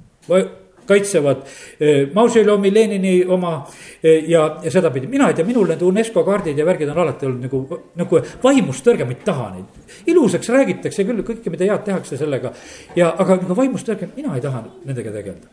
kaitsevad 0.87 1.43
eh, 1.81 2.09
Mausoloomi, 2.15 2.75
Lenini 2.75 3.15
oma 3.25 3.55
eh, 4.03 4.25
ja, 4.29 4.59
ja 4.63 4.71
sedapidi. 4.71 5.07
mina 5.07 5.29
ei 5.29 5.35
tea, 5.35 5.47
minul 5.47 5.69
need 5.71 5.83
UNESCO 5.83 6.25
kaardid 6.25 6.59
ja 6.59 6.67
värgid 6.67 6.91
on 6.93 6.99
alati 6.99 7.27
olnud 7.27 7.47
nagu, 7.47 7.81
nagu 7.99 8.23
vaimust 8.43 8.87
tõrge, 8.87 9.07
ma 9.07 9.15
ei 9.15 9.25
taha 9.25 9.51
neid. 9.55 9.97
ilusaks 10.07 10.49
räägitakse 10.49 11.05
küll 11.09 11.25
kõike, 11.27 11.51
mida 11.51 11.69
head 11.71 11.85
tehakse 11.87 12.19
sellega 12.21 12.53
ja, 12.97 13.13
aga 13.13 13.41
nagu 13.43 13.57
vaimust 13.57 13.89
tõrge, 13.89 14.11
mina 14.17 14.35
ei 14.37 14.45
taha 14.45 14.65
nendega 14.85 15.15
tegeleda. 15.15 15.47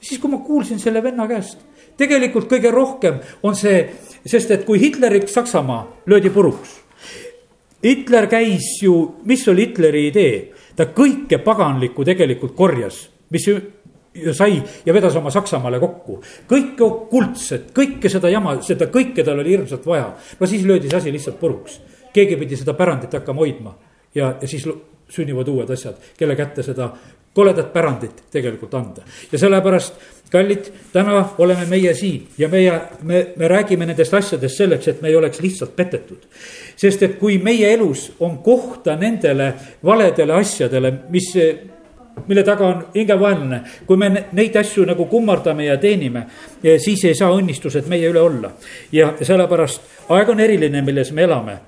siis, 0.00 0.20
kui 0.20 0.30
ma 0.30 0.42
kuulsin 0.44 0.80
selle 0.82 1.02
venna 1.02 1.26
käest, 1.28 1.58
tegelikult 1.96 2.50
kõige 2.50 2.70
rohkem 2.72 3.20
on 3.42 3.56
see, 3.56 3.84
sest 4.26 4.50
et 4.50 4.64
kui 4.68 4.80
Hitlerik 4.80 5.28
Saksamaa 5.28 6.04
löödi 6.06 6.30
puruks. 6.30 6.80
Hitler 7.82 8.28
käis 8.30 8.76
ju, 8.82 8.94
mis 9.26 9.42
oli 9.50 9.66
Hitleri 9.66 10.06
idee, 10.06 10.34
ta 10.76 10.86
kõike 10.94 11.40
paganlikku 11.42 12.04
tegelikult 12.06 12.54
korjas, 12.54 13.08
mis 13.34 13.48
ja 14.14 14.34
sai 14.34 14.62
ja 14.86 14.94
vedas 14.94 15.16
oma 15.16 15.30
Saksamaale 15.30 15.80
kokku. 15.80 16.20
kõike 16.48 16.84
okultset, 16.84 17.70
kõike 17.76 18.10
seda 18.12 18.28
jama, 18.28 18.58
seda 18.62 18.86
kõike 18.92 19.24
tal 19.24 19.40
oli 19.40 19.56
hirmsalt 19.56 19.86
vaja. 19.86 20.12
no 20.40 20.46
siis 20.46 20.66
löödi 20.66 20.90
see 20.90 20.98
asi 20.98 21.12
lihtsalt 21.12 21.40
puruks. 21.40 21.80
keegi 22.12 22.36
pidi 22.36 22.56
seda 22.56 22.74
pärandit 22.74 23.12
hakkama 23.12 23.40
hoidma 23.40 23.74
ja, 24.14 24.34
ja 24.40 24.48
siis 24.48 24.68
sünnivad 25.08 25.48
uued 25.48 25.70
asjad, 25.70 25.96
kelle 26.16 26.36
kätte 26.36 26.62
seda 26.62 26.92
koledat 27.34 27.72
pärandit 27.72 28.24
tegelikult 28.30 28.74
anda. 28.74 29.02
ja 29.32 29.38
sellepärast, 29.38 29.94
kallid, 30.32 30.68
täna 30.92 31.28
oleme 31.38 31.66
meie 31.66 31.94
siin 31.94 32.28
ja 32.38 32.48
meie, 32.48 32.80
me, 33.02 33.26
me 33.36 33.48
räägime 33.48 33.86
nendest 33.86 34.14
asjadest 34.14 34.56
selleks, 34.56 34.88
et 34.88 35.02
me 35.02 35.08
ei 35.08 35.16
oleks 35.16 35.40
lihtsalt 35.40 35.76
petetud. 35.76 36.28
sest 36.76 37.02
et 37.02 37.18
kui 37.18 37.38
meie 37.38 37.72
elus 37.72 38.10
on 38.20 38.38
kohta 38.44 38.96
nendele 38.96 39.54
valedele 39.84 40.32
asjadele, 40.32 40.92
mis 41.08 41.32
mille 42.26 42.42
taga 42.42 42.66
on 42.66 42.86
hingevaenlane. 42.94 43.60
kui 43.86 43.96
me 43.96 44.24
neid 44.32 44.56
asju 44.56 44.84
nagu 44.86 45.06
kummardame 45.06 45.64
ja 45.64 45.76
teenime, 45.76 46.26
siis 46.78 47.04
ei 47.04 47.14
saa 47.14 47.32
õnnistused 47.34 47.88
meie 47.88 48.08
üle 48.10 48.20
olla. 48.20 48.52
ja 48.92 49.14
sellepärast 49.20 50.08
aeg 50.08 50.28
on 50.28 50.40
eriline, 50.40 50.82
milles 50.82 51.12
me 51.12 51.22
elame 51.22 51.58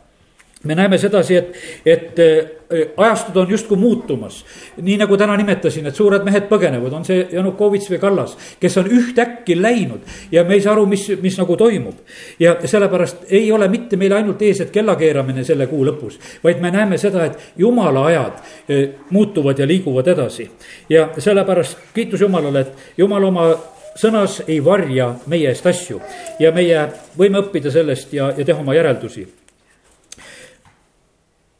me 0.64 0.74
näeme 0.74 0.98
sedasi, 0.98 1.36
et, 1.36 1.56
et 1.86 2.18
äh, 2.18 2.88
ajastud 2.96 3.36
on 3.36 3.50
justkui 3.50 3.76
muutumas. 3.76 4.44
nii 4.76 4.96
nagu 4.96 5.16
täna 5.16 5.36
nimetasin, 5.36 5.86
et 5.86 5.94
suured 5.94 6.24
mehed 6.24 6.48
põgenevad, 6.48 6.92
on 6.92 7.04
see 7.04 7.26
Janukovitš 7.32 7.90
või 7.92 8.00
Kallas, 8.00 8.36
kes 8.60 8.78
on 8.80 8.88
ühtäkki 8.90 9.56
läinud 9.60 10.00
ja 10.32 10.44
me 10.44 10.54
ei 10.54 10.62
saa 10.64 10.72
aru, 10.72 10.86
mis, 10.86 11.06
mis 11.22 11.38
nagu 11.38 11.56
toimub. 11.56 12.00
ja 12.40 12.56
sellepärast 12.64 13.28
ei 13.28 13.52
ole 13.52 13.68
mitte 13.68 13.96
meil 13.96 14.16
ainult 14.16 14.42
ees, 14.42 14.60
et 14.60 14.72
kella 14.74 14.96
keeramine 14.96 15.44
selle 15.44 15.66
kuu 15.66 15.84
lõpus, 15.86 16.18
vaid 16.44 16.60
me 16.60 16.70
näeme 16.70 16.98
seda, 16.98 17.24
et 17.24 17.38
jumala 17.56 18.06
ajad 18.06 18.40
äh, 18.40 18.88
muutuvad 19.10 19.58
ja 19.58 19.66
liiguvad 19.66 20.08
edasi. 20.08 20.50
ja 20.88 21.08
sellepärast 21.18 21.78
kiitus 21.94 22.20
Jumalale, 22.20 22.60
et 22.60 22.98
Jumal 22.98 23.24
oma 23.24 23.52
sõnas 23.98 24.40
ei 24.48 24.58
varja 24.64 25.14
meie 25.30 25.48
eest 25.52 25.66
asju 25.66 26.00
ja 26.40 26.52
meie 26.52 26.88
võime 27.18 27.44
õppida 27.44 27.70
sellest 27.70 28.12
ja, 28.12 28.32
ja 28.36 28.44
teha 28.44 28.60
oma 28.60 28.74
järeldusi 28.74 29.26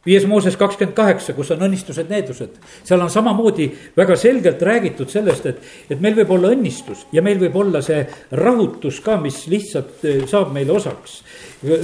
viies 0.07 0.27
Mooses 0.27 0.57
kakskümmend 0.57 0.97
kaheksa, 0.97 1.33
kus 1.37 1.51
on 1.55 1.65
õnnistused, 1.67 2.09
needused, 2.11 2.59
seal 2.85 3.03
on 3.03 3.11
samamoodi 3.11 3.69
väga 3.97 4.17
selgelt 4.21 4.63
räägitud 4.63 5.11
sellest, 5.11 5.47
et, 5.47 5.63
et 5.91 6.01
meil 6.01 6.17
võib 6.19 6.35
olla 6.37 6.53
õnnistus 6.55 7.07
ja 7.13 7.23
meil 7.25 7.41
võib 7.41 7.57
olla 7.61 7.83
see 7.85 8.03
rahutus 8.37 9.01
ka, 9.05 9.17
mis 9.21 9.45
lihtsalt 9.51 10.05
eh, 10.05 10.25
saab 10.31 10.53
meile 10.55 10.77
osaks. 10.77 11.23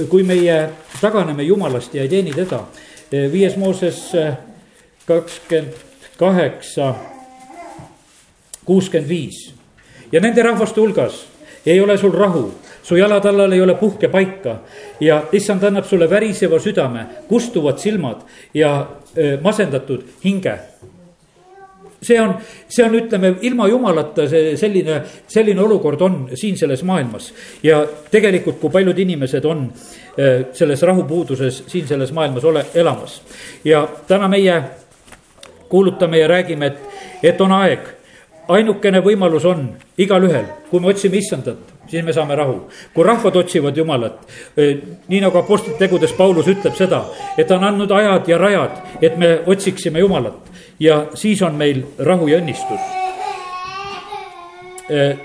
kui 0.09 0.23
meie 0.23 0.57
taganeme 1.01 1.43
jumalast 1.43 1.95
ja 1.95 2.03
ei 2.03 2.09
teeni 2.09 2.33
teda. 2.35 2.65
Eh, 3.11 3.31
viies 3.31 3.57
Mooses 3.57 4.03
eh, 4.15 4.35
kakskümmend 5.07 5.89
kaheksa, 6.21 6.93
kuuskümmend 8.65 9.09
viis 9.09 9.47
ja 10.11 10.21
nende 10.21 10.43
rahvaste 10.43 10.81
hulgas 10.81 11.25
ei 11.65 11.81
ole 11.81 11.97
sul 11.97 12.13
rahu 12.13 12.51
su 12.91 12.97
jalatallal 12.99 13.53
ei 13.55 13.61
ole 13.61 13.77
puhkepaika 13.79 14.57
ja 14.99 15.21
issand 15.31 15.63
annab 15.63 15.85
sulle 15.87 16.09
väriseva 16.09 16.59
südame, 16.59 17.05
kustuvad 17.27 17.77
silmad 17.79 18.25
ja 18.53 18.73
masendatud 19.41 20.03
hinge 20.25 20.57
see 22.01 22.19
on, 22.19 22.33
see 22.67 22.83
on, 22.83 22.97
ütleme, 22.97 23.35
ilma 23.47 23.69
jumalata 23.71 24.25
see 24.27 24.57
selline, 24.59 24.97
selline 25.31 25.63
olukord 25.63 26.01
on 26.01 26.17
siin 26.35 26.57
selles 26.57 26.83
maailmas. 26.83 27.31
ja 27.63 27.79
tegelikult, 28.11 28.59
kui 28.59 28.73
paljud 28.73 28.99
inimesed 28.99 29.45
on 29.45 29.69
selles 30.53 30.83
rahupuuduses 30.83 31.63
siin 31.71 31.87
selles 31.87 32.11
maailmas 32.11 32.43
ole, 32.43 32.65
elamas. 32.75 33.21
ja 33.63 33.87
täna 34.07 34.27
meie 34.27 34.61
kuulutame 35.69 36.19
ja 36.19 36.27
räägime, 36.27 36.67
et, 36.67 36.77
et 37.23 37.41
on 37.41 37.55
aeg. 37.55 38.00
Ainukene 38.55 39.01
võimalus 39.03 39.45
on 39.49 39.65
igalühel, 40.01 40.45
kui 40.69 40.81
me 40.81 40.91
otsime 40.91 41.19
issandat, 41.21 41.71
siis 41.89 42.03
me 42.05 42.13
saame 42.13 42.35
rahu. 42.35 42.61
kui 42.93 43.05
rahvad 43.05 43.35
otsivad 43.35 43.77
Jumalat, 43.77 44.19
eh, 44.57 44.77
nii 45.07 45.21
nagu 45.21 45.37
Apostlite 45.37 45.79
tegudes 45.79 46.13
Paulus 46.13 46.47
ütleb 46.47 46.75
seda, 46.75 47.05
et 47.37 47.47
ta 47.47 47.55
on 47.55 47.63
andnud 47.63 47.91
ajad 47.91 48.27
ja 48.27 48.37
rajad, 48.37 48.81
et 49.01 49.17
me 49.17 49.39
otsiksime 49.45 49.99
Jumalat 49.99 50.51
ja 50.79 51.05
siis 51.13 51.41
on 51.41 51.55
meil 51.55 51.83
rahu 51.99 52.27
ja 52.27 52.39
õnnistus. 52.41 52.79
Eh, 54.89 55.17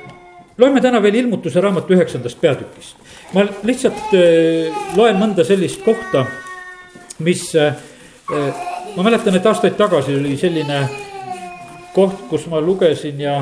loeme 0.59 0.81
täna 0.81 1.03
veel 1.03 1.14
ilmutuse 1.14 1.61
raamatu 1.61 1.95
üheksandast 1.95 2.41
peatükist. 2.41 2.97
ma 3.35 3.43
lihtsalt 3.62 4.14
eh, 4.14 4.72
loen 4.97 5.16
mõnda 5.18 5.45
sellist 5.45 5.83
kohta, 5.85 6.27
mis, 7.18 7.55
ma 8.97 9.03
mäletan, 9.03 9.35
et 9.35 9.47
aastaid 9.47 9.74
tagasi 9.77 10.14
oli 10.14 10.37
selline 10.37 11.06
koht, 11.97 12.27
kus 12.31 12.45
ma 12.53 12.61
lugesin 12.61 13.21
ja 13.21 13.41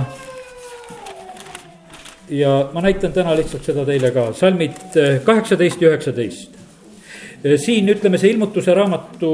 ja 2.29 2.71
ma 2.73 2.81
näitan 2.81 3.13
täna 3.13 3.37
lihtsalt 3.37 3.67
seda 3.67 3.85
teile 3.85 4.11
ka, 4.15 4.31
salmid 4.37 4.97
eh, 4.97 5.19
kaheksateist 5.25 5.83
ja 5.83 5.91
üheksateist. 5.93 6.59
Eh, 7.45 7.59
siin 7.61 7.89
ütleme, 7.93 8.19
see 8.19 8.33
ilmutuse 8.33 8.75
raamatu 8.75 9.31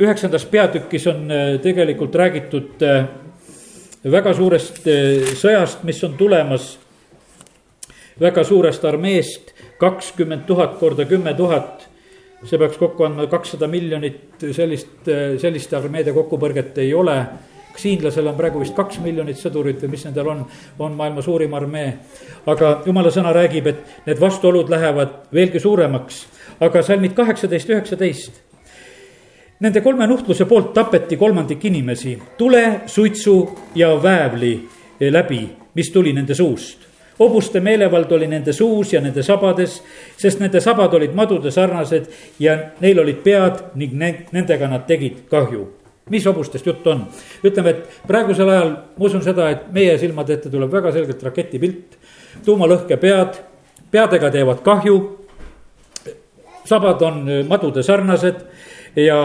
üheksandas 0.00 0.46
peatükis 0.50 1.06
on 1.12 1.26
eh, 1.30 1.58
tegelikult 1.62 2.14
räägitud 2.14 2.86
väga 4.06 4.32
suurest 4.38 4.84
sõjast, 5.40 5.82
mis 5.84 6.02
on 6.06 6.14
tulemas. 6.18 6.76
väga 8.20 8.44
suurest 8.44 8.84
armeest, 8.84 9.50
kakskümmend 9.78 10.46
tuhat 10.46 10.78
korda 10.78 11.04
kümme 11.04 11.34
tuhat. 11.34 11.88
see 12.44 12.58
peaks 12.58 12.76
kokku 12.76 13.04
andma 13.04 13.26
kakssada 13.26 13.66
miljonit, 13.66 14.38
sellist, 14.52 15.08
selliste 15.40 15.76
armeede 15.76 16.12
kokkupõrget 16.12 16.78
ei 16.78 16.94
ole 16.94 17.16
kas 17.76 17.84
hiinlasel 17.84 18.26
on 18.30 18.36
praegu 18.38 18.62
vist 18.62 18.74
kaks 18.76 19.02
miljonit 19.04 19.36
sõdurit 19.40 19.82
või 19.84 19.92
mis 19.92 20.06
nendel 20.06 20.30
on, 20.32 20.40
on 20.78 20.96
maailma 20.96 21.22
suurim 21.22 21.54
armee. 21.54 21.92
aga 22.46 22.82
jumala 22.86 23.10
sõna 23.12 23.34
räägib, 23.36 23.66
et 23.66 24.06
need 24.06 24.20
vastuolud 24.20 24.70
lähevad 24.72 25.28
veelgi 25.32 25.60
suuremaks, 25.60 26.24
aga 26.60 26.82
salmid 26.82 27.12
kaheksateist, 27.14 27.70
üheksateist. 27.70 28.42
Nende 29.60 29.80
kolme 29.80 30.06
nuhtluse 30.06 30.44
poolt 30.44 30.72
tapeti 30.74 31.16
kolmandik 31.16 31.64
inimesi 31.64 32.16
tule, 32.38 32.80
suitsu 32.86 33.36
ja 33.74 33.94
väävli 34.02 34.56
läbi, 35.00 35.42
mis 35.74 35.90
tuli 35.92 36.12
nende 36.12 36.34
suust 36.34 36.86
hobuste 37.18 37.60
meelevald 37.60 38.12
oli 38.12 38.26
nende 38.28 38.52
suus 38.52 38.92
ja 38.92 39.00
nende 39.00 39.22
sabades, 39.22 39.78
sest 40.20 40.40
nende 40.40 40.60
sabad 40.60 40.92
olid 40.94 41.16
madude 41.16 41.50
sarnased 41.50 42.12
ja 42.38 42.58
neil 42.80 43.00
olid 43.00 43.24
pead 43.24 43.62
ning 43.74 43.96
ne-, 43.96 44.26
nendega 44.36 44.68
nad 44.68 44.84
tegid 44.84 45.24
kahju 45.32 45.64
mis 46.10 46.26
hobustest 46.26 46.66
jutt 46.66 46.86
on? 46.86 47.04
ütleme, 47.44 47.70
et 47.70 48.00
praegusel 48.06 48.48
ajal 48.50 48.70
ma 48.70 49.08
usun 49.08 49.22
seda, 49.24 49.50
et 49.50 49.68
meie 49.74 49.96
silmade 49.98 50.36
ette 50.36 50.50
tuleb 50.52 50.72
väga 50.72 50.92
selgelt 50.94 51.22
raketipilt, 51.26 51.98
tuumalõhkepead, 52.46 53.40
peadega 53.90 54.30
teevad 54.30 54.62
kahju. 54.66 54.96
sabad 56.66 57.02
on 57.02 57.22
madude 57.48 57.82
sarnased 57.82 58.40
ja 58.96 59.18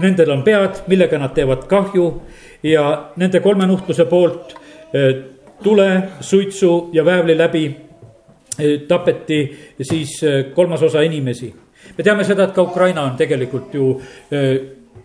nendel 0.00 0.30
on 0.30 0.42
pead, 0.42 0.82
millega 0.88 1.18
nad 1.18 1.34
teevad 1.34 1.66
kahju 1.68 2.06
ja 2.62 3.12
nende 3.16 3.40
kolme 3.40 3.66
nuhtluse 3.66 4.04
poolt 4.04 4.54
tule, 5.62 6.02
suitsu 6.20 6.90
ja 6.92 7.04
väävli 7.04 7.38
läbi 7.38 7.64
tapeti 8.88 9.40
siis 9.82 10.20
kolmas 10.54 10.82
osa 10.82 11.00
inimesi. 11.00 11.54
me 11.98 12.04
teame 12.04 12.24
seda, 12.24 12.44
et 12.44 12.52
ka 12.52 12.62
Ukraina 12.62 13.02
on 13.02 13.16
tegelikult 13.16 13.74
ju 13.74 14.00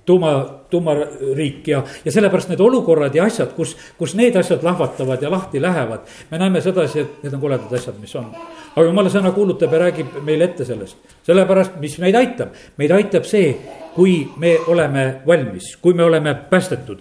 tuuma, 0.06 0.32
tuumariik 0.70 1.68
ja, 1.68 1.84
ja 2.06 2.12
sellepärast 2.12 2.52
need 2.52 2.62
olukorrad 2.62 3.16
ja 3.16 3.26
asjad, 3.26 3.54
kus, 3.58 3.76
kus 3.98 4.16
need 4.16 4.36
asjad 4.40 4.64
lahvatavad 4.64 5.22
ja 5.22 5.32
lahti 5.32 5.62
lähevad. 5.62 6.06
me 6.32 6.38
näeme 6.38 6.62
sedasi, 6.62 7.00
et 7.00 7.24
need 7.24 7.34
on 7.34 7.42
koledad 7.42 7.74
asjad, 7.74 7.98
mis 8.02 8.16
on. 8.16 8.30
aga 8.76 8.86
jumala 8.86 9.10
sõna 9.10 9.32
kuulutab 9.36 9.74
ja 9.74 9.86
räägib 9.88 10.20
meile 10.24 10.50
ette 10.52 10.66
sellest. 10.66 10.98
sellepärast, 11.26 11.80
mis 11.80 11.98
meid 12.00 12.16
aitab, 12.16 12.54
meid 12.78 12.92
aitab 12.92 13.26
see, 13.26 13.56
kui 13.96 14.28
me 14.38 14.58
oleme 14.68 15.06
valmis, 15.28 15.78
kui 15.82 15.94
me 15.94 16.04
oleme 16.04 16.34
päästetud, 16.50 17.00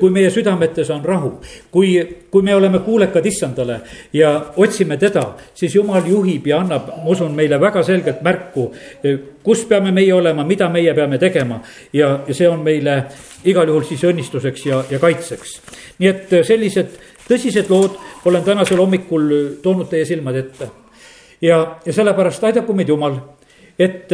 kui 0.00 0.10
meie 0.10 0.30
südametes 0.30 0.90
on 0.90 1.04
rahu, 1.04 1.32
kui, 1.70 1.92
kui 2.30 2.42
me 2.42 2.54
oleme 2.54 2.80
kuulekad 2.82 3.26
issandale 3.26 3.80
ja 4.12 4.32
otsime 4.56 4.96
teda, 4.96 5.22
siis 5.54 5.74
jumal 5.74 6.02
juhib 6.06 6.46
ja 6.46 6.58
annab, 6.64 6.88
ma 6.96 7.14
usun, 7.14 7.34
meile 7.34 7.60
väga 7.60 7.82
selgelt 7.86 8.24
märku, 8.26 8.72
kus 9.42 9.64
peame 9.70 9.92
meie 9.94 10.14
olema, 10.14 10.44
mida 10.44 10.68
meie 10.68 10.94
peame 10.94 11.18
tegema 11.22 11.60
ja, 11.92 12.18
ja 12.26 12.34
see 12.34 12.48
on 12.50 12.64
meile 12.66 13.04
igal 13.44 13.70
juhul 13.70 13.86
siis 13.86 14.02
õnnistuseks 14.10 14.66
ja, 14.66 14.82
ja 14.90 14.98
kaitseks. 15.02 15.60
nii 16.02 16.10
et 16.10 16.34
sellised 16.46 16.98
tõsised 17.28 17.70
lood 17.70 17.96
olen 18.24 18.42
tänasel 18.44 18.80
hommikul 18.82 19.30
toonud 19.62 19.88
teie 19.90 20.04
silmade 20.04 20.38
ette. 20.38 20.68
ja, 21.40 21.78
ja 21.86 21.92
sellepärast 21.92 22.44
aidaku 22.44 22.74
meid 22.74 22.88
Jumal, 22.88 23.16
et, 23.78 24.10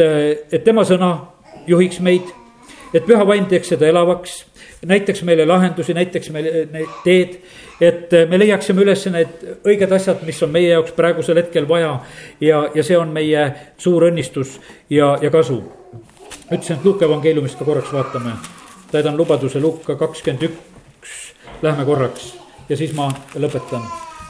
et 0.51 0.63
tema 0.63 0.85
sõna 0.85 1.38
juhiks 1.67 1.99
meid, 1.99 2.29
et 2.93 3.05
püha 3.05 3.25
vaim 3.27 3.45
teeks 3.49 3.73
seda 3.73 3.87
elavaks, 3.89 4.43
näitaks 4.85 5.23
meile 5.27 5.45
lahendusi, 5.45 5.93
näitaks 5.93 6.29
meile 6.33 6.65
need 6.71 6.93
teed, 7.03 7.35
et 7.81 8.13
me 8.29 8.39
leiaksime 8.39 8.83
üles 8.83 9.05
need 9.11 9.43
õiged 9.67 9.91
asjad, 9.95 10.23
mis 10.27 10.39
on 10.43 10.53
meie 10.53 10.71
jaoks 10.73 10.95
praegusel 10.97 11.39
hetkel 11.41 11.67
vaja 11.69 11.97
ja, 12.41 12.63
ja 12.75 12.85
see 12.85 12.97
on 12.97 13.11
meie 13.15 13.45
suur 13.77 14.07
õnnistus 14.09 14.57
ja, 14.89 15.15
ja 15.21 15.31
kasu. 15.33 15.61
ütlesin, 16.51 16.77
et 16.77 16.85
Luuke 16.85 17.05
evangeeliumist 17.05 17.59
ka 17.59 17.67
korraks 17.67 17.93
vaatame, 17.93 18.35
täidan 18.91 19.17
lubaduse 19.17 19.59
Luuka 19.59 19.95
kakskümmend 19.95 20.49
üks, 20.49 21.15
lähme 21.61 21.85
korraks 21.85 22.33
ja 22.69 22.77
siis 22.77 22.93
ma 22.95 23.09
lõpetan. 23.35 23.83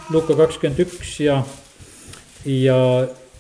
Luuka 0.10 0.36
kakskümmend 0.36 0.80
üks 0.86 1.20
ja, 1.22 1.44
ja 2.46 2.78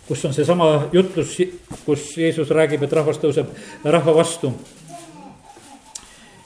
kus 0.09 0.25
on 0.25 0.33
seesama 0.33 0.89
jutlus, 0.93 1.37
kus 1.85 2.17
Jeesus 2.17 2.49
räägib, 2.49 2.81
et 2.83 2.93
rahvas 2.97 3.21
tõuseb 3.21 3.51
rahva 3.85 4.15
vastu. 4.17 4.51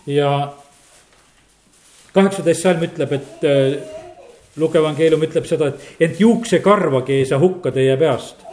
ja 0.06 0.52
kaheksateist 2.14 2.62
salm 2.62 2.84
ütleb, 2.84 3.14
et 3.16 3.46
äh, 3.48 3.78
Luke 4.60 4.78
evangeelium 4.78 5.24
ütleb 5.24 5.48
seda, 5.48 5.72
et 5.72 6.04
ent 6.10 6.20
juuksekarvagi 6.20 7.22
ei 7.22 7.26
saa 7.26 7.40
hukka 7.40 7.72
teie 7.72 7.96
peast. 7.98 8.44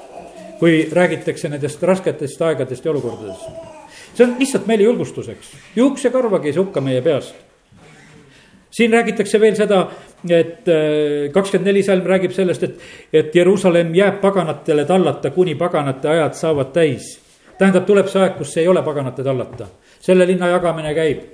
kui 0.61 0.89
räägitakse 0.93 1.49
nendest 1.49 1.83
rasketest 1.83 2.43
aegadest 2.43 2.85
ja 2.85 2.91
olukordadest. 2.91 3.51
see 4.15 4.25
on 4.27 4.39
lihtsalt 4.39 4.67
meile 4.67 4.87
julgustuseks, 4.87 5.55
juuksekarvagi 5.77 6.49
ei 6.49 6.55
saa 6.55 6.65
hukka 6.65 6.81
meie 6.81 7.03
peast 7.03 7.50
siin 8.71 8.93
räägitakse 8.93 9.41
veel 9.41 9.57
seda, 9.59 9.81
et 10.29 10.69
äh, 10.69 11.31
kakskümmend 11.35 11.71
neli 11.71 11.83
salm 11.83 12.07
räägib 12.07 12.35
sellest, 12.35 12.63
et, 12.63 12.87
et 13.13 13.35
Jeruusalemm 13.35 13.95
jääb 13.95 14.21
paganatele 14.23 14.85
tallata, 14.89 15.31
kuni 15.35 15.55
paganate 15.59 16.09
ajad 16.09 16.39
saavad 16.39 16.73
täis. 16.75 17.19
tähendab, 17.59 17.85
tuleb 17.87 18.09
see 18.09 18.23
aeg, 18.23 18.39
kus 18.39 18.57
ei 18.57 18.69
ole 18.69 18.83
paganate 18.83 19.25
tallata, 19.25 19.67
selle 20.01 20.27
linna 20.27 20.49
jagamine 20.49 20.95
käib. 20.97 21.27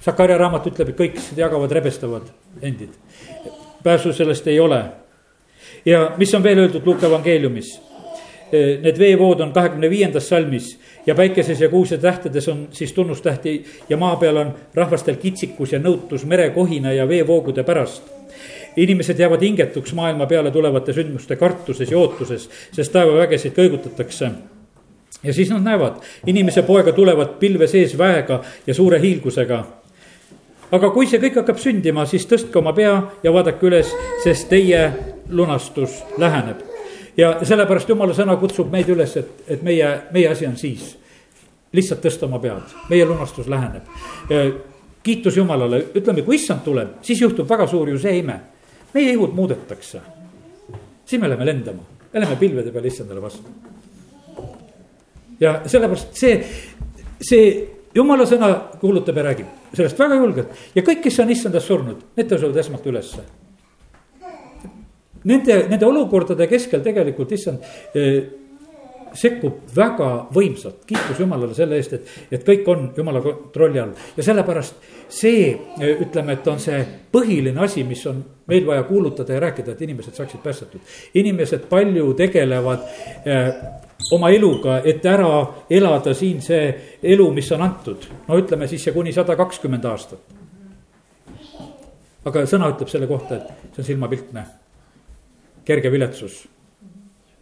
Sakarja 0.00 0.38
raamat 0.40 0.66
ütleb, 0.70 0.88
et 0.92 0.96
kõik 0.96 1.18
jagavad, 1.36 1.72
rebestavad 1.72 2.30
endid. 2.62 2.94
pääsu 3.82 4.12
sellest 4.12 4.46
ei 4.46 4.60
ole. 4.60 4.84
ja 5.84 6.12
mis 6.16 6.34
on 6.34 6.42
veel 6.42 6.58
öeldud 6.58 6.86
Luuka 6.86 7.06
evangeeliumis? 7.06 7.80
Need 8.52 8.98
veevood 8.98 9.40
on 9.40 9.52
kahekümne 9.52 9.90
viiendas 9.90 10.28
salmis 10.28 10.78
ja 11.06 11.14
päikeses 11.14 11.60
ja 11.60 11.68
kuus 11.68 11.90
ja 11.90 11.98
tähtedes 11.98 12.48
on 12.48 12.68
siis 12.70 12.92
tunnustähti 12.92 13.64
ja 13.88 13.96
maa 13.96 14.16
peal 14.16 14.36
on 14.36 14.54
rahvastel 14.74 15.16
kitsikus 15.16 15.72
ja 15.72 15.78
nõutus 15.78 16.24
merekohina 16.24 16.92
ja 16.92 17.08
veevoogude 17.08 17.64
pärast 17.64 18.14
inimesed 18.76 19.18
jäävad 19.18 19.40
hingetuks 19.40 19.94
maailma 19.94 20.26
peale 20.26 20.50
tulevate 20.50 20.92
sündmuste 20.92 21.36
kartuses 21.36 21.90
ja 21.90 21.98
ootuses, 21.98 22.50
sest 22.72 22.92
taevavägesid 22.92 23.54
kõigutatakse. 23.54 24.30
ja 25.22 25.32
siis 25.32 25.50
nad 25.50 25.62
näevad, 25.62 26.02
inimese 26.26 26.62
poega 26.62 26.92
tulevad 26.92 27.38
pilve 27.38 27.66
sees 27.66 27.98
väega 27.98 28.42
ja 28.66 28.74
suure 28.74 29.00
hiilgusega. 29.00 29.64
aga 30.72 30.90
kui 30.90 31.06
see 31.06 31.20
kõik 31.20 31.34
hakkab 31.34 31.58
sündima, 31.58 32.06
siis 32.06 32.26
tõstke 32.26 32.58
oma 32.58 32.72
pea 32.72 33.02
ja 33.22 33.32
vaadake 33.32 33.66
üles, 33.66 33.94
sest 34.24 34.48
teie 34.48 34.92
lunastus 35.30 36.02
läheneb 36.18 36.73
ja 37.16 37.34
sellepärast 37.42 37.88
jumala 37.88 38.14
sõna 38.16 38.36
kutsub 38.40 38.70
meid 38.72 38.88
üles, 38.90 39.16
et, 39.20 39.42
et 39.48 39.62
meie, 39.62 39.90
meie 40.14 40.30
asi 40.30 40.46
on 40.48 40.56
siis 40.58 40.94
lihtsalt 41.74 42.02
tõsta 42.04 42.28
oma 42.28 42.38
pead, 42.42 42.74
meie 42.90 43.06
lunastus 43.06 43.48
läheneb. 43.50 43.86
kiitus 45.02 45.36
Jumalale, 45.36 45.82
ütleme, 45.94 46.22
kui 46.22 46.38
issand 46.38 46.62
tuleb, 46.64 46.98
siis 47.02 47.20
juhtub 47.20 47.48
väga 47.50 47.66
suur 47.66 47.90
ju 47.90 47.98
see 47.98 48.18
ime. 48.18 48.40
meie 48.94 49.12
ihud 49.12 49.34
muudetakse. 49.34 50.00
siis 51.04 51.20
me 51.20 51.28
läheme 51.28 51.46
lendama, 51.46 51.82
me 52.12 52.20
läheme 52.20 52.36
pilvede 52.36 52.72
peale 52.72 52.88
issandale 52.88 53.22
vastu. 53.22 53.48
ja 55.40 55.60
sellepärast 55.66 56.14
see, 56.14 56.44
see 57.20 57.68
jumala 57.94 58.26
sõna 58.26 58.54
kuulutab 58.80 59.16
ja 59.16 59.22
räägib 59.22 59.46
sellest 59.74 59.98
väga 59.98 60.14
julgelt 60.14 60.48
ja 60.74 60.82
kõik, 60.82 61.02
kes 61.02 61.18
on 61.20 61.30
issandas 61.30 61.66
surnud, 61.66 62.04
need 62.16 62.30
tõusevad 62.30 62.56
esmalt 62.56 62.86
ülesse 62.86 63.22
nende, 65.24 65.58
nende 65.68 65.86
olukordade 65.86 66.48
keskel 66.50 66.82
tegelikult 66.84 67.32
issand 67.32 67.64
eh, 67.94 68.24
sekkub 69.14 69.70
väga 69.76 70.08
võimsalt, 70.34 70.82
kiitus 70.88 71.20
Jumalale 71.22 71.54
selle 71.54 71.78
eest, 71.78 71.92
et, 71.94 72.14
et 72.34 72.46
kõik 72.46 72.66
on 72.70 72.88
Jumala 72.96 73.22
kontrolli 73.22 73.80
all. 73.80 73.94
ja 74.16 74.26
sellepärast 74.26 74.88
see, 75.08 75.52
eh, 75.78 76.02
ütleme, 76.02 76.34
et 76.34 76.48
on 76.50 76.60
see 76.62 76.80
põhiline 77.14 77.62
asi, 77.64 77.84
mis 77.86 78.02
on 78.10 78.22
meil 78.50 78.66
vaja 78.66 78.82
kuulutada 78.88 79.36
ja 79.36 79.44
rääkida, 79.46 79.72
et 79.72 79.82
inimesed 79.86 80.18
saaksid 80.18 80.42
päästetud. 80.42 80.80
inimesed 81.14 81.68
palju 81.70 82.12
tegelevad 82.18 82.86
eh, 83.24 83.52
oma 84.12 84.30
eluga, 84.34 84.80
et 84.84 85.06
ära 85.06 85.30
elada 85.70 86.14
siin 86.14 86.42
see 86.42 86.98
elu, 87.02 87.30
mis 87.32 87.52
on 87.52 87.62
antud. 87.62 88.10
no 88.28 88.38
ütleme 88.38 88.68
siis 88.68 88.84
see 88.84 88.96
kuni 88.96 89.12
sada 89.12 89.36
kakskümmend 89.36 89.84
aastat. 89.84 90.34
aga 92.24 92.46
sõna 92.50 92.74
ütleb 92.74 92.90
selle 92.90 93.06
kohta, 93.06 93.36
et 93.36 93.74
see 93.76 93.84
on 93.84 93.90
silmapiltne 93.92 94.46
kerge 95.64 95.92
viletsus 95.92 96.44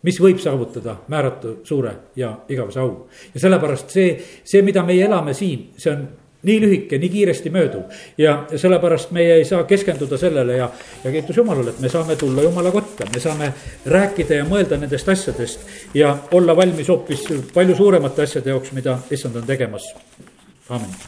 mis 0.03 0.19
võib 0.21 0.41
saavutada 0.43 0.97
määratu 1.09 1.61
suure 1.65 1.93
ja 2.17 2.33
igavese 2.49 2.81
au. 2.81 3.07
ja 3.35 3.41
sellepärast 3.41 3.95
see, 3.95 4.17
see, 4.45 4.63
mida 4.63 4.83
meie 4.87 5.05
elame 5.07 5.35
siin, 5.35 5.71
see 5.79 5.93
on 5.93 6.03
nii 6.43 6.59
lühike, 6.61 6.99
nii 6.99 7.09
kiiresti 7.09 7.51
mööduv. 7.55 7.83
ja 8.19 8.35
sellepärast 8.57 9.11
meie 9.11 9.35
ei 9.35 9.45
saa 9.45 9.65
keskenduda 9.65 10.19
sellele 10.19 10.57
ja, 10.57 10.71
ja 11.05 11.11
kiitus 11.11 11.37
Jumalale, 11.37 11.71
et 11.71 11.81
me 11.81 11.89
saame 11.89 12.17
tulla 12.17 12.43
Jumala 12.43 12.71
kotta, 12.71 13.07
me 13.15 13.21
saame 13.21 13.53
rääkida 13.87 14.43
ja 14.43 14.49
mõelda 14.49 14.79
nendest 14.79 15.09
asjadest. 15.09 15.67
ja 15.95 16.17
olla 16.33 16.57
valmis 16.57 16.89
hoopis 16.89 17.27
palju 17.55 17.77
suuremate 17.77 18.23
asjade 18.23 18.51
jaoks, 18.51 18.73
mida 18.73 18.99
issand 19.11 19.37
on 19.37 19.47
tegemas. 19.47 19.95
amin. 20.69 21.03